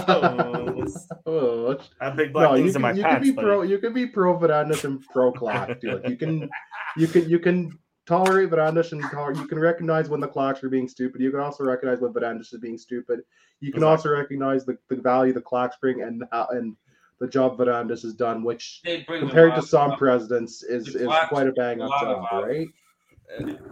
[0.09, 3.29] oh, I oh, have big black no, you things in my can, you can pants.
[3.29, 3.61] be pro.
[3.61, 5.79] You can be pro Varandas and pro Claque.
[5.83, 6.01] Too.
[6.09, 6.49] You can,
[6.97, 10.71] you can, you can tolerate Varandas and toler- you can recognize when the claques are
[10.71, 11.21] being stupid.
[11.21, 13.21] You can also recognize when Varandas is being stupid.
[13.61, 14.13] You can Exactly.
[14.13, 16.75] also recognize the, the value the claques bring and how and
[17.21, 21.53] the job Varandas has done, which compared to some of- presidents is is quite a
[21.53, 22.47] bang a up job, value.
[22.47, 22.69] right?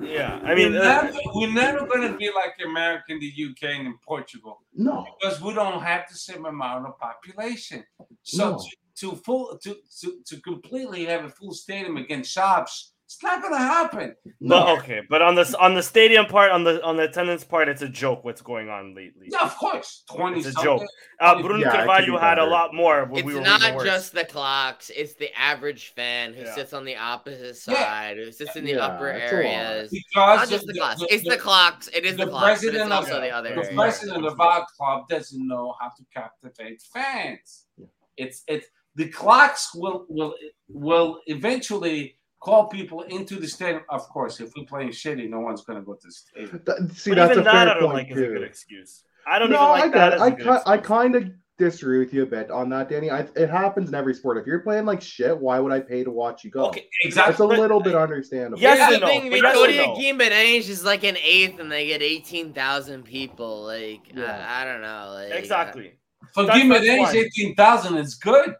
[0.00, 3.32] Yeah, I mean, we're, uh, never, we're never going to be like America, and the
[3.50, 7.82] UK, and in Portugal No, because we don't have the same amount of population.
[8.22, 8.58] So No.
[8.58, 13.40] to, to full to, to to completely have a full stadium against shops, it's not
[13.40, 14.14] going to happen.
[14.38, 14.66] no.
[14.66, 17.66] but okay, but on the on the stadium part, on the on the attendance part,
[17.66, 18.22] it's a joke.
[18.22, 19.28] What's going on lately?
[19.32, 20.82] Yeah, of course, twenty It's a joke.
[21.18, 23.06] Uh, Bruno Yeah, Carvalho had a lot more.
[23.06, 26.54] When It's we were not even just the claques; it's the average fan who Yeah.
[26.54, 27.74] sits on the opposite Yeah.
[27.82, 29.90] side, who sits in the Yeah, upper it's areas.
[29.90, 31.88] Because Not just the claques; it's the claques.
[31.94, 33.74] It is the, the claques, but it's president of- the other the areas.
[33.74, 37.64] president of our club doesn't know how to captivate fans.
[37.78, 37.86] Yeah.
[38.18, 38.66] It's it's
[38.96, 40.34] the claques will will
[40.68, 43.82] will eventually call people into the stadium.
[43.88, 46.62] Of course, if we're playing shitty, no one's going to go to the stadium.
[46.64, 48.42] Th- see, But that's even a that, fair I don't point like as a good
[48.42, 49.04] excuse.
[49.30, 50.12] I don't No, even like I that got.
[50.14, 51.24] as I a good ki- I kind of
[51.58, 53.10] disagree with you a bit on that, Danny.
[53.10, 54.38] I, it happens in every sport.
[54.38, 56.66] If you're playing like shit, why would I pay to watch you go?
[56.68, 58.60] Okay, It's a little bit understandable.
[58.60, 59.96] Yes Here's and the no, thing: but yes and Vitória no.
[60.30, 63.64] Guimarães is like an eighth, and they get eighteen thousand people.
[63.64, 64.46] Like Yeah.
[64.48, 65.10] I, I don't know.
[65.14, 65.98] Like, uh, Exactly.
[66.32, 67.16] For That's- that's Guimarães, fine.
[67.16, 68.54] eighteen thousand is good.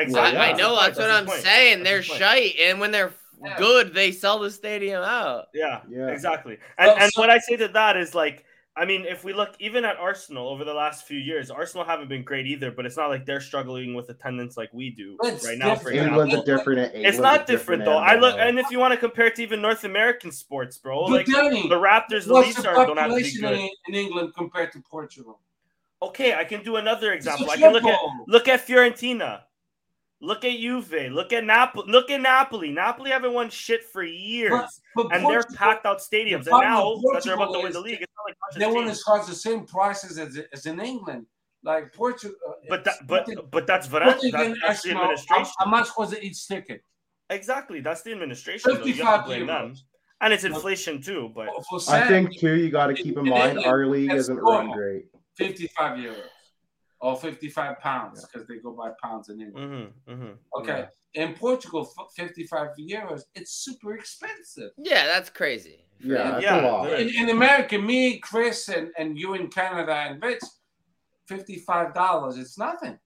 [0.00, 0.38] Exactly.
[0.38, 1.40] I, I know that's, what I'm point.
[1.42, 1.82] saying.
[1.82, 2.22] They're That's the point.
[2.22, 3.12] shite, and when they're
[3.44, 3.56] Yeah.
[3.58, 5.46] good, they sell the stadium out.
[5.54, 6.08] Yeah, Yeah.
[6.08, 6.58] exactly.
[6.60, 8.44] Oh, and, So- and so- what I say to that is like,
[8.76, 12.08] I mean, if we look even at Arsenal over the last few years, Arsenal haven't
[12.08, 15.44] been great either, but it's not like they're struggling with attendance like we do It's
[15.44, 15.74] right now.
[15.74, 15.96] For different.
[15.96, 16.78] example, England's a different.
[16.80, 17.96] it's England's not a different though.
[17.98, 21.06] I look, and if you want to compare it to even North American sports, bro,
[21.08, 23.58] But like Danny, the Raptors, the what's Leafs are don't have to be population good.
[23.58, 25.40] in, in England compared to Portugal?
[26.00, 27.50] Okay, I can do another example.
[27.50, 27.98] I can look at
[28.28, 29.40] look at Fiorentina.
[30.20, 31.12] Look at Juve.
[31.12, 31.84] Look at Napoli.
[31.90, 32.70] Look at Napoli.
[32.72, 36.44] Napoli haven't won shit for years, But and they're packed out stadiums.
[36.44, 38.66] the And now that they're about to Portugal win the league, it's not like They
[38.74, 41.26] want to charge the same prices as, as in England.
[41.62, 42.36] Like Portugal.
[42.48, 44.06] Uh, but that, but nothing- but that's Varane.
[44.06, 45.52] nothing That, that's the administration.
[45.58, 46.82] How, how much was it each ticket?
[47.30, 48.74] Exactly, that's the administration.
[48.74, 48.84] Though.
[48.84, 49.72] You have Fifty-five to blame them.
[49.72, 49.78] euros.
[50.20, 51.30] and it's inflation too.
[51.34, 52.54] But For I think too.
[52.54, 55.06] You got to keep in in mind England, our league isn't run great.
[55.36, 56.16] 55 euros
[57.00, 59.92] or 55 pounds because they go by pounds in England.
[60.06, 60.86] hmm hmm Okay.
[61.14, 64.70] In Portugal, 55 euros, it's super expensive.
[64.76, 65.84] Yeah, that's crazy.
[66.00, 66.92] Yeah, that's Yeah, a lot.
[67.00, 70.42] In, in America, me, Chris, and, and you in Canada and Rich,
[71.30, 72.98] $55, it's nothing.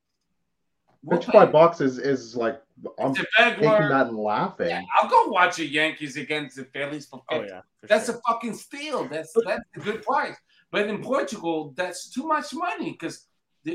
[1.04, 2.62] We'll Fifty-five pay- bucks is is like
[3.00, 4.68] I'm It's a bag taking where- that and laughing.
[4.68, 8.16] Yeah, I'll go watch the Yankees against the Phillies for Oh yeah, for That's sure.
[8.16, 9.08] a fucking steal.
[9.08, 10.36] That's that's a good price.
[10.70, 13.26] But in Portugal, that's too much money because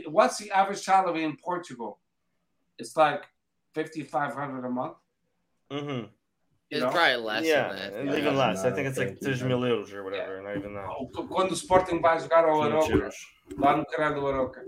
[0.07, 1.99] what's the average salary in Portugal?
[2.77, 3.23] It's like
[3.73, 4.97] fifty five hundred a month.
[5.71, 5.89] Mm-hmm.
[6.69, 6.91] You It's know?
[6.91, 7.93] probably less Yeah, than that.
[7.93, 8.65] and Yeah, even less.
[8.65, 10.85] I think it's like thing, 3 mil euros or whatever, not even that.
[11.29, 13.15] Quando o Sporting vai jogar ao Mil Arouca, euros.
[13.57, 14.61] lá no canal do Arouca,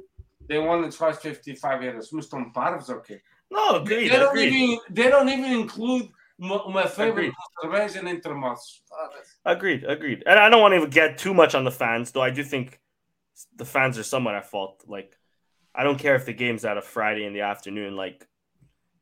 [0.47, 2.09] they want to charge 55 euros.
[2.13, 3.21] Mas estão parvos ou quê?
[3.51, 4.09] No, agreed.
[4.09, 4.53] They don't agreed.
[4.53, 6.95] even they don't even include uma, uma Agreed.
[6.95, 8.81] favorite cerveja nem termossos.
[8.93, 9.09] Ah,
[9.51, 10.23] Agreed, agreed.
[10.25, 12.79] And I don't want to get too much on the fans, though I do think
[13.55, 14.83] the fans are somewhat at fault.
[14.87, 15.17] Like,
[15.73, 17.95] I don't care if the game's out of Friday in the afternoon.
[17.95, 18.27] Like,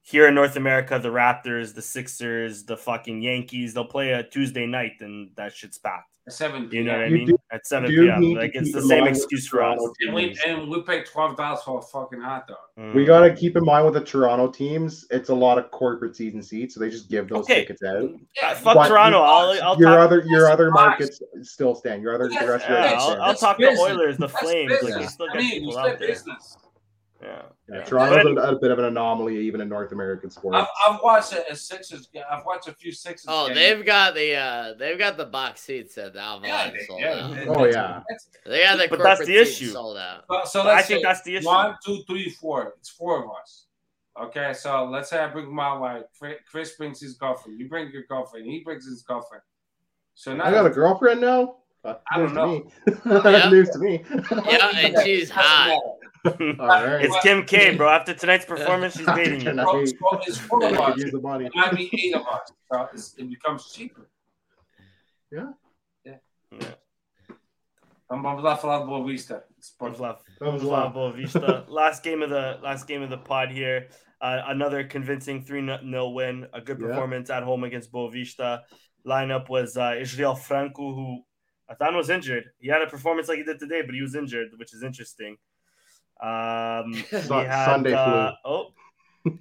[0.01, 4.65] here in North America, the Raptors, the Sixers, the fucking Yankees, they'll play a Tuesday
[4.65, 6.16] night and that shit's packed.
[6.30, 7.28] 7 You know what I mean?
[7.28, 8.22] do- at 7 p.m.
[8.34, 9.78] Like, it's the same excuse for us.
[9.78, 12.58] Toronto And we, and we pay $12 for a fucking hot dog.
[12.78, 12.94] Mm.
[12.94, 16.16] We got to keep in mind with the Toronto teams, it's a lot of corporate
[16.16, 17.62] season seats, so they just give those Okay.
[17.62, 18.04] tickets out.
[18.44, 19.18] Uh, fuck But Toronto.
[19.20, 19.99] you- I'll, I'll your talk.
[19.99, 22.02] other your other markets still stand.
[22.02, 23.22] Your other Yes, the rest of Yeah, your I'll, stand.
[23.22, 23.90] I'll that's talk the business.
[23.90, 24.72] Oilers, the That's Flames.
[24.72, 25.14] Like, you business.
[25.14, 26.08] still I get mean, you people said out there.
[26.10, 26.58] business.
[26.62, 26.66] Yeah.
[27.22, 27.84] Yeah, yeah.
[27.84, 30.56] Toronto's But a, a bit of an anomaly even in North American sports.
[30.56, 32.10] I've, I've watched a, a Sixers.
[32.31, 33.26] I've watched a few Sixers.
[33.27, 33.57] Oh, games.
[33.57, 37.14] they've got the uh they've got the box seats at the Yeah, Avalon sold yeah,
[37.26, 37.34] out.
[37.34, 38.02] they- Oh, yeah.
[38.45, 39.68] They got the But that's the issue.
[39.69, 40.26] sold out.
[40.30, 41.48] So, so I let's think say that's the issue.
[41.48, 42.73] One, two, three, four.
[42.80, 43.65] It's four of us.
[44.22, 46.03] Okay, so let's say I bring my wife.
[46.19, 47.60] Chris- Chris brings his girlfriend.
[47.60, 48.45] You bring your girlfriend.
[48.45, 49.44] He brings his girlfriend.
[50.14, 51.56] So now I got a girlfriend now.
[51.84, 52.95] That's I don't news to me.
[53.22, 54.03] That's news to me.
[54.49, 55.80] Yeah, and she's hot.
[56.60, 57.06] All right.
[57.06, 57.90] It's Kim K, bro.
[57.90, 59.49] After tonight's performance, she's dating you.
[59.52, 59.66] Tonight.
[59.66, 60.98] So, so it's four of I us.
[60.98, 61.45] use the money.
[61.45, 62.52] It might be eight of us.
[62.72, 64.10] So it's, it becomes cheaper.
[65.32, 65.49] Yeah.
[66.06, 66.16] yeah,
[68.10, 69.44] vamos lá falar do Boa Vista.
[69.80, 70.18] Vamos lá.
[70.40, 70.94] Vamos Vamos lá, lá.
[70.94, 71.66] Boa Vista.
[71.70, 73.88] last game of the last game of the pod here.
[74.22, 76.48] Uh, another convincing 3 0 win.
[76.54, 76.88] A good Yeah.
[76.88, 78.64] performance at home against Boa Vista.
[79.06, 81.22] Lineup was uh, Israel Franco, who
[81.70, 82.45] I thought was injured.
[82.60, 85.36] He had a performance like he did today, but he was injured, which is interesting.
[86.22, 88.52] Um, we Sun- had, Sunday uh, flu.
[88.52, 88.73] Oh,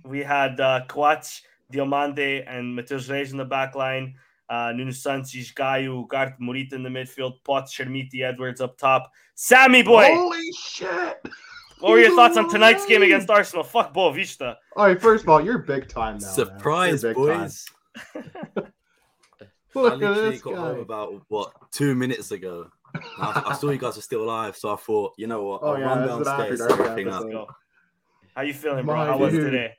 [0.05, 1.43] we had uh, Coates,
[1.73, 4.15] Diomande, and Mateus Reis in the back line.
[4.49, 9.11] Uh, Nuno Santos, Gaio, Gart Morita in the midfield, Pote, Chermiti, Edwards up top.
[9.35, 11.21] Sammy boy, Holy shit!
[11.81, 13.65] what were your He's thoughts on tonight's game against Arsenal?
[13.65, 14.57] Fuck Boa Vista.
[14.77, 16.29] All right, first of all, you're big time now.
[16.29, 17.41] Surprise, You're big time.
[17.43, 17.67] boys.
[19.75, 20.61] Look I at this got guy.
[20.61, 22.71] home about what two minutes ago.
[23.19, 25.73] I, I saw you guys were still alive, so I thought, you know what, Oh,
[25.75, 27.49] I'll yeah, run this is an after downstairs, dark set everything up.
[28.35, 28.97] How you feeling, bro?
[28.97, 29.51] My How was dude.
[29.51, 29.75] today?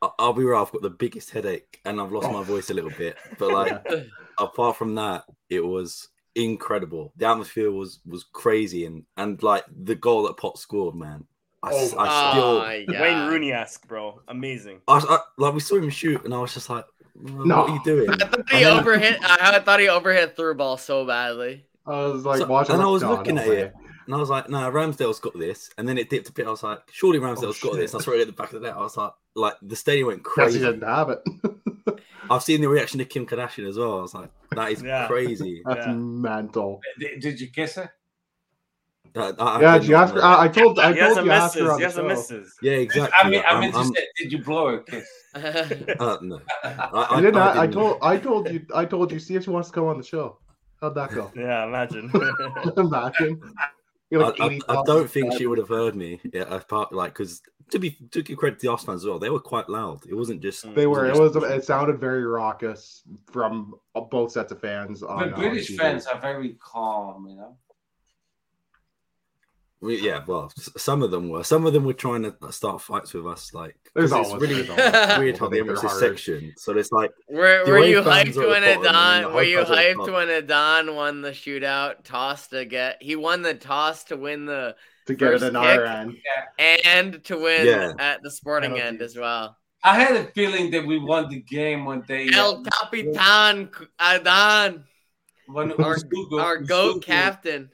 [0.00, 2.74] I- I'll be real, I've got the biggest headache and I've lost my voice a
[2.74, 3.16] little bit.
[3.38, 3.86] But like,
[4.38, 7.12] apart from that, it was incredible.
[7.16, 11.26] The atmosphere was was crazy, and and like the goal that Pote scored, man.
[11.62, 13.00] I, s- Oh, I Oh still, my god.
[13.02, 14.20] Wayne Rooney esque, bro.
[14.28, 14.80] Amazing.
[14.88, 17.54] I, I, like we saw him shoot, and I was just like, "What No.
[17.66, 19.18] are you doing?" I thought he then- overhit.
[19.22, 21.66] I thought he overhit through ball so badly.
[21.86, 23.60] I was like So- watching, and I was looking at way.
[23.62, 23.74] it,
[24.06, 26.46] and I was like, "No, Ramsdale's got this." And then it dipped a bit.
[26.46, 27.80] I was like, "Surely Ramsdale's got shit.
[27.80, 28.76] this." And I saw it at the back of the net.
[28.76, 31.20] I was like, "Like the stadium went Guess he crazy." didn't have it.
[32.30, 33.98] I've seen the reaction to Kim Kardashian as well.
[33.98, 35.06] I was like, "That is Yeah.
[35.08, 35.92] crazy." That's Yeah.
[35.94, 36.80] mental.
[37.00, 37.90] Did, did you kiss her?
[39.14, 40.16] I- I- I Yeah, did did you not ask.
[40.24, 41.68] I, I told, I He told you asked her misses.
[41.68, 42.44] on He the a show.
[42.62, 43.12] yeah, exactly.
[43.18, 45.06] I mean, I I'm- meant to I'm- say, did you blow her a kiss?
[45.34, 46.40] uh, no.
[46.64, 47.36] I, I, I- didn't.
[47.36, 47.72] I I, I didn't.
[47.74, 47.98] told.
[48.02, 48.66] I told you.
[48.74, 49.18] I told you.
[49.18, 50.38] See if she wants to come on the show.
[50.82, 51.30] How'd that go?
[51.36, 52.10] Yeah, imagine.
[52.76, 53.40] Imagine.
[54.10, 56.20] Like I, I, I don't think she would have heard me.
[56.34, 57.40] Yeah, apart like because
[57.70, 60.00] to be to give credit to the Arsenal fans as well, they were quite loud.
[60.06, 61.06] It wasn't just They were.
[61.06, 61.52] It wasn't was.
[61.52, 63.76] It sounded very raucous from
[64.10, 65.04] both sets of fans.
[65.04, 65.78] On, But uh, British TV.
[65.78, 67.56] fans are very calm, you know.
[69.82, 71.42] We- yeah, well, some of them were.
[71.42, 73.52] Some of them were trying to start fights with us.
[73.52, 74.62] Like, There's 'cause it's always really
[75.18, 76.54] weird how they think they're this section.
[76.56, 79.34] So it's like, Were, were you hyped when at the bottom, and Adán?
[79.34, 82.64] Were you home fans are at the hyped when Adán won the shootout toss to
[82.64, 83.02] get?
[83.02, 84.76] He won the toss to win the
[85.06, 85.86] to get it First in our kick.
[85.88, 86.16] end.
[86.84, 87.92] and to win Yeah.
[87.98, 89.16] at the sporting end Penalties.
[89.16, 89.58] as well.
[89.82, 92.28] I had a feeling that we won the game one day.
[92.28, 93.68] Uh, El Capitan
[93.98, 94.84] Adán,
[95.48, 95.96] when our,
[96.38, 97.70] our goat Uzugu- captain.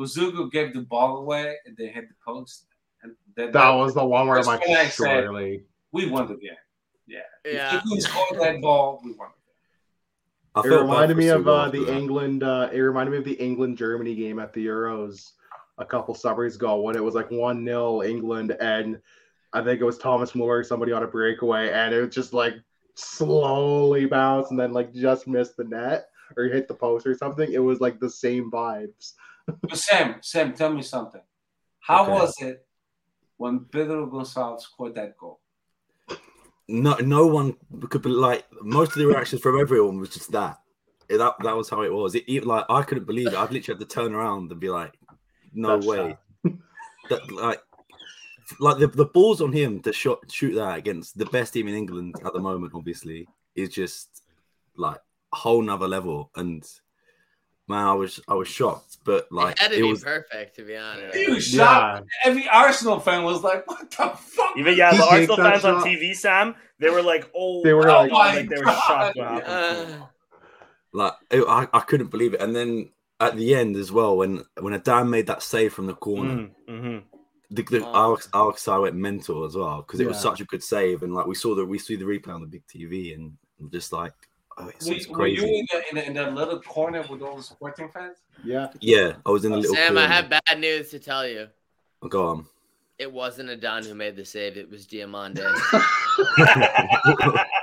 [0.00, 2.66] Uzugu gave the ball away and they hit the post.
[3.02, 5.28] And that, That was the one where I'm like, what I said.
[5.92, 6.50] we won the game.
[7.06, 7.20] Yeah.
[7.44, 7.76] Yeah.
[7.78, 9.28] If we scored that ball, we won
[10.54, 11.94] I It reminded me of uh, the.
[11.94, 12.42] England.
[12.42, 15.32] Uh, it reminded me of the England Germany game at the Euros
[15.78, 19.00] a couple summers ago when it was like one 0 England, and
[19.52, 22.32] I think it was Thomas Muller, or somebody on a breakaway, and it was just
[22.32, 22.54] like
[22.94, 27.52] slowly bounced and then like just missed the net or hit the post or something.
[27.52, 29.14] It was like the same vibes.
[29.46, 31.22] But Sam, Sam, tell me something.
[31.80, 32.12] How Okay.
[32.12, 32.66] was it
[33.36, 35.40] when Pedro Gonçalves scored that goal?
[36.68, 37.56] No, no one
[37.88, 40.58] could be like most of the reactions from everyone was just that.
[41.08, 42.14] That that was how it was.
[42.14, 43.34] It, even like I couldn't believe it.
[43.34, 44.92] I've literally had to turn around and be like,
[45.52, 46.16] "No That's way!"
[47.08, 47.60] That like,
[48.60, 51.74] like the, the balls on him to shot shoot that against the best team in
[51.74, 52.72] England at the moment.
[52.72, 53.26] Obviously,
[53.56, 54.22] is just
[54.76, 55.00] like a
[55.32, 56.30] whole nother level.
[56.36, 56.64] And
[57.68, 60.56] man, I was I was shocked, but like it had to it be was perfect,
[60.56, 61.16] to be honest.
[61.16, 62.06] He was shocked.
[62.24, 65.64] Yeah, Every Arsenal fan was like, "What the fuck?" Even yeah, the Arsenal that fans
[65.64, 65.82] on.
[65.84, 69.44] TV, Sam, they were like, "Oh, They were wow," like- like, they were shocked what
[69.44, 69.94] happened.
[70.02, 70.06] Uh,
[70.92, 72.40] like it, I, I couldn't believe it.
[72.40, 72.90] And then
[73.20, 76.34] at the end as well, when when Adán made that save from the corner.
[76.34, 77.02] Mm, mhm.
[77.50, 77.94] the, the Oh.
[77.94, 81.14] Alex Alex I went mental as well because it was such a good save and
[81.14, 83.36] like we saw the we see the replay on the big TV and
[83.72, 84.14] just like
[84.58, 87.22] oh it's, Were, it's were you in the, in, the, in the little corner with
[87.22, 88.18] all the sporting fans?
[88.44, 88.68] yeah.
[88.80, 89.74] Yeah, I was in the little.
[89.74, 91.48] Sam, I have bad news to tell you.
[92.02, 92.46] Oh, Go on.
[92.98, 94.58] It wasn't Adán who made the save.
[94.58, 95.38] It was Diomande.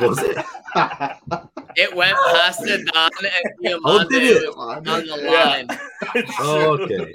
[0.00, 0.36] was it?
[1.76, 4.48] It went past Adán and Oh, did it?
[4.56, 5.30] On the Yeah.
[5.30, 5.66] line.
[6.40, 7.14] Oh, okay.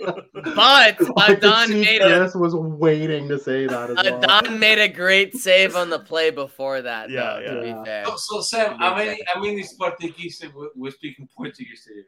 [0.56, 4.22] But I could made a was waiting to say that as well.
[4.22, 7.10] Adán made a great save on the play before that.
[7.10, 7.80] Yeah, though, to yeah.
[7.80, 8.06] be fair.
[8.06, 12.04] So, so Sam, how many how many Portuguese were, were speaking Portuguese to you?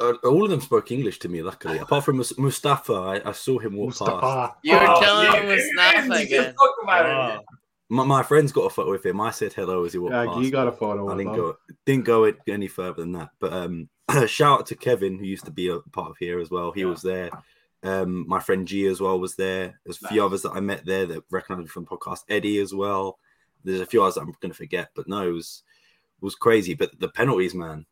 [0.00, 1.78] Uh, all of them spoke English to me, luckily.
[1.78, 4.54] Apart from Mustafa, I, I saw him walk past.
[4.62, 6.54] You were Oh, telling yeah, him with yeah, Snap yeah, again.
[6.54, 7.06] Talk about
[7.40, 7.44] Oh.
[7.90, 9.20] My, my friends got a photo with him.
[9.20, 10.38] I said hello as he walked Yeah, past.
[10.40, 11.56] he got a photo I didn't go
[11.86, 13.30] didn't go any further than that.
[13.40, 13.88] But um
[14.26, 16.72] shout out to Kevin who used to be a part of here as well.
[16.72, 16.86] He Yeah.
[16.88, 17.30] was there.
[17.82, 19.80] Um my friend G as well was there.
[19.84, 20.26] There's a few Nice.
[20.26, 22.20] others that I met there that recognized me from the podcast.
[22.28, 23.18] Eddie as well.
[23.64, 25.62] There's a few others I'm gonna forget, but no, it was
[26.20, 26.74] it was crazy.
[26.74, 27.86] But the penalties, man.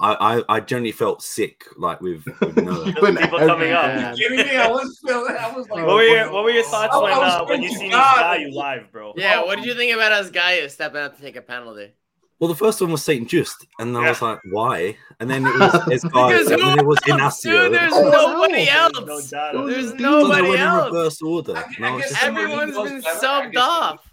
[0.00, 2.86] I, I, I generally felt sick, like with, with Noah.
[2.86, 4.16] People coming up.
[4.16, 4.56] kidding me?
[4.56, 5.36] I was feeling.
[5.38, 7.68] I was like, What were your What were your thoughts I when uh, when you
[7.68, 8.38] thinking, seen God.
[8.38, 9.12] Gayu live, bro?
[9.16, 11.92] Yeah, what did you think about us guys stepping up to take a penalty?
[12.38, 13.28] Well, the first one was St.
[13.28, 14.08] Juste, and I Yeah.
[14.08, 14.96] was like, why?
[15.20, 17.42] And then it was Esgaio, Because and then it was Inácio.
[17.64, 17.74] dude?
[17.74, 18.72] There's Oh, nobody no.
[18.72, 19.30] else.
[19.32, 19.66] No.
[19.68, 20.86] There's Dude, So they nobody went in else.
[20.86, 21.56] reverse order.
[21.58, 24.09] I- And I I guess just- every- Everyone's been knows better, subbed off.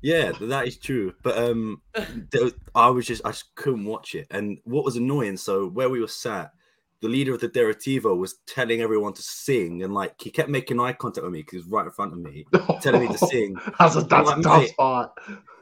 [0.00, 1.14] Yeah, that is true.
[1.22, 1.82] But um,
[2.30, 4.26] there I was just I just couldn't watch it.
[4.30, 6.52] And what was annoying, so where we were sat,
[7.00, 10.78] the leader of the Directivo was telling everyone to sing, and like he kept making
[10.80, 12.44] eye contact with me because he was right in front of me,
[12.80, 13.56] telling me to sing.
[13.78, 15.18] That's a, that's a Like, tough spot.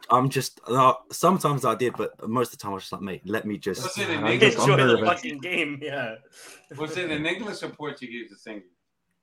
[0.08, 3.02] I'm just uh, sometimes I did, but most of the time I was just like,
[3.02, 3.82] mate, let me just.
[3.82, 4.54] Was it in I'm English?
[4.54, 5.78] just- Enjoy the fucking game.
[5.82, 6.14] Yeah.
[6.78, 8.30] Was it in English or Portuguese?
[8.30, 8.62] The thing.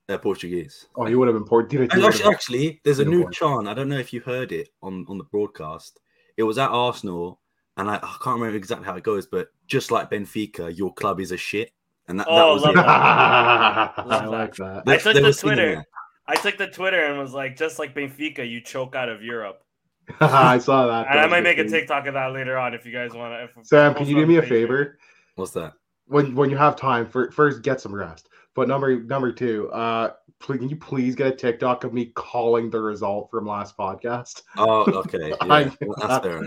[0.10, 0.88] Uh, Portuguese.
[0.96, 1.90] Oh, he would have been Portuguese.
[1.92, 3.68] Actually, actually, there's a new chant.
[3.68, 6.00] I don't know if you heard it on on the broadcast.
[6.38, 7.40] It was at Arsenal,
[7.78, 11.20] and I, I can't remember exactly how it goes, but just like Benfica, your club
[11.20, 11.72] is a shit,
[12.08, 12.78] and that, that Oh, was love it.
[12.78, 12.86] that.
[13.98, 14.84] I like that.
[14.88, 15.76] I took They the Twitter.
[15.76, 15.86] that.
[16.26, 19.62] I took the Twitter and was like, just like Benfica, you choke out of Europe.
[20.20, 21.08] I saw that.
[21.10, 21.68] And I might was make a.
[21.68, 23.64] TikTok of that later on if you guys want to.
[23.66, 24.98] Sam, can you do me a favor?
[25.36, 25.74] What's that?
[26.08, 28.28] When when you have time, for, first get some rest.
[28.56, 32.70] But number number two, uh, please, can you please get a TikTok of me calling
[32.70, 34.44] the result from last podcast?
[34.58, 35.30] Oh, okay.
[35.30, 36.44] Yeah, I- well, that's fair.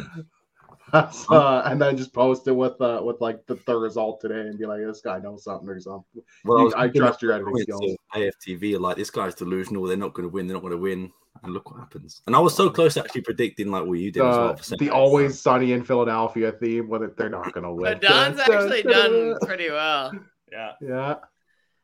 [0.93, 4.39] That's, uh, and then just post it with uh with like the, the result today
[4.43, 6.23] and be like, this guy knows something or something.
[6.45, 7.97] Well, You- was I trust your editing comments skills.
[8.15, 8.21] of
[8.61, 9.83] AFTV, like this guy's delusional.
[9.85, 10.47] They're not going to win.
[10.47, 11.13] They're not going to win.
[11.43, 12.23] And look what happens.
[12.29, 14.57] And I was so close to actually predicting like what you did as Uh, well.
[14.57, 14.91] For the John's.
[14.91, 17.93] always sunny in Philadelphia theme, when they're not gonna win.
[17.95, 20.13] But Don's actually done pretty well.
[20.53, 20.73] Yeah.
[20.81, 21.15] Yeah,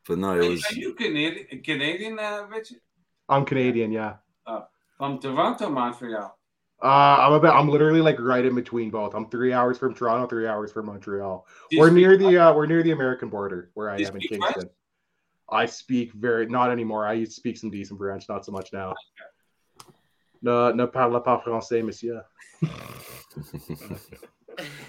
[0.07, 0.71] But no, Are it was.
[0.71, 2.79] you Canadian, Canadian uh, Richard?
[3.29, 3.91] I'm Canadian.
[3.91, 4.15] Yeah.
[4.97, 6.37] From Toronto, Montreal.
[6.81, 6.85] Uh,
[7.19, 7.55] I'm about.
[7.55, 9.15] I'm literally like right in between both.
[9.15, 11.45] I'm three hours from Toronto, three hours from Montreal.
[11.71, 14.41] Do We're near the uh, we're near the American border where I am in Kingston.
[14.53, 14.69] French?
[15.49, 17.05] I speak very not anymore.
[17.07, 18.93] I used to speak some decent French, not so much now.
[20.41, 22.23] No, ne parle pas français, monsieur.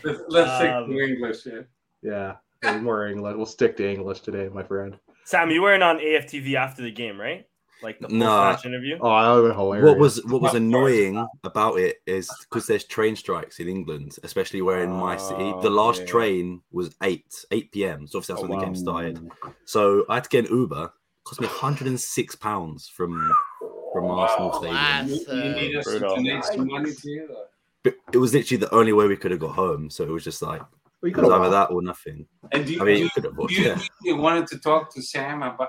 [0.04, 1.46] Let's, let's Um, stick English.
[1.46, 1.60] Yeah.
[2.02, 3.36] Yeah, there's more English.
[3.36, 4.98] We'll stick to English today, my friend.
[5.24, 7.46] Sam, you weren't on AFTV after the game, right?
[7.82, 8.26] Like the No.
[8.26, 8.98] post-match interview.
[9.00, 9.86] Oh, that would hilarious.
[9.88, 14.62] What was what was annoying about it is because there's train strikes in England, especially
[14.62, 16.06] where in my city, oh, the Oh, last yeah.
[16.06, 18.06] train was eight eight p.m.
[18.06, 19.30] So obviously that's Oh, when the game started.
[19.66, 20.92] So I had to get an Uber.
[21.24, 23.10] cost me 106 pounds from
[23.92, 24.76] from oh, Arsenal Stadium.
[24.76, 25.08] Class.
[25.08, 26.16] You, you need uh, us to Brutal.
[26.16, 27.28] donate some money to you.
[27.30, 27.46] or-
[27.82, 29.90] but it was literally the only way we could have got home.
[29.90, 30.62] So it was just like
[31.04, 32.26] Well, you could have either that or nothing.
[32.52, 33.54] And do you, I mean, do you you, could have watched.
[33.56, 33.78] do you Yeah.
[34.02, 35.60] you wanted to talk to Sam about?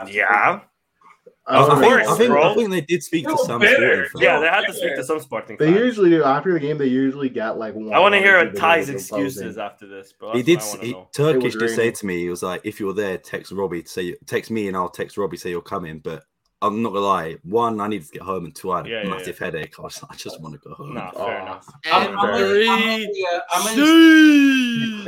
[0.00, 0.60] Uh, Yeah.
[1.46, 2.42] I, Uh, I think, I, course, think, bro.
[2.52, 4.06] I think they did speak to Little some sporting.
[4.18, 5.56] Yeah, they had to speak to some Sporting.
[5.58, 5.78] They fans.
[5.78, 6.78] usually do after the game.
[6.78, 7.92] They usually get like one.
[7.92, 9.62] I want to hear two Ty's excuses posting.
[9.62, 10.32] after this, bro.
[10.32, 10.60] He did.
[10.60, 11.06] what He, wanna.
[11.12, 13.84] Turkish It did say to me, he was like, "If you're there, text Robbie.
[13.86, 15.38] Say text me, and I'll text Robbie.
[15.38, 16.22] Say you're coming." But
[16.62, 17.36] I'm not gonna lie.
[17.42, 19.74] One, I needed to get home, and two, I had Yeah, a yeah, massive headache.
[19.78, 20.92] I was I just want to go home.
[20.94, 21.24] Nah, Oh.
[21.26, 21.66] fair enough.
[21.90, 22.44] I'm, And I'm, Fair.
[22.44, 22.92] only- I'm, three.
[22.92, 25.04] only, uh, I'm only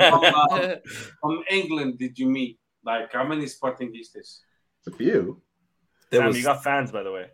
[0.00, 0.74] from, uh,
[1.20, 1.98] from England.
[1.98, 2.58] Did you meet?
[2.84, 4.16] Like how many Sportingistas?
[4.16, 5.42] It's a few.
[6.10, 7.26] There Damn, was, you got fans, by the way.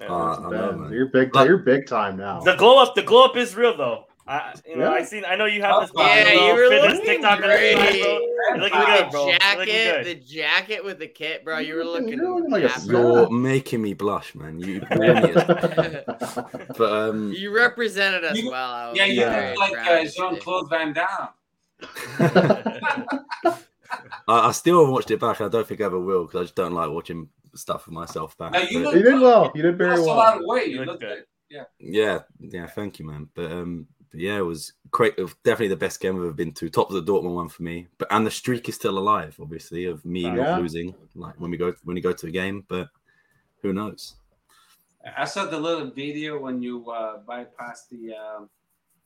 [0.00, 0.06] Yeah.
[0.08, 0.92] Uh, I know, Man, man.
[0.92, 1.32] You're big.
[1.34, 2.40] Like- you're big time now.
[2.40, 4.06] the glow up, the glow up is real though.
[4.26, 4.90] I, you know, Yeah.
[4.96, 5.24] I seen.
[5.24, 5.90] I know you have this.
[5.96, 7.74] Yeah, little you were fitness looking TikTok great.
[7.74, 7.84] bro.
[7.90, 9.26] You're looking good, bro.
[9.26, 11.58] the jacket, looking the jacket with the kit, bro.
[11.58, 12.80] You were You're looking, looking like a dapper.
[12.80, 13.02] star.
[13.02, 14.60] you're making me blush, man.
[14.60, 15.34] You brilliant.
[16.76, 18.70] but um, You represented us You- well.
[18.70, 19.30] I was Yeah, you Yeah.
[19.30, 20.10] very look like proud uh.
[20.10, 21.28] Jean Claude Van Damme.
[24.28, 25.40] I, I still haven't watched it back.
[25.40, 28.36] I don't think I ever will because I just don't like watching stuff of myself
[28.38, 28.52] back.
[28.52, 29.52] Now, you But- look- you did well.
[29.54, 30.38] You did very Lost a lot well.
[30.38, 30.66] of weight.
[30.68, 31.24] You You look look good.
[31.50, 31.66] good.
[31.80, 33.28] Yeah, yeah, thank you, man.
[33.34, 35.14] But um, but yeah, it was great.
[35.18, 36.68] It was definitely the best game I've ever been to.
[36.68, 37.86] Top of the Dortmund one for me.
[37.98, 40.34] But and the streak is still alive, obviously, of me Yeah.
[40.34, 40.94] not losing.
[41.14, 42.88] Like when we go when you go to a game, but
[43.62, 44.14] who knows?
[45.16, 48.50] I saw the little video when you uh, bypassed the um,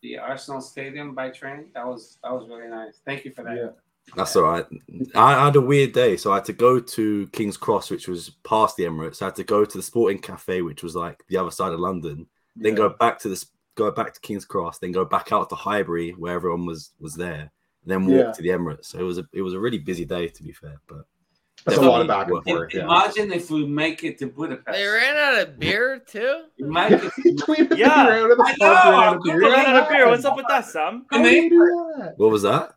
[0.02, 1.66] the Arsenal Stadium by train.
[1.74, 3.00] That was that was really nice.
[3.04, 3.56] Thank you for that.
[3.56, 3.68] Yeah.
[4.16, 4.66] That's all right.
[5.14, 8.30] I had a weird day, so I had to go to King's Cross, which was
[8.44, 9.22] past the Emirates.
[9.22, 11.80] I had to go to the Sporting Cafe, which was like the other side of
[11.80, 12.26] London.
[12.54, 14.78] Then go back to this, go back to King's Cross.
[14.78, 17.50] Then go back out to Highbury, where everyone was was there.
[17.82, 18.32] And then walk Yeah.
[18.32, 18.86] to the Emirates.
[18.86, 20.80] So it was a it was a really busy day, to be fair.
[20.86, 21.04] But
[21.64, 22.74] That's a lot of back and Definitely forth.
[22.74, 22.82] Yeah.
[22.84, 24.76] Imagine if we make it to Budapest.
[24.76, 26.42] They ran out of beer too.
[26.58, 28.08] Imagine he tweeted Yeah.
[28.08, 29.34] around of the I pub, know, ran out of I'm beer.
[29.36, 30.08] We're running out of beer.
[30.08, 31.06] What's up with that, Sam?
[31.10, 32.14] How did do that?
[32.18, 32.74] what was that?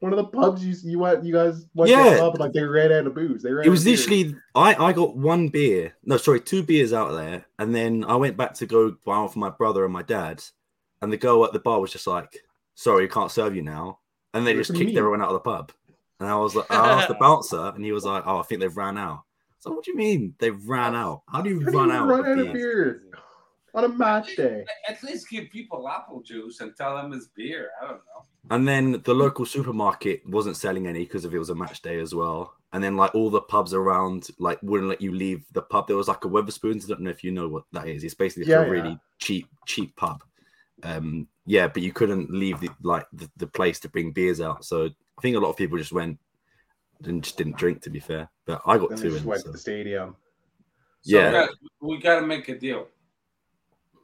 [0.00, 2.04] One of the pubs you you went, you guys went Yeah.
[2.04, 3.42] to the pub and like they ran out of booze.
[3.42, 3.66] They ran.
[3.66, 5.94] It was literally I I got one beer.
[6.04, 9.28] No, sorry, two beers out there, and then I went back to go buy one
[9.28, 10.42] for my brother and my dad,
[11.02, 12.34] and the girl at the bar was just like,
[12.74, 13.98] "Sorry, we can't serve you now,"
[14.32, 14.96] and they What just kicked mean?
[14.98, 15.70] everyone out of the pub.
[16.18, 18.62] And I was like, I asked the bouncer, and he was like, "Oh, I think
[18.62, 19.24] they've ran out."
[19.58, 21.22] So what do you mean they've ran out?
[21.28, 22.08] How do you How do run you out?
[22.08, 23.02] run of out of beers?
[23.02, 23.02] beer
[23.74, 24.64] on a match day?
[24.88, 27.68] at least give people apple juice and tell them it's beer.
[27.82, 28.24] I don't know.
[28.50, 32.00] And then the local supermarket wasn't selling any because of it was a match day
[32.00, 32.54] as well.
[32.72, 35.86] And then like all the pubs around like wouldn't let you leave the pub.
[35.86, 36.84] There was like a Wetherspoons.
[36.84, 38.02] I don't know if you know what that is.
[38.04, 38.70] It's basically Yeah, a yeah.
[38.70, 40.22] really cheap, cheap pub.
[40.82, 44.64] Um, yeah, but you couldn't leave the like the, the place to bring beers out.
[44.64, 46.18] So I think a lot of people just went
[47.04, 47.82] and just didn't drink.
[47.82, 49.28] To be fair, but I got Then they two just in.
[49.28, 50.16] went so- to the stadium.
[51.02, 51.46] So Yeah.
[51.80, 52.88] we we gotta make a deal.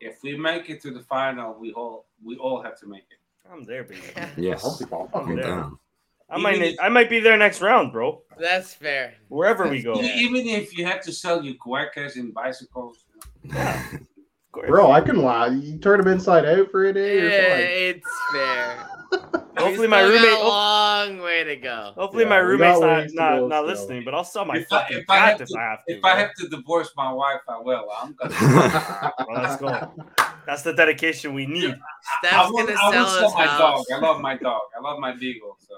[0.01, 3.19] If we make it to the final, we all we all have to make it.
[3.53, 4.01] I'm there, baby.
[4.37, 5.43] Yes, I'll- I'm Yeah.
[5.45, 5.79] down.
[6.29, 8.21] I might, I might be there next round, bro.
[8.37, 9.15] That's fair.
[9.29, 10.01] Wherever we go.
[10.03, 13.05] Even if you have to sell your cuecas and bicycles.
[13.45, 13.53] Of
[14.51, 14.67] course.
[14.69, 15.49] Bro, I can lie.
[15.49, 17.15] You turn them inside out for a Yeah, day.
[17.21, 18.89] You're it's fair.
[19.59, 20.41] Hopefully my still got roommate.
[20.41, 21.93] a long way to go.
[21.95, 25.09] Hopefully Yeah, my we not not, not listening, but I'll sell my If I- if
[25.09, 25.95] I have cat if to- I have to.
[25.99, 27.87] If I have to divorce my wife, I will.
[28.03, 29.13] I'm gonna.
[29.29, 29.93] Well, let's go.
[30.47, 31.75] That's the dedication we need.
[31.75, 31.77] I
[32.29, 33.59] Steph's gonna I will sell sell his my house.
[33.59, 33.85] dog.
[33.93, 34.61] I love my dog.
[34.77, 35.57] I love my beagle.
[35.59, 35.75] So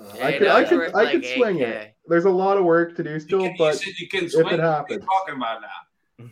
[0.00, 1.60] Uh, Yeah, I could, I could, worth I like could swing 8K.
[1.62, 1.96] it.
[2.06, 4.32] There's a lot of work to do you, still, can, but said you can if
[4.32, 4.46] swing.
[4.46, 5.04] it What are you happens.
[5.04, 6.28] talking about now?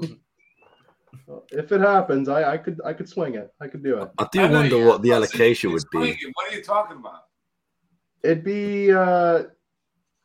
[1.50, 3.52] if it happens, I, I could, I could swing it.
[3.60, 4.10] I could do it.
[4.18, 6.10] I do I wonder what the I said you allocation would be.
[6.10, 6.16] it.
[6.34, 7.22] What are you talking about?
[8.22, 9.44] It'd be, uh,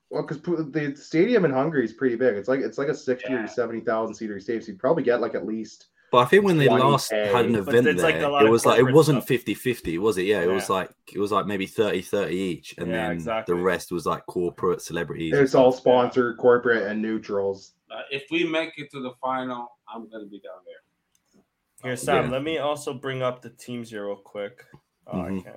[0.10, 2.36] well, because the stadium in Hungary is pretty big.
[2.36, 3.44] It's like it's like a sixty Yeah.
[3.46, 4.62] or seventy thousand seater stadium.
[4.64, 6.80] So you'd probably get like at least But I think when they 20K.
[6.92, 9.36] last had an event it's like there, it was like it wasn't stuff.
[9.48, 10.28] 50-50, was it?
[10.28, 13.56] Yeah, it was like it was like maybe 30-30 each, and Yeah, then exactly.
[13.56, 15.34] the rest was like corporate celebrities.
[15.34, 15.82] it's all stuff.
[15.82, 17.74] sponsored, corporate, and neutrals.
[17.90, 21.42] Uh, if we make it to the final, I'm gonna be down there.
[21.84, 22.26] Here, Sam.
[22.26, 22.30] Yeah.
[22.30, 24.64] Let me also bring up the teams here real quick.
[25.08, 25.44] Oh, I Mhm.
[25.44, 25.56] can't.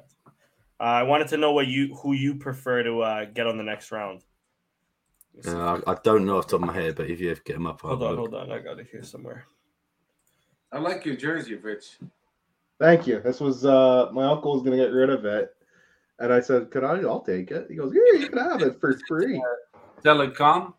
[0.80, 3.62] Uh, I wanted to know what you who you prefer to uh, get on the
[3.62, 4.24] next round.
[5.34, 5.54] Let me see.
[5.58, 7.46] Uh, I, I don't know off the top of my head, but if you get
[7.52, 8.18] them up, I'll hold on, look.
[8.32, 8.52] hold on.
[8.52, 9.44] I got it here somewhere.
[10.76, 11.96] I like your jersey, Rich.
[12.78, 13.20] Thank you.
[13.20, 15.56] This was uh my uncle was gonna get rid of it,
[16.18, 17.00] and I said, "Could I?
[17.00, 19.42] I'll take it." He goes, "Yeah, you can have it for free."
[20.04, 20.74] Telecom.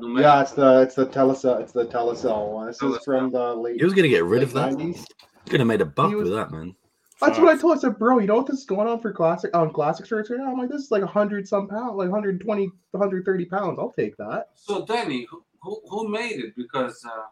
[0.00, 2.66] No Yeah, it's the it's the Telecel it's the Telecel one.
[2.66, 3.76] This is from the late.
[3.76, 4.76] He was gonna get rid of late that.
[4.76, 5.04] 90s.
[5.48, 6.74] Could have made a buck was- with that, man.
[7.20, 7.76] That's what I told.
[7.76, 10.30] I said, "Bro, you know what this is going on for classic on classic shirts
[10.30, 13.78] right now?" I'm like, "This is like hundred some pounds, like 120, 130 pounds.
[13.78, 16.56] I'll take that." So Danny, who, who who made it?
[16.56, 17.26] Because uh,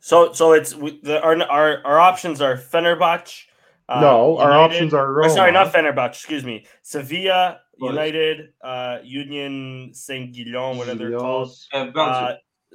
[0.00, 3.44] So so it's we- the, our our our options are Fenerbahce.
[3.88, 5.30] uh, no, our options are or Roma.
[5.30, 6.10] sorry, not Fenerbahce.
[6.10, 7.90] Excuse me, Sevilla, What?
[7.90, 11.48] United, uh, Union Saint Guillaume, whatever they're called.
[11.48, 11.68] Gilles.
[11.96, 12.34] Uh, Uh,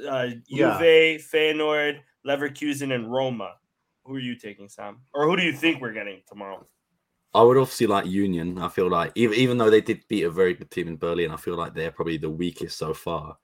[0.09, 0.77] uh, Yeah.
[0.79, 3.53] Juve, Feyenoord, Leverkusen, and Roma.
[4.05, 4.97] Who are you taking, Sam?
[5.13, 6.65] Or who do you think we're getting tomorrow?
[7.35, 8.57] I would obviously like Union.
[8.59, 11.31] I feel like even even though they did beat a very good team in Berlin,
[11.31, 13.37] I feel like they're probably the weakest so far.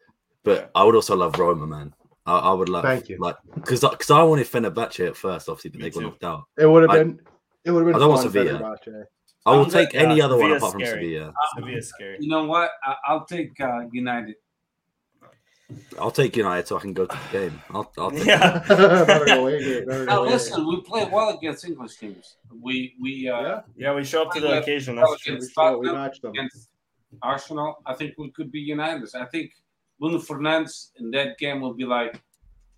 [0.43, 1.93] But I would also love Roma, man.
[2.25, 3.17] I, I would love Thank you.
[3.19, 6.05] like because because I wanted Fenerbahce at first, obviously, but Me they got too.
[6.07, 6.43] knocked out.
[6.57, 7.19] It would have I- been.
[7.65, 7.95] It would have been.
[7.95, 8.59] I don't want fun, Sevilla.
[8.59, 9.03] Fenerbahce.
[9.45, 11.13] I will take Yeah, any other one Sevilla's apart from scary.
[11.13, 11.33] Sevilla.
[11.55, 12.17] Sevilla's scary.
[12.19, 12.71] You know what?
[12.83, 14.35] I, I'll take uh, United.
[15.99, 17.61] I'll take United so I can go to the game.
[17.69, 18.63] I'll, I'll take Yeah.
[19.37, 22.37] Away here, Now listen, we play well against English teams.
[22.61, 24.95] We we uh, Yeah, Yeah, we show up to the occasion.
[24.95, 25.33] That's true.
[25.33, 26.31] we, Against saw- we Tottenham, matched them.
[26.31, 26.69] against
[27.21, 27.75] Arsenal.
[27.85, 29.07] I think we could be United.
[29.15, 29.51] I think
[29.99, 32.21] Bruno Fernandes in that game will be like,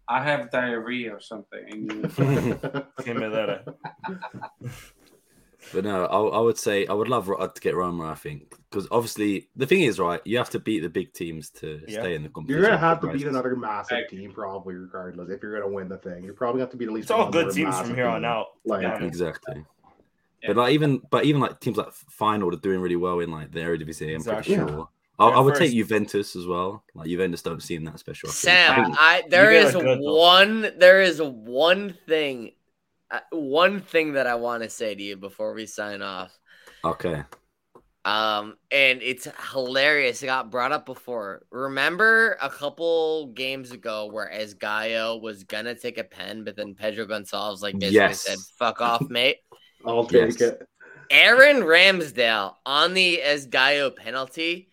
[0.08, 1.64] I have diarrhea or something.
[1.70, 3.30] And you- Que me.
[5.74, 8.06] But no, I, I would say I would love to get Roma.
[8.10, 11.52] I think because obviously the thing is right, you have to beat the big teams
[11.52, 12.02] to Yeah.
[12.02, 12.62] stay in the competition.
[12.62, 14.10] You're gonna have to beat another massive Right.
[14.10, 15.30] team, probably, regardless.
[15.30, 17.06] If you're gonna win the thing, you're probably gonna have to beat at least.
[17.06, 18.48] It's all good teams from here on out.
[18.66, 19.04] Like, Yeah.
[19.04, 19.64] Exactly.
[20.42, 20.48] Yeah.
[20.48, 21.90] But like even but even like teams like
[22.20, 24.10] Feyenoord are doing really well in like the Eredivisie.
[24.10, 24.56] I'm Exactly.
[24.56, 24.78] pretty Yeah.
[24.78, 24.90] sure.
[25.22, 26.84] I, I would take Juventus as well.
[26.96, 28.30] Like Juventus don't seem that special.
[28.30, 28.40] I think.
[28.42, 30.16] Sam, think- I there is guys is are good, though.
[30.16, 32.52] one there is one thing
[33.12, 36.32] uh, one thing that I want to say to you before we sign off.
[36.84, 37.24] okay.
[38.04, 40.24] Um, and it's hilarious.
[40.24, 41.44] It got brought up before.
[41.52, 47.06] Remember a couple games ago where Esgaio was gonna take a pen, but then Pedro
[47.06, 48.22] Gonçalves like basically Yes.
[48.22, 49.38] said, "Fuck off, mate."
[49.86, 50.42] I'll take Yes.
[50.42, 50.68] it.
[51.12, 54.71] Aaron Ramsdale on the Esgaio penalty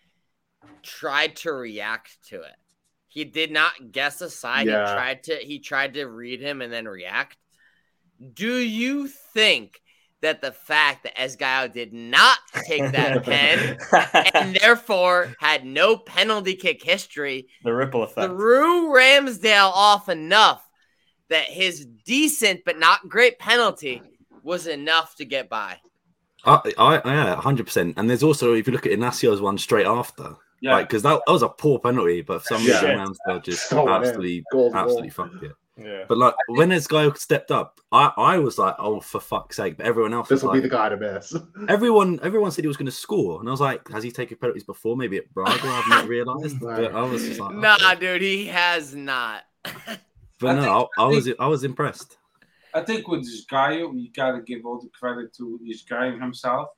[0.83, 2.55] tried to react to it.
[3.07, 4.67] He did not guess a side.
[4.67, 4.87] Yeah.
[4.87, 7.37] He tried to he tried to read him and then react.
[8.33, 9.81] Do you think
[10.21, 13.77] that the fact that Esgaio did not take that pen
[14.33, 18.29] and therefore had no penalty kick history the ripple effect.
[18.29, 20.67] threw Ramsdale off enough
[21.29, 24.01] that his decent but not great penalty
[24.43, 25.77] was enough to get by?
[26.45, 27.95] I, I, yeah, hundred percent.
[27.97, 31.21] And there's also if you look at Inácio's one straight after, yeah, like because that,
[31.25, 32.81] that was a poor penalty, but for some Yeah.
[32.81, 34.81] reason Ramsdale just Oh, absolutely, Goal's a goal.
[34.83, 35.51] absolutely fucked it.
[35.77, 36.03] yeah.
[36.07, 39.77] But like when this guy stepped up, I, I was like, oh for fuck's sake!
[39.77, 41.33] But everyone else This was will like, be the guy to miss.
[41.69, 44.37] everyone everyone said he was going to score, and I was like, has he taken
[44.37, 44.97] penalties before?
[44.97, 46.59] Maybe at Braga, I've not realised.
[46.59, 47.99] But I was just like, Nah, okay.
[47.99, 49.43] dude, he has not.
[50.39, 52.17] But I no, think- I, I I was I was impressed.
[52.73, 56.69] I think with Esgaio, you got to give all the credit to Esgaio himself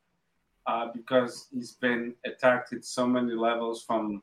[0.67, 4.21] uh, because he's been attacked at so many levels from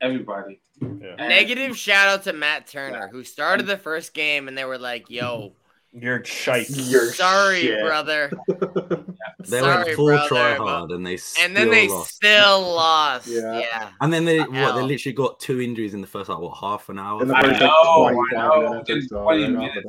[0.00, 0.60] everybody.
[0.80, 1.16] Yeah.
[1.16, 5.10] Negative shout out to Matt Turner, who started the first game and they were like,
[5.10, 5.52] yo,
[5.92, 6.68] You're shite.
[6.70, 7.84] You're sorry, shit.
[7.84, 8.30] brother.
[9.48, 10.28] They sorry, went full brother.
[10.28, 12.14] try but- hard, and they still And then they lost.
[12.14, 13.26] still lost.
[13.26, 13.58] Yeah.
[13.58, 13.90] Yeah.
[14.00, 16.88] And then they what they literally got two injuries in the first like what half
[16.90, 17.20] an hour.
[17.22, 19.86] In the I know, like, I know, minutes or in so, 20 minutes.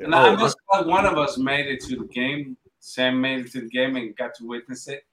[0.00, 2.56] And Oh, I'm just glad one of us made it to the game.
[2.86, 5.04] Sam made it to the game and got to witness it.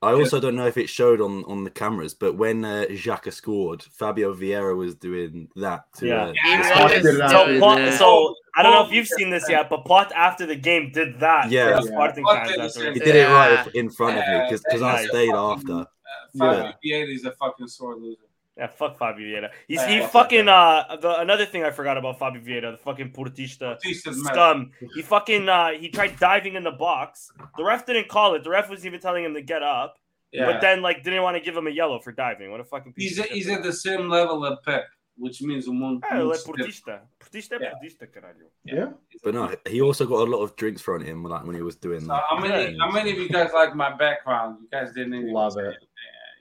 [0.00, 3.32] I also don't know if it showed on on the cameras, but when uh, Xhaka
[3.32, 5.92] scored, Fabio Vieira was doing that.
[5.96, 6.22] To, Yeah.
[6.22, 8.86] uh, He Yeah, was Plot did it after So, the Plot, so I don't know
[8.86, 11.50] if you've seen this yet, but Plot after the game did that.
[11.50, 11.68] Yeah.
[11.68, 11.74] Yeah.
[11.80, 13.80] Fans did the he did it right Yeah.
[13.80, 15.72] in front of me because I stayed Fucking, after.
[15.72, 15.84] Uh,
[16.32, 16.38] Yeah.
[16.38, 18.27] Fabio Vieira is a fucking sore loser.
[18.58, 19.50] Yeah, fuck Fabio Vieira.
[19.68, 22.76] He's Yeah, he fuck fucking uh the another thing I forgot about Fabio Vieira, the
[22.78, 24.32] fucking Portista Batista's mad.
[24.34, 24.70] scum.
[24.96, 27.30] He fucking uh he tried diving in the box.
[27.56, 28.42] The ref didn't call it.
[28.42, 29.96] The ref was even telling him to get up,
[30.32, 30.46] Yeah.
[30.46, 32.50] but then like didn't want to give him a yellow for diving.
[32.50, 34.86] What a fucking piece he's of a, he's at the same level as Pep,
[35.16, 35.70] which means É,
[36.18, 36.46] ele é stiff.
[36.46, 37.00] portista.
[37.20, 37.70] Portista Yeah.
[37.74, 38.48] portista, caralho.
[38.64, 38.88] Yeah.
[39.22, 41.62] But no, he also got a lot of drinks thrown at him like when he
[41.62, 42.24] was doing So that.
[42.28, 44.58] how many how many of you guys like my background?
[44.62, 45.62] You guys didn't even Love it.
[45.64, 45.70] Yeah,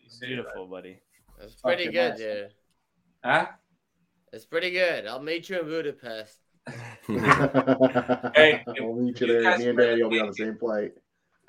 [0.02, 0.98] you It's beautiful, buddy.
[1.41, 2.18] It's pretty good, nice.
[2.19, 2.53] dude.
[3.23, 3.47] Huh?
[4.34, 5.05] It's pretty good.
[5.07, 6.38] I'll meet you in Budapest.
[7.07, 9.43] Hey, I'll meet you you there.
[9.43, 10.91] guys Me and Daddy will be on the same flight.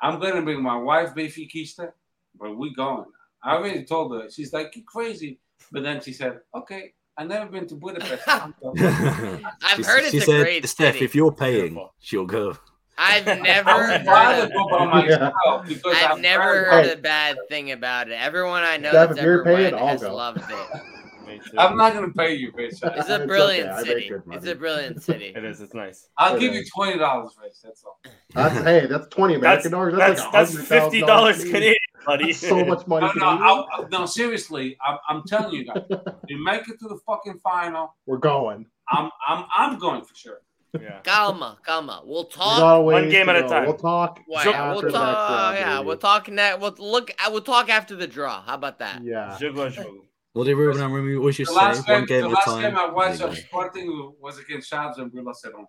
[0.00, 1.92] I'm gonna bring my wife Benfiquista,
[2.38, 3.04] but we going.
[3.42, 4.30] I already told her.
[4.30, 5.40] She's like, you crazy.
[5.72, 8.22] But then she said, okay, I've never been to Budapest.
[8.28, 8.78] I'm going.
[8.80, 11.94] I've she, heard it's she a said, great Steph, city." if you're paying, Beautiful.
[11.98, 12.56] she'll go.
[12.98, 16.86] I've never I would heard rather a- go by myself because I've I've never heard-
[16.86, 18.14] heard a bad thing about it.
[18.14, 20.14] Everyone I know Steph, that's ever paying, went has go.
[20.14, 20.82] loved it.
[21.58, 22.70] I'm not gonna pay you, bitch.
[22.70, 24.10] It's It's a brilliant I make city.
[24.32, 25.34] It's a brilliant city.
[25.36, 25.60] It is.
[25.60, 26.08] It's nice.
[26.16, 27.52] I'll It give you twenty dollars, Rich.
[27.62, 28.00] That's all.
[28.34, 29.94] That's hey, that's twenty That's American dollars.
[29.98, 31.52] that's like that's fifty dollars Canadian.
[31.52, 32.24] Canadian, buddy.
[32.32, 33.08] That's so much money.
[33.16, 34.06] No, no, I'll, no.
[34.06, 35.82] Seriously, I'm, I'm telling you guys.
[36.28, 37.94] We make it to the fucking final.
[38.06, 38.64] We're going.
[38.90, 40.40] I'm I'm I'm going for sure.
[40.78, 41.00] Yeah.
[41.02, 42.02] Calma, calma.
[42.04, 42.84] We'll talk.
[42.84, 43.64] one game at a time.
[43.64, 44.20] We'll talk.
[44.28, 45.54] Well, So- yeah, after we'll the next talk.
[45.54, 45.86] Yeah, baby.
[45.86, 46.28] we'll talk.
[46.28, 47.10] Ne- we'll look.
[47.24, 48.42] uh, We'll talk after the draw.
[48.42, 49.02] How about that?
[49.02, 49.36] Yeah.
[49.40, 50.00] Jogo, jogo.
[50.34, 51.82] What did Ruben Amorim always The just say?
[51.82, 52.34] game, One game the at a time.
[52.34, 52.62] The last time.
[52.62, 53.38] game I watched of.
[53.38, 55.66] Sporting was against Chaves and we lost at home.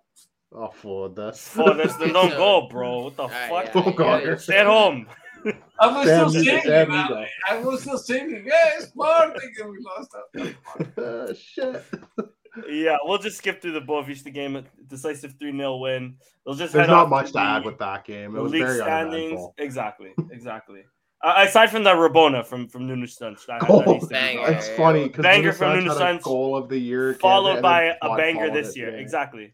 [0.52, 1.56] Oh, for this.
[1.58, 3.04] Oh, that's the don't go, bro.
[3.06, 3.66] What the Alright, fuck?
[3.76, 4.38] yeah, Don't go yeah, here.
[4.38, 5.08] Stay at home.
[5.80, 6.64] I was Damn, still you- singing.
[6.68, 7.26] damn, you I, go.
[7.50, 8.46] I was still singing.
[8.46, 10.16] Yeah, Sporting and we lost
[10.98, 11.04] out.
[11.04, 11.84] Uh, shit.
[12.70, 14.64] Yeah, we'll just skip through the Boavista game.
[14.88, 16.16] Decisive 3 0 win.
[16.46, 18.36] They'll just There's not much to to add with that game.
[18.36, 19.16] It was league very standings.
[19.16, 19.54] uneventful.
[19.58, 20.82] Exactly, exactly.
[21.22, 23.84] Uh, aside from that Rabona from from Nuno Santos, that, that Goal.
[23.86, 24.42] needs to be Banger.
[24.46, 24.54] done.
[24.54, 28.50] It's funny because Banger from Nuno had goal of the year, followed by a banger
[28.50, 28.92] this year.
[28.92, 28.98] yeah.
[29.02, 29.54] Exactly.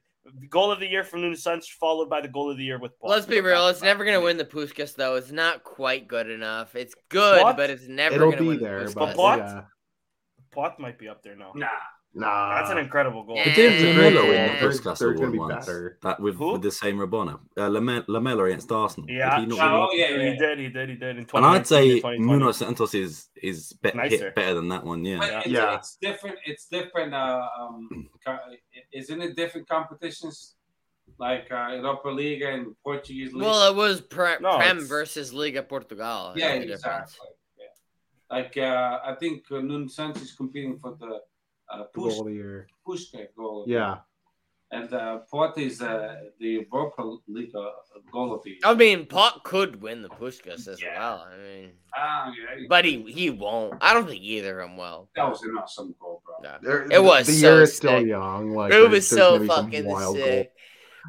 [0.50, 2.92] Goal of the year from Nuno Santos, followed by the goal of the year with.
[3.00, 3.10] Pote.
[3.10, 3.68] Let's be real.
[3.68, 5.16] It's never gonna win the Puskás though.
[5.16, 6.76] It's not quite good enough.
[6.76, 7.58] It's good, What?
[7.58, 9.16] but it's never It'll gonna be win there, the but Puskás.
[9.16, 9.40] Pote?
[9.40, 9.62] yeah.
[10.52, 11.52] Pote might be up there now.
[11.56, 11.68] Nah.
[12.18, 13.36] Nah, That's an incredible goal.
[13.36, 13.44] Yeah.
[13.46, 13.92] But didn't Yeah.
[14.04, 15.66] Lamela win the They're- Puskás they're award once?
[15.66, 15.98] better.
[16.02, 16.54] That with, Who?
[16.54, 19.06] with the same Rabona, uh, Lame- Lamela against Arsenal.
[19.08, 20.32] Did Yeah, he not Oh, yeah, yeah.
[20.32, 20.60] he did.
[20.60, 20.90] He did.
[20.90, 21.18] He did.
[21.18, 22.20] In And I'd say to 2020.
[22.20, 25.04] Nuno Santos is is be- hit better than that one.
[25.04, 25.18] Yeah.
[25.20, 25.40] But Yeah.
[25.40, 25.76] it's, Yeah.
[25.76, 26.38] it's different.
[26.46, 27.14] It's different.
[27.14, 28.10] Uh, um,
[28.94, 30.56] isn't it different competitions
[31.18, 33.44] like uh, Europa League and Portuguese league?
[33.44, 36.32] Well, it was pre- No, Prem it's- versus Liga Portugal.
[36.34, 37.28] That's yeah, exactly.
[37.60, 37.66] Yeah.
[38.38, 41.20] Like uh, I think uh, Nuno Santos is competing for the
[41.72, 42.68] uh, push goal of.
[42.88, 43.66] Pushka goal.
[43.68, 43.98] Yeah,
[44.72, 47.70] And uh, Pote is uh, the Europa League uh,
[48.12, 48.58] goal of the.
[48.64, 51.00] I mean, Pote could win the Puskás as Yeah.
[51.00, 51.28] well.
[51.32, 53.76] I mean, Ah, yeah, but he he won't.
[53.82, 55.10] I don't think either of them will.
[55.16, 56.36] that was an awesome goal, bro.
[56.44, 56.58] Yeah.
[56.62, 58.54] There- It was the so year is still young.
[58.54, 60.52] Like it was so gonna be some fucking wild sick.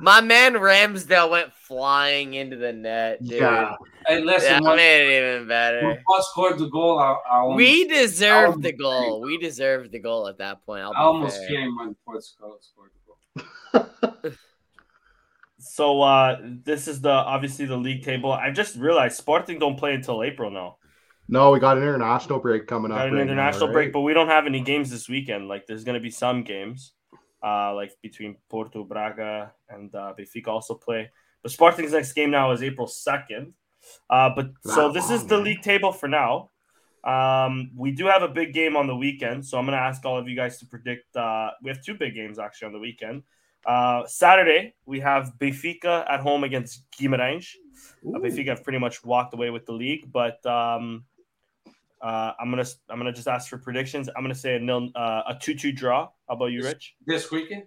[0.01, 3.41] My man Ramsdale went flying into the net, dude.
[3.41, 3.75] Yeah,
[4.07, 6.03] Hey, listen, That made it even better.
[6.09, 9.21] Pote scored the goal, I, I almost, We deserved the almost goal.
[9.23, 10.83] We deserved the goal at that point.
[10.83, 11.49] I'll I almost fair.
[11.49, 12.91] came when Pote scored, scored
[13.73, 13.83] the
[14.23, 14.33] goal.
[15.59, 18.33] So uh this is the obviously the league table.
[18.33, 20.77] I just realized Sporting don't play until April now.
[21.29, 22.99] no, we got an international break coming up.
[22.99, 23.73] Got an right now, international right?
[23.73, 25.49] break, but we don't have any games this weekend.
[25.49, 26.93] Like there's gonna be some games,
[27.43, 31.11] uh, like between Porto, Braga, and uh, Benfica also play.
[31.43, 33.55] But Sporting's next game now is April second.
[34.11, 35.45] Uh, but so this is the man.
[35.45, 36.51] league table for now.
[37.05, 40.19] Um, we do have a big game on the weekend, so I'm gonna ask all
[40.19, 41.15] of you guys to predict.
[41.15, 43.23] Uh, we have two big games actually on the weekend.
[43.65, 47.47] Uh, Saturday we have Benfica at home against Guimarães.
[48.05, 48.19] Uh.
[48.19, 51.05] Benfica have pretty much walked away with the league, but um,
[52.03, 54.09] uh, I'm gonna I'm gonna just ask for predictions.
[54.15, 56.09] I'm gonna say a nil, uh, a two two draw.
[56.29, 56.95] How about you, Rich?
[57.07, 57.65] This weekend?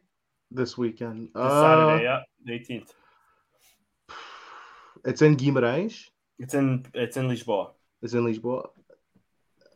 [0.52, 1.28] this weekend.
[1.36, 2.90] This Uh, Saturday, yeah, the 18th.
[5.06, 6.10] It's in Guimarães.
[6.40, 7.72] It's in it's in Lisboa.
[8.02, 8.70] It's in Lisboa.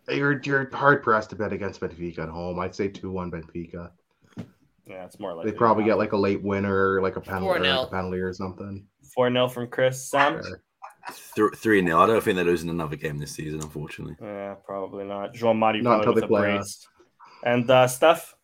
[0.09, 2.59] You're you're hard pressed to bet against Benfica at home.
[2.59, 3.91] I'd say two one Benfica.
[4.85, 7.59] Yeah, it's more like They probably get like a late winner, like a penalty, or
[7.59, 8.85] like a penalty or something.
[9.15, 10.09] four 0 from Chris.
[10.09, 10.43] Sam.
[10.43, 10.61] Sure.
[11.35, 11.99] Th- Three nil.
[11.99, 14.15] I don't think they're losing another game this season, unfortunately.
[14.21, 15.33] Yeah, probably not.
[15.33, 16.87] João Mário Not probably until with they a brace.
[17.43, 18.35] And uh, Steph.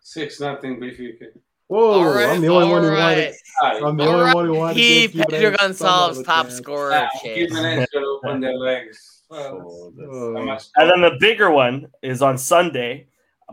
[0.00, 1.26] Six nothing Benfica.
[1.66, 1.92] Whoa!
[2.00, 3.18] All right, I'm the only one who all wanted.
[3.18, 3.34] right.
[3.62, 4.76] Alright, I'm the All only right, one who wanted.
[4.78, 6.90] He to give Pedro Guimarães Gonçalves top of scorer.
[6.92, 7.52] Yeah, Chase.
[7.94, 9.24] Open their legs.
[9.28, 10.36] Well, Oh, that's- chance.
[10.38, 13.08] how much- And then the bigger one is on Sunday.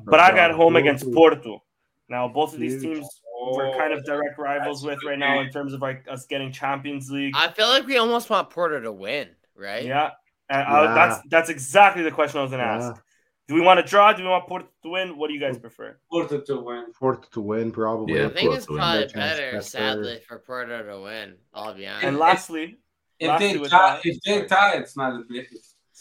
[0.05, 1.35] Braga at home against Porto.
[1.41, 1.63] Porto.
[2.07, 3.03] Now both of these Huge.
[3.43, 6.25] Teams we're kind of oh, direct rivals with right now in terms of like us
[6.25, 7.33] getting Champions League.
[7.35, 9.83] I feel like we almost want Porto to win, right?
[9.85, 10.11] Yeah,
[10.49, 10.93] and I- Yeah.
[10.93, 12.89] that's that's exactly the question I was going to Yeah.
[12.91, 13.01] ask.
[13.47, 14.11] Do we want to draw?
[14.11, 15.17] Do we want Porto to win?
[15.17, 15.99] What do you guys prefer?
[16.11, 16.85] Porto to win.
[16.99, 18.15] Porto to win, probably.
[18.19, 19.09] Yeah, I think it's Porto win.
[19.09, 21.35] probably better, sadly, for Porto to win.
[21.53, 22.05] I'll be honest.
[22.05, 22.79] And lastly,
[23.19, 25.47] If Lastly they with tie, that- if they tie, it's not a big.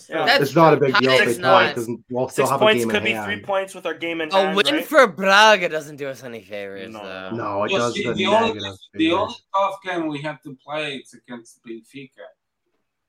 [0.09, 1.61] Yeah, That's It's not a big deal if It's they not.
[1.61, 3.27] tie because we'll still six have points a game could in be hand.
[3.27, 4.57] three points with our game in A hand.
[4.57, 4.85] win right?
[4.85, 7.03] for Braga doesn't do us any favors, No.
[7.05, 7.31] though.
[7.37, 8.79] No, it Well, does see, the, the only negative.
[8.95, 12.11] the only tough game we have to play is against Benfica,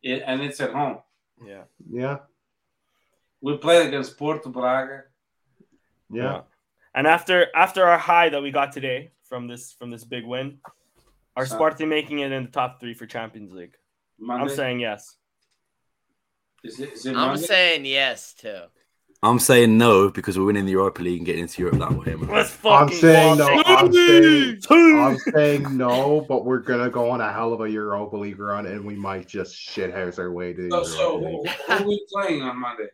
[0.03, 0.99] It- and it's at home.
[1.45, 1.63] Yeah.
[1.89, 2.17] Yeah,
[3.41, 5.03] We played against Porto Braga.
[6.09, 6.41] yeah.
[6.93, 10.59] And after after our high that we got today from this from this big win,
[11.35, 13.75] are So- Sparta making it in the top three for Champions League?
[14.17, 14.43] Monday.
[14.43, 15.17] I'm saying yes.
[16.65, 17.45] Is it, is it I'm Monday?
[17.45, 18.61] saying yes, too.
[19.23, 22.13] I'm saying no because we're winning the Europa League and getting into Europe that way.
[22.15, 22.29] man.
[22.29, 23.47] Let's I'm saying no.
[23.47, 23.63] go.
[23.65, 28.17] I'm saying, I'm saying no, but we're gonna go on a hell of a Europa
[28.17, 31.41] League run, and we might just shithouse our way to the so, so Europa who,
[31.41, 31.49] League.
[31.67, 32.87] who are we playing on Monday?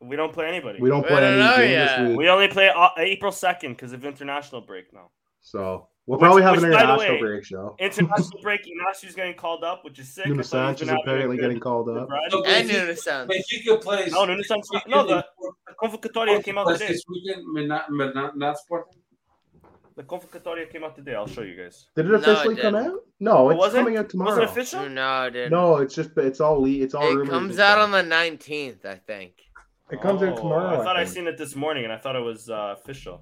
[0.00, 0.80] We don't play anybody.
[0.80, 1.98] We don't We play don't any know games yet.
[1.98, 5.10] this week, We only play uh, April second because of international break now.
[5.42, 7.76] so we'll Which- probably have which, an international way, break show.
[7.78, 8.60] International break.
[8.62, 10.26] Inácio's getting called up, which is sick.
[10.26, 12.08] Nuno I Sanchez been having a apparently good- getting called up.
[12.08, 12.20] run.
[12.30, 13.36] So And Benfica, Nuno Santos.
[13.36, 14.12] Benfica plays.
[14.12, 15.24] No, Nuno Santos- no, the-
[15.66, 16.88] The convocatoria came out today.
[16.88, 19.00] this weekend, not, not, not Sporting.
[19.96, 21.14] The convocatoria came out today.
[21.14, 21.88] I'll show you guys.
[21.94, 23.00] Did it No, it officially come out?
[23.18, 23.78] No, Oh, it's was it?
[23.78, 24.42] coming out Was tomorrow.
[24.42, 24.88] it official?
[24.88, 25.50] No, it didn't.
[25.50, 27.28] No, it's just it's all le- it's all it rumors.
[27.28, 29.34] comes out on the 19th, I think.
[29.90, 30.80] It comes out Oh, tomorrow.
[30.80, 31.14] I thought I, think.
[31.16, 33.20] seen it this morning, and I thought it was uh, official.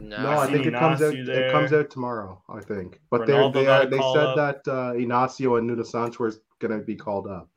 [0.00, 1.12] No, No, I think it comes out.
[1.14, 2.42] Inácio It comes out tomorrow.
[2.48, 4.36] I think, but they they, got uh, they said up.
[4.64, 7.48] that uh, Inácio and Nuno Santos were going to be called up,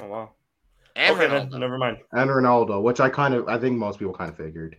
[0.00, 0.30] Oh wow.
[0.96, 1.50] and okay, Ronaldo.
[1.50, 1.98] then never mind.
[2.12, 4.76] and Ronaldo, which I kind of I think most people kind of figured.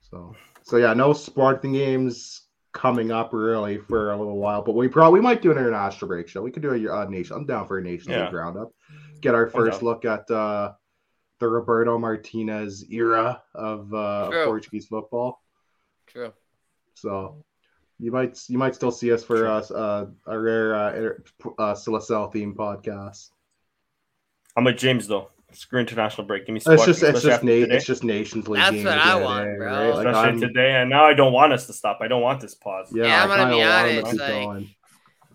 [0.00, 2.42] So so yeah, no Sporting games
[2.72, 6.08] coming up really for a little while, but we probably we might do an international
[6.08, 6.42] break show.
[6.42, 7.36] We could do a uh, nation.
[7.36, 8.24] I'm down for a nation Yeah.
[8.26, 8.72] league roundup.
[9.20, 9.88] Get our first down.
[9.88, 10.72] look at uh,
[11.42, 15.42] the Roberto Martinez era of, uh, of Portuguese football.
[16.06, 16.32] True.
[16.94, 17.42] So
[17.98, 21.08] you might you might still see us for us uh, a rare uh,
[21.58, 23.30] uh, Silicel theme podcast.
[24.56, 25.30] I'm with James though.
[25.50, 26.46] Screw international break.
[26.46, 26.60] Give me.
[26.64, 28.60] It's just it's just after na- it's just Nations League.
[28.60, 29.66] That's games what I today, want, bro.
[29.66, 29.88] right?
[29.88, 31.98] Like, especially I'm- today, and now I don't want us to stop.
[32.00, 32.88] I don't want this pause.
[32.94, 34.74] yeah, Yeah, I I'm gonna be want 'em to honest, like- going.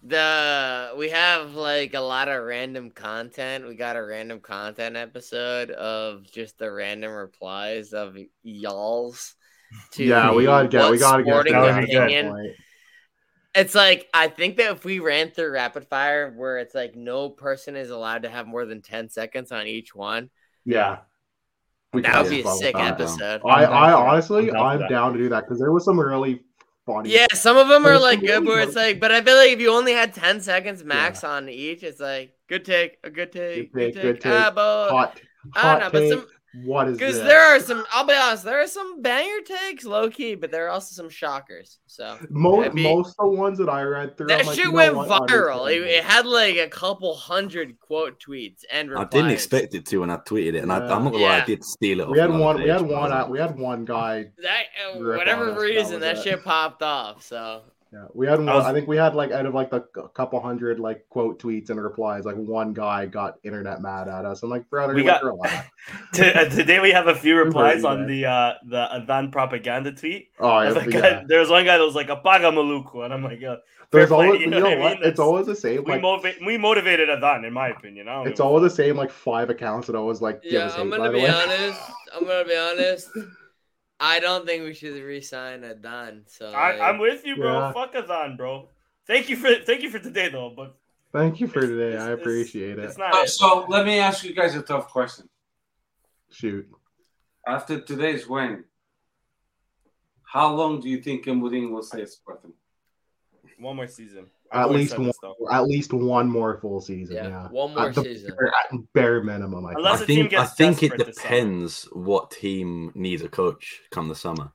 [0.08, 3.68] The we have like a lot of random content.
[3.68, 9.36] We got a random content episode of just the random replies of y'all's.
[9.92, 12.22] To Yeah, we gotta get we gotta get that to would that be good.
[12.22, 12.56] point.
[13.56, 17.30] It's like I think that if we ran through rapid fire, where it's like no
[17.30, 20.30] person is allowed to have more than ten seconds on each one,
[20.66, 21.00] Yeah,
[21.94, 23.42] we that would be a sick episode.
[23.46, 24.12] I, I'm down I for that.
[24.12, 26.44] honestly, I'm down I'm down to do that because there was some really
[27.04, 29.60] Yeah, some of them are like good, where it's like, but I feel like if
[29.60, 33.74] you only had ten seconds max on each, it's like good take, a good take,
[33.74, 35.22] Good good take, take, good ah, take, but hot,
[35.54, 36.12] I don't hot know, but take.
[36.12, 36.28] some
[36.66, 37.86] what is because there are some.
[37.92, 41.10] I'll be honest, there are some banger takes, low key, but there are also some
[41.10, 41.80] shockers.
[41.88, 44.28] So most be- most of the ones that I read through.
[44.28, 45.30] that I'm shit you know went what?
[45.30, 45.72] viral.
[45.72, 50.00] It, it had like a couple hundred quote tweets and I didn't expect it to
[50.00, 52.10] when I tweeted it, and I, I'm not gonna lie, I did steal it.
[52.10, 52.62] we had another one.
[52.64, 53.12] We had one.
[53.12, 54.32] uh, We had one guy.
[54.42, 54.64] that.
[54.96, 57.24] Uh, whatever us, that reason, that shit popped off.
[57.24, 57.62] So
[57.94, 58.50] Yeah, we had one.
[58.50, 61.06] I was- I think we had like out of like the a couple hundred like
[61.10, 64.44] quote tweets and replies, like one guy got internet mad at us.
[64.44, 65.68] I'm like, brother, We we got- relax.
[66.14, 70.32] T- uh, today we have a few replies on the uh the Adán propaganda tweet.
[70.40, 71.24] Oh, I yeah, like, yeah.
[71.28, 73.56] there was one guy that was like apaga maluco, and I'm like, yeah,
[73.92, 74.92] There's always, you you know know, what I mean?
[74.96, 75.86] It's That's- always the same.
[75.86, 78.08] we Like, motivate we motivated Adán, in my opinion.
[78.10, 78.98] It's give a always the same.
[78.98, 80.82] Like five accounts that always like give yeah, us hate.
[80.82, 81.30] I'm by gonna the be way.
[81.30, 81.82] honest.
[82.14, 83.10] I'm gonna be honest.
[84.00, 86.22] I don't think we should resign Adán.
[86.28, 87.54] So I, like, I'm with you, bro.
[87.60, 87.72] Yeah.
[87.74, 88.70] Fuck Adán, bro.
[89.08, 90.76] Thank you for thank you for today though, but
[91.14, 91.88] Thank you for it's- today.
[91.94, 92.84] it's- I it's- appreciate it.
[92.86, 93.30] It's not Uh, it.
[93.30, 95.28] so let me ask you guys a tough question.
[96.30, 96.68] Shoot.
[97.48, 98.66] After today's win,
[100.24, 102.54] how long do you think Amorim will stay at Sporting?
[103.60, 104.28] One more season.
[104.52, 107.16] At I've always least one, at least one more full season.
[107.16, 108.36] yeah, Yeah, one more At the season.
[108.38, 109.66] bare, at bare minimum.
[109.66, 111.30] I Unless I team think I think it desperate summer.
[111.30, 114.52] depends what team needs a coach come the summer.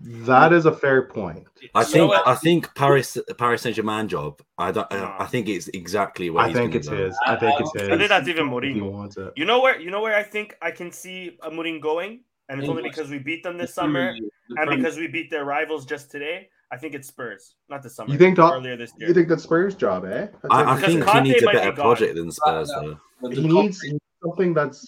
[0.00, 1.46] that is a fair point.
[1.74, 2.26] I You think what?
[2.26, 4.40] I think Paris Paris Saint Germain job.
[4.58, 4.90] I don't.
[4.90, 4.96] No.
[5.04, 6.96] I, I think it's exactly what I he's think it's go.
[6.96, 7.16] his.
[7.26, 7.88] I think it's his.
[7.90, 9.32] I think that's even if Amorim.
[9.36, 12.68] You know where you know where I think I can see Amorim going, and it's
[12.68, 14.14] only because we beat them this The summer,
[14.48, 16.48] the and because we beat their rivals just today.
[16.70, 18.12] I think it's Spurs, not the summer.
[18.12, 19.08] You think that- earlier this year?
[19.08, 20.26] You think that's Spurs' job, eh?
[20.50, 22.98] I, I That's Because think he needs a might be better project than Spurs, No,
[23.22, 23.28] though.
[23.30, 23.84] he needs
[24.22, 24.86] something that's.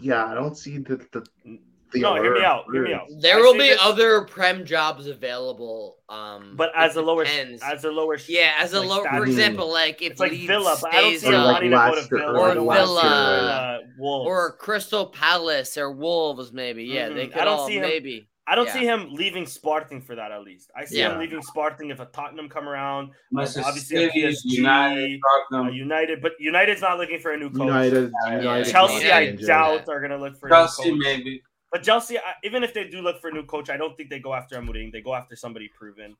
[0.00, 1.24] Yeah, I don't see the the.
[1.44, 2.64] the no, hear me out.
[2.72, 3.06] Hear me out.
[3.20, 5.96] There I will be this- other prem jobs available.
[6.08, 7.62] Um, but as a lower, depends.
[7.62, 9.28] as a lower, yeah, as a like, low, for status.
[9.28, 11.52] example, like if It's like Leeds Villa, but I don't stays see Or like up,
[11.52, 15.90] wanting to go to Villa or or, Leicester Villa, or, uh, or Crystal Palace or
[15.92, 16.84] Wolves, maybe.
[16.84, 17.32] Yeah, they Mhm.
[17.32, 18.28] could I don't all see him- maybe.
[18.48, 18.72] I don't yeah.
[18.74, 20.30] see him leaving Sporting for that.
[20.30, 21.12] At least I see Yeah.
[21.12, 25.20] him leaving Sporting if a Tottenham come around, Manchester obviously a PSG, United,
[25.52, 26.22] uh, United.
[26.22, 27.66] But United's not looking for a new coach.
[27.66, 28.70] United, United.
[28.70, 29.16] Chelsea, Yeah.
[29.16, 29.46] I United.
[29.46, 31.16] doubt are gonna look for Chelsea, a new coach.
[31.18, 31.42] maybe.
[31.72, 34.10] But Chelsea, I- even if they do look for a new coach, I don't think
[34.10, 34.92] they go after Amorim.
[34.92, 36.16] They go after somebody proven.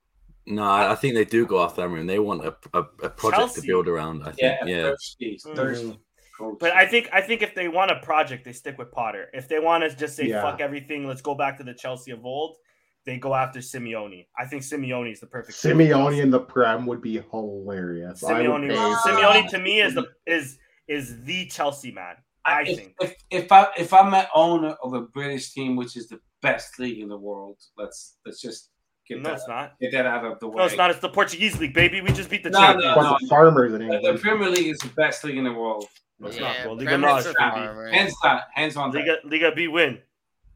[0.49, 2.07] No, I, I think they do go after Emery.
[2.07, 3.61] They want a, a, a project Chelsea.
[3.63, 4.23] to build around.
[4.23, 4.39] I think.
[4.41, 4.83] Yeah, Yeah.
[4.91, 5.99] thirsty, thirsty
[6.37, 6.57] coach.
[6.61, 9.29] But I think I think if they want a project, they stick with Potter.
[9.33, 10.43] If they want to just say Yeah.
[10.43, 12.57] fuck everything, let's go back to the Chelsea of old,
[13.05, 14.27] they go after Simeone.
[14.39, 16.21] I think Simeone is the perfect fit Simeone Chelsea.
[16.21, 18.23] in the Prem would be hilarious.
[18.25, 20.59] I would Simeone, pay for Simeone to me is the is
[20.89, 22.17] is the Chelsea man.
[22.45, 22.95] I if, think.
[23.01, 26.79] if if I if I'm an owner of a British team, which is the best
[26.79, 28.71] league in the world, let's let's just
[29.09, 29.73] get No, that it's not.
[29.81, 30.57] get that out of the way.
[30.59, 30.91] No, it's not.
[30.91, 32.01] It's the Portuguese league, baby.
[32.01, 32.85] We just beat the No, champions.
[32.97, 35.53] no, Bunch of farmers in The, the Premier League is the best league in the
[35.53, 35.87] world.
[36.19, 36.73] No, it's Yeah, not, bro.
[36.75, 37.79] Liga Premier baby.
[37.79, 37.95] right?
[37.95, 38.93] Hands down, hands on.
[38.93, 39.99] Liga Liga B win.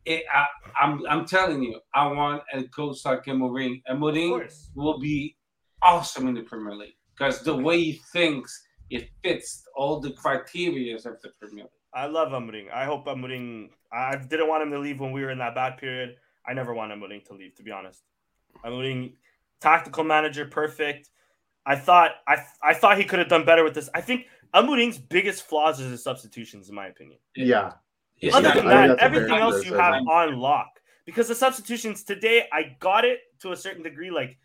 [0.06, 0.46] It, I,
[0.80, 3.82] I'm I'm telling you, I want a coach like Mourinho.
[3.86, 4.70] And Of Mourinho course.
[4.74, 5.36] will be
[5.82, 10.96] awesome in the Premier League because the way he thinks, it fits all the criteria
[10.96, 11.70] of the Premier League.
[11.92, 12.72] I love Amorim.
[12.72, 13.68] I hope Amorim.
[13.92, 16.16] I didn't want him to leave when we were in that bad period.
[16.46, 18.02] I never want Amorim to leave, to be honest.
[18.64, 19.12] Amorim,
[19.60, 21.10] tactical manager, perfect.
[21.66, 23.90] I thought I I thought he could have done better with this.
[23.94, 27.18] I think Amorim's biggest flaws is his substitutions, in my opinion.
[27.36, 27.72] Yeah.
[28.16, 30.10] He's Other not- than I that, everything else you fair have assessment.
[30.35, 30.68] on lock.
[31.06, 34.10] Because the substitutions today, I got it to a certain degree.
[34.10, 34.39] Like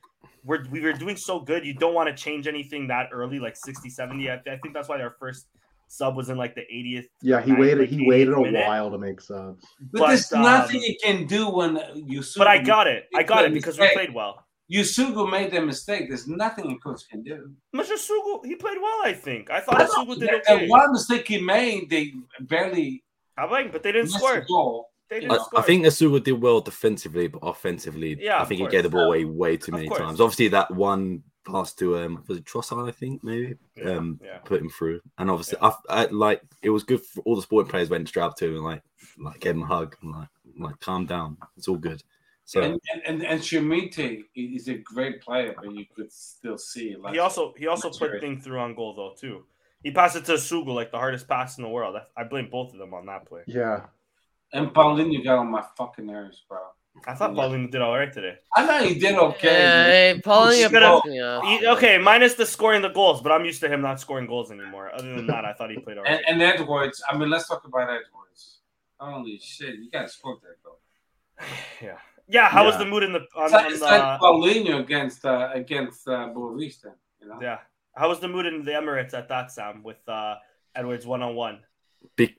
[0.44, 3.56] we're we were doing so good, you don't want to change anything that early, like
[3.58, 4.30] 60, 70.
[4.30, 5.48] I, I think that's why our first
[5.88, 7.06] sub was in like the 80th.
[7.22, 7.80] Yeah, he waited.
[7.80, 8.66] like, He waited a minute.
[8.66, 9.64] while to make subs.
[9.92, 12.24] But, But, there's um, nothing you can do when you.
[12.38, 13.08] But I got it.
[13.16, 14.46] I got it because we played well.
[14.72, 16.08] Essugo made that mistake.
[16.10, 17.52] There's nothing a coach can do.
[17.76, 17.94] Mr.
[17.98, 19.52] Sugu, he played well, I think.
[19.52, 20.66] I thought I know, Sugu did that- okay.
[20.66, 23.04] that one mistake he made, they barely
[23.38, 24.36] How about but they didn't score.
[24.36, 24.90] the goal.
[25.10, 25.60] They didn't I, score.
[25.60, 28.90] I think Essugo did well defensively, but offensively, Yeah, I of think he gave the
[28.90, 30.00] ball away way too Of many course.
[30.02, 30.20] times.
[30.20, 34.40] Obviously, that one pass to um was it Trossard, I think maybe Yeah, um yeah.
[34.40, 37.70] put him through, and obviously I, I like it was good for all the sporting
[37.70, 38.82] players went straight up to him and like
[39.20, 40.28] like gave him a hug and like
[40.58, 42.02] like calm down, it's all good.
[42.48, 46.96] So And and and, and Chermiti is a great player, but you could still see
[46.96, 48.28] like He also he also put Maturity.
[48.28, 49.46] thing through on goal though too.
[49.84, 51.96] He passed it to Sugu like the hardest pass in the world.
[51.96, 53.42] I, I blame both of them on that play.
[53.48, 53.82] Yeah.
[54.54, 56.60] and Paulinho got on my fucking nerves, bro.
[57.08, 57.42] I thought Yeah.
[57.44, 58.36] Paulinho did all right today.
[58.56, 59.48] I know he did okay.
[59.60, 61.44] Yeah, hey, Paulinho He's gonna- pissed me off.
[61.46, 64.52] He- okay, minus the scoring the goals, but I'm used to him not scoring goals
[64.52, 64.92] anymore.
[64.94, 66.22] Other than that, I thought he played all right.
[66.28, 68.60] And, and Edwards, I mean, let's talk about Edwards.
[69.00, 70.80] Holy shit, you guys scored that goal.
[71.82, 71.98] yeah,
[72.28, 72.48] yeah.
[72.50, 75.26] How was the mood in the on, It's like, on it's the like Paulinho against
[75.26, 77.40] uh, against uh, Boavista, you know.
[77.42, 77.60] yeah?
[77.96, 80.36] How was the mood in the Emirates at that Sam with uh,
[80.76, 81.60] Edwards one on one?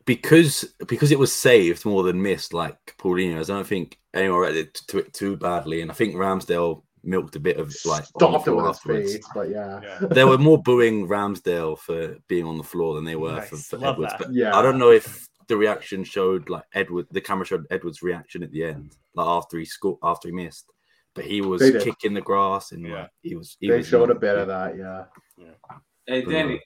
[0.04, 4.56] because because it was saved more than missed, like Paulinho's, I don't think anyone read
[4.56, 8.32] it to it too badly, and I think Ramsdale milked a bit of like on
[8.32, 9.12] the Stopped it floor with his afterwards.
[9.14, 9.80] face, but yeah.
[9.82, 10.08] Yeah.
[10.10, 13.68] There were more booing Ramsdale for being on the floor than they were for, Nice.
[13.68, 14.12] for Love Edwards.
[14.18, 14.26] that.
[14.26, 14.56] But Yeah.
[14.56, 18.51] I don't know if the reaction showed like Edward, the camera showed Edward's reaction at
[18.52, 20.66] the end, like after he scored, after he missed.
[21.14, 23.02] But he was kicking the grass and Yeah.
[23.02, 23.56] like, he was.
[23.60, 25.05] He They was showed a not- bit of that, yeah.
[25.39, 25.77] Yeah.
[26.06, 26.60] Hey, Danny,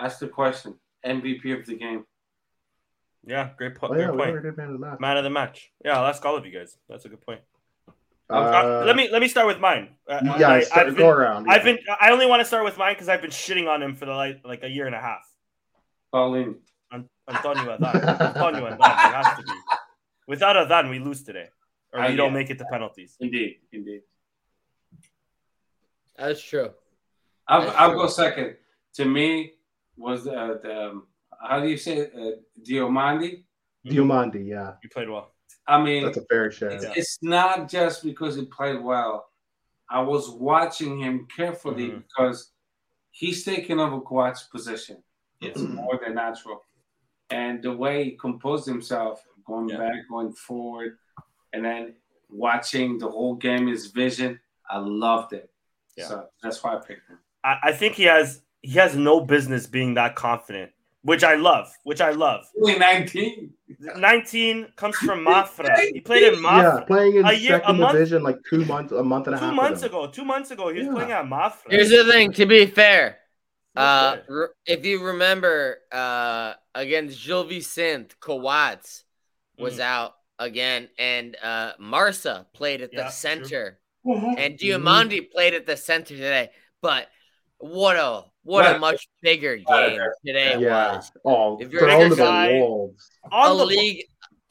[0.00, 0.78] ask the question.
[1.04, 2.04] MVP of the game.
[3.26, 4.56] Yeah, great, po- Oh, yeah, great point.
[4.56, 5.00] man of the match.
[5.00, 5.72] Man of the match.
[5.84, 6.76] Yeah, I'll ask all of you guys.
[6.88, 7.40] That's a good point.
[8.30, 9.96] Uh, Uh, let me let me start with mine.
[10.08, 11.46] Uh, Yeah, I, start, have go been, around.
[11.50, 13.94] I've been I only want to start with mine because I've been shitting on him
[13.96, 15.24] for the like like a year and a half.
[16.12, 16.56] Paulinho.
[17.28, 17.94] An- Antonio Adán.
[18.20, 18.80] Antonio Adán.
[18.80, 19.52] It has to be.
[20.26, 21.48] Without Adán, we lose today,
[21.92, 22.38] or Uh, we don't yeah.
[22.38, 23.16] make it to penalties.
[23.20, 24.02] Indeed, indeed.
[26.16, 26.70] That's true.
[27.48, 27.98] I'll, That's I'll true.
[28.02, 28.56] go second.
[28.94, 29.52] To me,
[29.96, 31.06] was uh, the um,
[31.40, 32.12] how do you say it?
[32.16, 33.44] Uh, Diomande?
[33.84, 34.74] Diomande, yeah.
[34.82, 35.32] You played well.
[35.66, 36.70] I mean, That's a fair share.
[36.70, 39.26] it's, it's not just because he played well.
[39.90, 42.02] I was watching him carefully Mhm.
[42.08, 42.52] because
[43.10, 45.02] he's taking over Coates' position.
[45.40, 46.62] It's more than natural.
[47.30, 49.78] And the way he composed himself, going Yeah.
[49.78, 50.98] back, going forward,
[51.52, 51.94] and then
[52.28, 54.38] watching the whole game, his vision,
[54.68, 55.50] I loved it.
[55.96, 56.06] Yeah.
[56.08, 57.18] So that's why I picked him.
[57.44, 60.72] I, I think he has he has no business being that confident,
[61.02, 61.70] which I love.
[61.84, 62.46] Which I love.
[62.58, 63.52] Only 19.
[63.96, 65.78] 19 comes from Mafra.
[65.92, 66.62] He played in Mafra.
[66.62, 69.26] Yeah, Mafra playing in A year- a second month- division like two months, a month
[69.26, 69.50] and a half.
[69.50, 70.04] two months ago.
[70.04, 70.12] ago.
[70.12, 70.94] Two months ago, he was Yeah.
[70.94, 71.70] playing at Mafra.
[71.70, 72.32] Here's the thing.
[72.32, 73.18] To be fair,
[73.76, 79.04] uh, re- if you remember, uh, against Gil Vicente, Coates
[79.58, 79.80] was Mm.
[79.80, 85.76] out again, and uh, Marsa played at Yeah, the center, and Diomande played at the
[85.76, 86.50] center today.
[86.82, 87.08] But
[87.58, 89.90] what a what a much bigger Right.
[89.96, 90.96] game today Yeah.
[90.96, 91.10] was.
[91.24, 93.10] Oh, If you're a thrown to guy- the wolves.
[93.32, 94.04] On the league.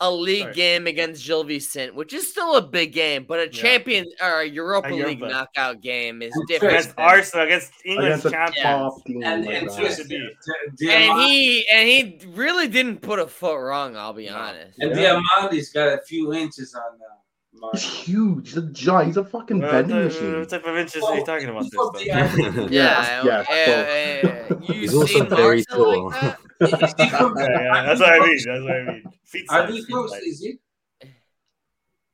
[0.06, 0.54] A league Sorry.
[0.54, 4.46] game against Gil Vicente, which is still a big game, but a champion or a
[4.46, 6.74] Europa A League knockout game is And different.
[6.74, 8.64] against than- Arsenal, against England's Against champions.
[8.64, 9.78] top And, like and that.
[9.78, 10.30] twist to be.
[10.78, 13.96] Di- and he and he really didn't put a foot wrong.
[13.96, 14.36] I'll be No.
[14.36, 14.78] honest.
[14.80, 15.22] and Yeah.
[15.40, 17.16] Diomande's got a few inches on uh,
[17.62, 18.48] uh, He's huge.
[18.50, 19.08] He's a giant.
[19.08, 20.46] He's a fucking Uh, vending what machine.
[20.48, 21.64] type of inches are you talking about?
[21.64, 24.58] This, from the Yeah, Yes, yeah, yes, yeah, yeah.
[24.68, 26.10] You He's also very Marcel tall.
[26.10, 26.40] like that?
[26.62, 28.38] Is Yeah, yeah, that's what I mean.
[28.46, 29.04] That's what I mean.
[29.26, 30.24] Feet size, Ivory feet Coast, size.
[30.24, 30.60] is he?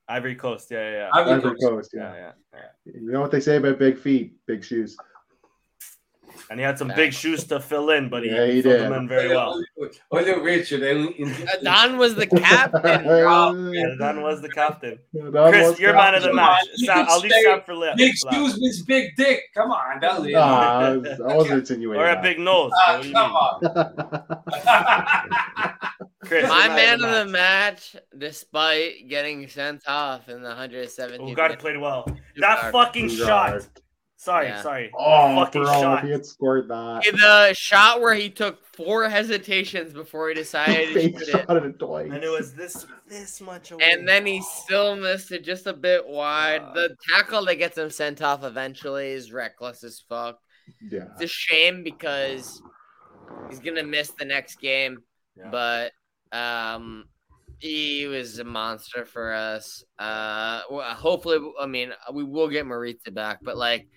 [0.07, 0.67] Ivory Coast.
[0.71, 1.09] Yeah, yeah, yeah.
[1.13, 1.61] Ivory Ivory Coast.
[1.69, 2.31] Coast, yeah, yeah.
[2.53, 2.93] yeah, yeah.
[3.01, 4.33] You know what they say about big feet?
[4.47, 4.97] Big shoes.
[6.51, 8.81] And he had some big shoes to fill in, but he, Yeah, he filled did.
[8.85, 9.63] them in very well.
[10.11, 10.81] Oliver Richard.
[10.81, 13.71] and- in- Don was the captain, bro.
[13.99, 14.97] Don was the captain.
[15.13, 16.65] That Chris, you're man of the match.
[16.75, 17.97] Sam, I'll leave say Sam for left.
[17.97, 19.43] Big shoes means big dick.
[19.53, 20.33] Come on, that is.
[20.33, 20.39] Nah,
[20.79, 22.71] I was- I wasn't insinuating Or a big nose.
[22.87, 23.31] What do you come
[23.61, 23.71] mean?
[23.71, 25.19] on.
[26.23, 31.17] Chris, My man of the match, despite getting sent off in the 117th.
[31.19, 32.03] Oh, God, he played well.
[32.07, 32.71] minute, That Ugarte.
[32.71, 33.67] fucking shot.
[34.21, 34.61] Sorry, Yeah.
[34.61, 34.91] sorry.
[34.99, 35.97] Oh, fucking bro, shot.
[35.99, 37.03] if he had scored that.
[37.09, 41.45] The shot where he took four hesitations before he decided to Fake shoot it.
[41.47, 42.11] shot it twice.
[42.11, 43.81] And it was this this much away.
[43.89, 46.61] And then he still missed it just a bit wide.
[46.61, 46.73] Uh.
[46.73, 50.37] The tackle that gets him sent off eventually is reckless as fuck.
[50.81, 51.05] Yeah.
[51.13, 52.61] It's a shame because
[53.49, 54.97] he's gonna miss the next game,
[55.37, 55.49] Yeah.
[55.49, 55.91] but
[56.37, 57.05] um,
[57.59, 59.81] he was a monster for us.
[59.97, 60.59] Uh,
[60.93, 63.87] hopefully, I mean, we will get Morita back, but like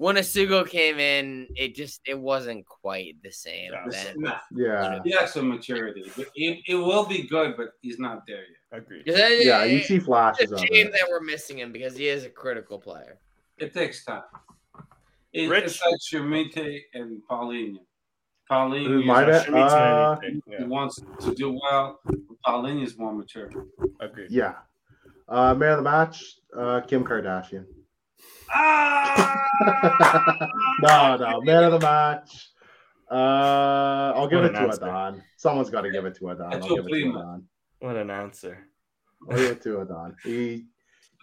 [0.00, 3.70] when Essugo came in, it just it wasn't quite the same.
[3.72, 4.04] Yeah.
[4.16, 4.32] then.
[4.56, 5.00] Yeah.
[5.04, 6.10] he has some maturity.
[6.16, 8.80] But it, it will be good, but he's not there yet.
[8.80, 9.04] Agreed.
[9.04, 11.94] 'Cause it- Yeah, you see flashes it's of a shame that we're missing him because
[11.98, 13.18] he is a critical player.
[13.58, 14.22] It takes time.
[15.34, 15.64] It, Rich?
[15.64, 17.80] it's like Chermiti and Paulinho.
[18.50, 19.48] Paulinho my bet?
[19.52, 22.00] Uh, he Yeah, wants to do well.
[22.46, 23.50] Paulinho is more mature.
[24.00, 24.30] agreed.
[24.30, 24.54] Yeah.
[25.28, 27.66] Uh, man of the match, uh, Kim Kardashian.
[28.52, 29.46] Ah!
[30.82, 32.48] no, no, man of the match.
[33.10, 34.80] Uh, I'll give What it an to answer.
[34.82, 35.22] Adán.
[35.36, 36.54] Someone's got to give it to Adán.
[36.54, 37.42] I'll give it what to Adán.
[37.80, 38.66] What an answer.
[39.28, 40.14] I'll give it to Adán.
[40.22, 40.66] He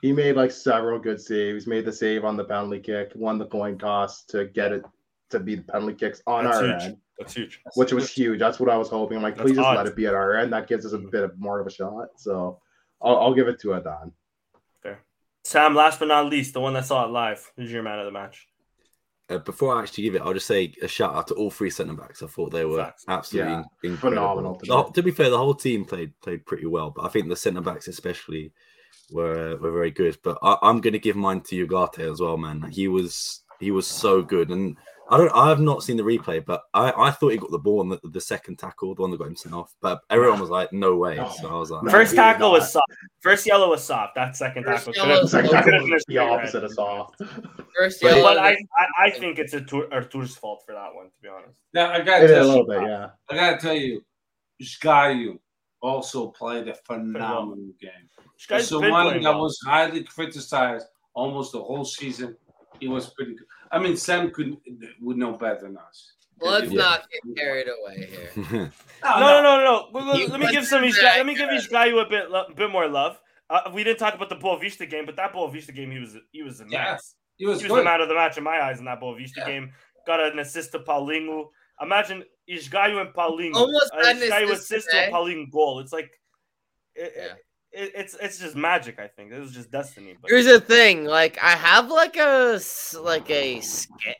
[0.01, 1.65] he made like several good saves.
[1.65, 3.11] Made the save on the penalty kick.
[3.15, 4.83] Won the coin toss to get it
[5.29, 6.81] to be the penalty kicks on That's our huge.
[6.83, 7.61] end, That's huge.
[7.75, 8.39] which was huge.
[8.39, 9.17] That's what I was hoping.
[9.17, 10.53] I'm like, That's please just let it be at our end.
[10.53, 12.09] That gives us a bit of more of a shot.
[12.17, 12.59] So
[13.01, 14.11] I'll, I'll give it to Adon.
[15.47, 17.53] Sam, last but not least, the one that saw it live.
[17.55, 18.49] Who's your man of the match?
[19.29, 21.69] Uh, before I actually give it, I'll just say a shout out to all three
[21.69, 22.21] centre backs.
[22.21, 23.05] I thought they were Facts.
[23.07, 23.63] absolutely Yeah.
[23.83, 24.09] incredible.
[24.09, 24.91] Phenomenal The- today.
[24.93, 27.61] to be fair, the whole team played played pretty well, but I think the centre
[27.61, 28.51] backs especially
[29.09, 30.17] were were very good.
[30.21, 32.63] But I, I'm going to give mine to Ugarte as well, man.
[32.69, 34.75] He was he was so good, and
[35.09, 37.57] I don't I have not seen the replay, but I, I thought he got the
[37.59, 39.73] ball on the, the second tackle, the one that got him sent off.
[39.81, 41.15] But everyone was like, no way.
[41.15, 41.29] No.
[41.41, 41.91] So I was like, No.
[41.91, 42.91] First he did tackle was soft.
[43.21, 44.15] First yellow was soft.
[44.15, 44.93] That second First tackle.
[45.07, 46.29] yellow could've- Second tackle was the straight red.
[46.39, 47.21] opposite of soft.
[47.77, 51.05] First But- yellow, But I, I, I think it's Artur- Artur's fault for that one,
[51.05, 51.61] to be honest.
[51.73, 53.09] Now I gotta It is a tell little you, bit, yeah.
[53.29, 54.03] I gotta tell you,
[54.61, 55.37] Esgaio
[55.81, 57.91] also played a phenomenal game.
[58.35, 59.41] This guy's so one that well.
[59.41, 62.35] was highly criticized almost the whole season.
[62.79, 63.47] He was pretty good.
[63.71, 64.57] I mean, Sam could
[65.01, 66.13] would know better than us.
[66.41, 66.77] let's Yeah.
[66.81, 68.71] not get carried away here.
[69.03, 69.89] No, no, no, no.
[69.93, 70.11] no.
[70.13, 70.79] Let, let me give some.
[70.79, 71.59] of these let me give good.
[71.59, 73.19] these guy a bit, lo- bit more love.
[73.49, 76.43] Uh, we didn't talk about the Boavista game, but that Boavista game, he was he
[76.43, 76.73] was immense.
[76.73, 76.97] Yeah,
[77.37, 79.37] He was He was the man of the match in my eyes in that Boavista
[79.37, 79.45] Yeah.
[79.45, 79.71] game.
[80.05, 81.49] Got an assist to Paulinho.
[81.81, 83.53] Imagine Esgaio and Paulinho.
[83.55, 85.11] Almost Uh, had an Esgaio assist assist to a.
[85.11, 85.79] Paulinho goal.
[85.79, 86.09] It's like
[86.95, 87.33] it, Yeah.
[87.77, 88.99] It, it's it's just magic.
[88.99, 90.15] I think it was just destiny.
[90.19, 92.59] But Here's the thing, like I have like a
[92.99, 93.61] like a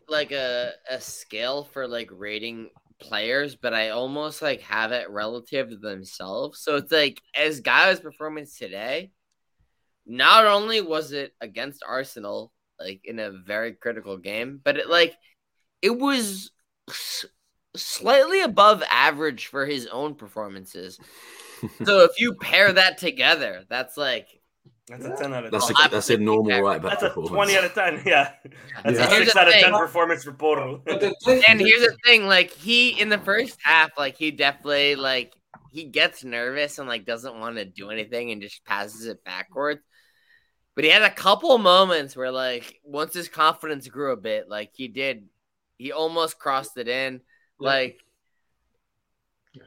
[0.08, 2.70] like a a scale for like rating
[3.00, 6.60] players, but I almost like have it relative to themselves.
[6.60, 9.12] So it's like as Guy's performance today,
[10.06, 15.16] not only was it against Arsenal like in a very critical game, but it like
[15.82, 16.52] it was
[17.76, 21.00] slightly above average for his own performances.
[21.86, 24.28] So if you pair that together, that's like
[24.88, 25.76] that's a ten out of that's ten.
[25.86, 28.02] a that's a normal right back That's a twenty out of ten.
[28.06, 28.32] Yeah,
[28.84, 29.06] that's Yeah.
[29.06, 30.82] a Here's six out of ten performance for Porro.
[30.86, 34.32] But the thing- And here's the thing, like he in the first half, like he
[34.32, 35.34] definitely like
[35.72, 39.82] he gets nervous and like doesn't want to do anything and just passes it backwards.
[40.76, 44.72] But he had a couple moments where like once his confidence grew a bit, like
[44.74, 45.26] he did,
[45.78, 47.22] he almost crossed it in.
[47.60, 48.00] Like
[49.54, 49.66] Yes,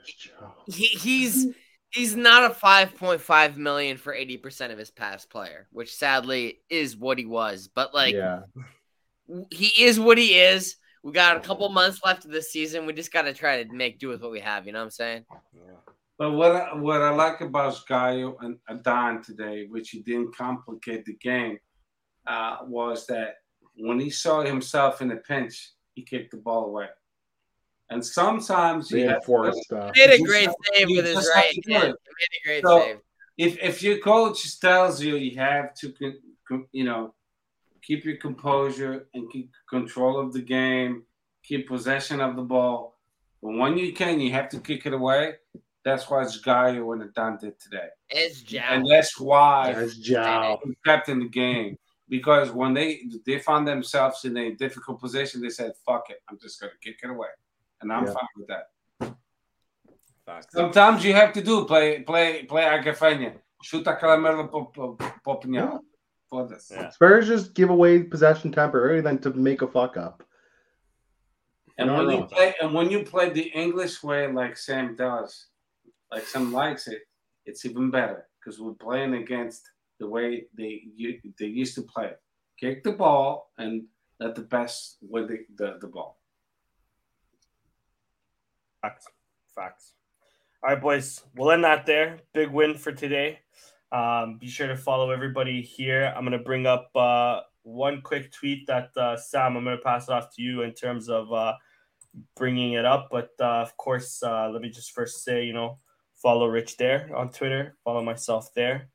[0.68, 1.46] he he's
[1.90, 5.94] he's not a five point five million for eighty percent of his past player, which
[5.94, 7.68] sadly is what he was.
[7.74, 8.40] But like yeah,
[9.50, 10.76] he is what he is.
[11.02, 12.84] We got a couple months left of the season.
[12.84, 14.66] We just got to try to make do with what we have.
[14.66, 15.24] You know what I'm saying?
[15.54, 15.92] Yeah.
[16.18, 21.06] But what I, what I like about Esgaio and Adán today, which he didn't complicate
[21.06, 21.56] the game,
[22.26, 23.36] uh, was that
[23.76, 26.88] when he saw himself in a pinch, he kicked the ball away.
[27.90, 29.90] And sometimes you have enforced stuff.
[29.94, 31.94] He made a great save you with his right have hand.
[32.20, 32.98] made a great So- save.
[33.36, 36.14] if if your coach tells you you have to con,
[36.48, 37.14] con- you know
[37.82, 41.04] keep your composure and keep control of the game,
[41.42, 42.96] keep possession of the ball,
[43.42, 45.34] but when you can, you have to kick it away.
[45.82, 47.88] That's why Esgaio and Adán did today.
[48.10, 50.60] It's And that's why That's Joe.
[50.62, 52.88] he kept in the game because when they
[53.26, 56.98] they found themselves in a difficult position, they said, "Fuck it, I'm just gonna kick
[57.02, 57.28] it away,"
[57.80, 58.12] and I'm Yeah.
[58.12, 58.66] fine with that.
[60.26, 60.52] Facts.
[60.52, 64.94] Sometimes you have to do play play play a gafanha, shoot aquela merda pro pro
[65.24, 65.80] pro pinhão.
[66.30, 66.74] Foda-se.
[66.74, 66.90] Yeah.
[66.90, 70.22] Spurs just give away possession temporarily than to make a fuck up.
[71.76, 72.28] And when you wrong.
[72.28, 75.46] play and when you play the English way, like Sam does,
[76.12, 77.02] like Sam likes it,
[77.46, 80.84] it's even better because we're playing against the way they
[81.38, 82.12] they used to play.
[82.60, 83.86] Kick the ball and
[84.20, 86.19] let the best win the, the, the ball.
[88.82, 89.06] Facts.
[89.54, 89.94] Facts.
[90.62, 91.22] All right, boys.
[91.36, 92.20] We'll end that there.
[92.32, 93.40] Big win for today.
[93.92, 96.12] Um, be sure to follow everybody here.
[96.16, 99.82] I'm going to bring up uh, one quick tweet that uh, Sam, I'm going to
[99.82, 101.54] pass it off to you in terms of uh,
[102.36, 103.08] bringing it up.
[103.10, 105.78] But uh, of course, uh, let me just first say, you know,
[106.16, 108.88] follow Rich there on Twitter, follow myself there.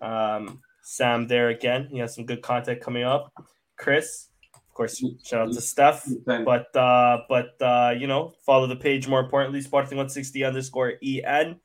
[0.00, 1.88] Um, Sam there again.
[1.90, 3.32] He has some good content coming up.
[3.76, 4.28] Chris,
[4.74, 6.04] of course, shout out to Steph.
[6.26, 11.60] But uh, but uh, you know, follow the page more importantly, Sporting160 underscore EN.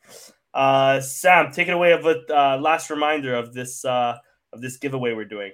[0.53, 4.15] Uh, Sam, take it away of a uh, last reminder of this uh,
[4.53, 5.53] of this giveaway we're doing.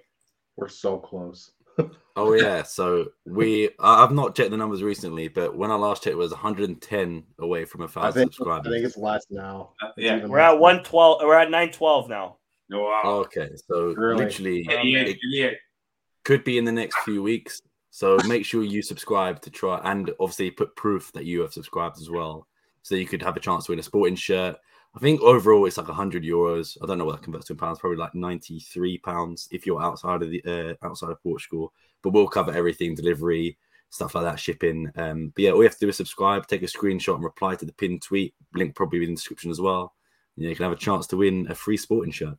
[0.58, 1.54] We're so close.
[2.18, 6.14] oh yeah, so we I've not checked the numbers recently, but when I last checked,
[6.14, 8.68] it was 110 away from a thousand subscribers.
[8.68, 9.72] I think it's less now.
[9.82, 11.22] Uh, yeah, we're at 112.
[11.24, 12.38] We're at 912 now.
[12.70, 13.02] Wow.
[13.06, 14.26] Okay, so really?
[14.26, 15.58] literally, it, it
[16.26, 17.62] could be in the next few weeks.
[17.92, 22.02] So make sure you subscribe to try, and obviously put proof that you have subscribed
[22.02, 22.46] as well,
[22.82, 24.58] so you could have a chance to win a sporting shirt
[24.96, 26.78] I think overall it's like 100 euros.
[26.82, 27.80] I don't know what that converts to in pounds.
[27.80, 31.74] Probably like 93 pounds if you're outside of the uh, outside of Portugal.
[32.02, 33.58] But we'll cover everything: delivery,
[33.90, 34.90] stuff like that, shipping.
[34.96, 37.56] Um, but yeah, all you have to do is subscribe, take a screenshot, and reply
[37.56, 38.34] to the pinned tweet.
[38.54, 39.94] Link probably in the description as well.
[40.38, 42.38] Yeah, you can have a chance to win a free sporting shirt.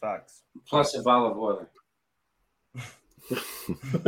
[0.00, 0.42] Facts.
[0.68, 1.68] Plus a bottle of water.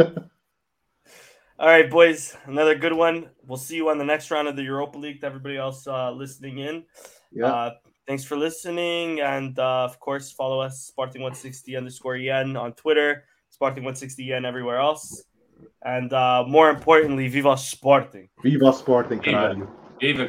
[1.59, 3.31] All right, boys, another good one.
[3.47, 5.21] We'll see you on the next round of the Europa League.
[5.21, 6.85] To everybody else uh, listening in,
[7.33, 7.47] yeah.
[7.47, 7.71] Uh,
[8.07, 9.21] thanks for listening.
[9.21, 13.25] And uh, of course, follow us, Sporting160 underscore EN on Twitter,
[13.61, 15.25] Sporting160 EN everywhere else.
[15.83, 18.29] And uh, more importantly, Viva Sporting.
[18.43, 19.67] Viva Sporting, Viva,
[20.01, 20.27] Viva,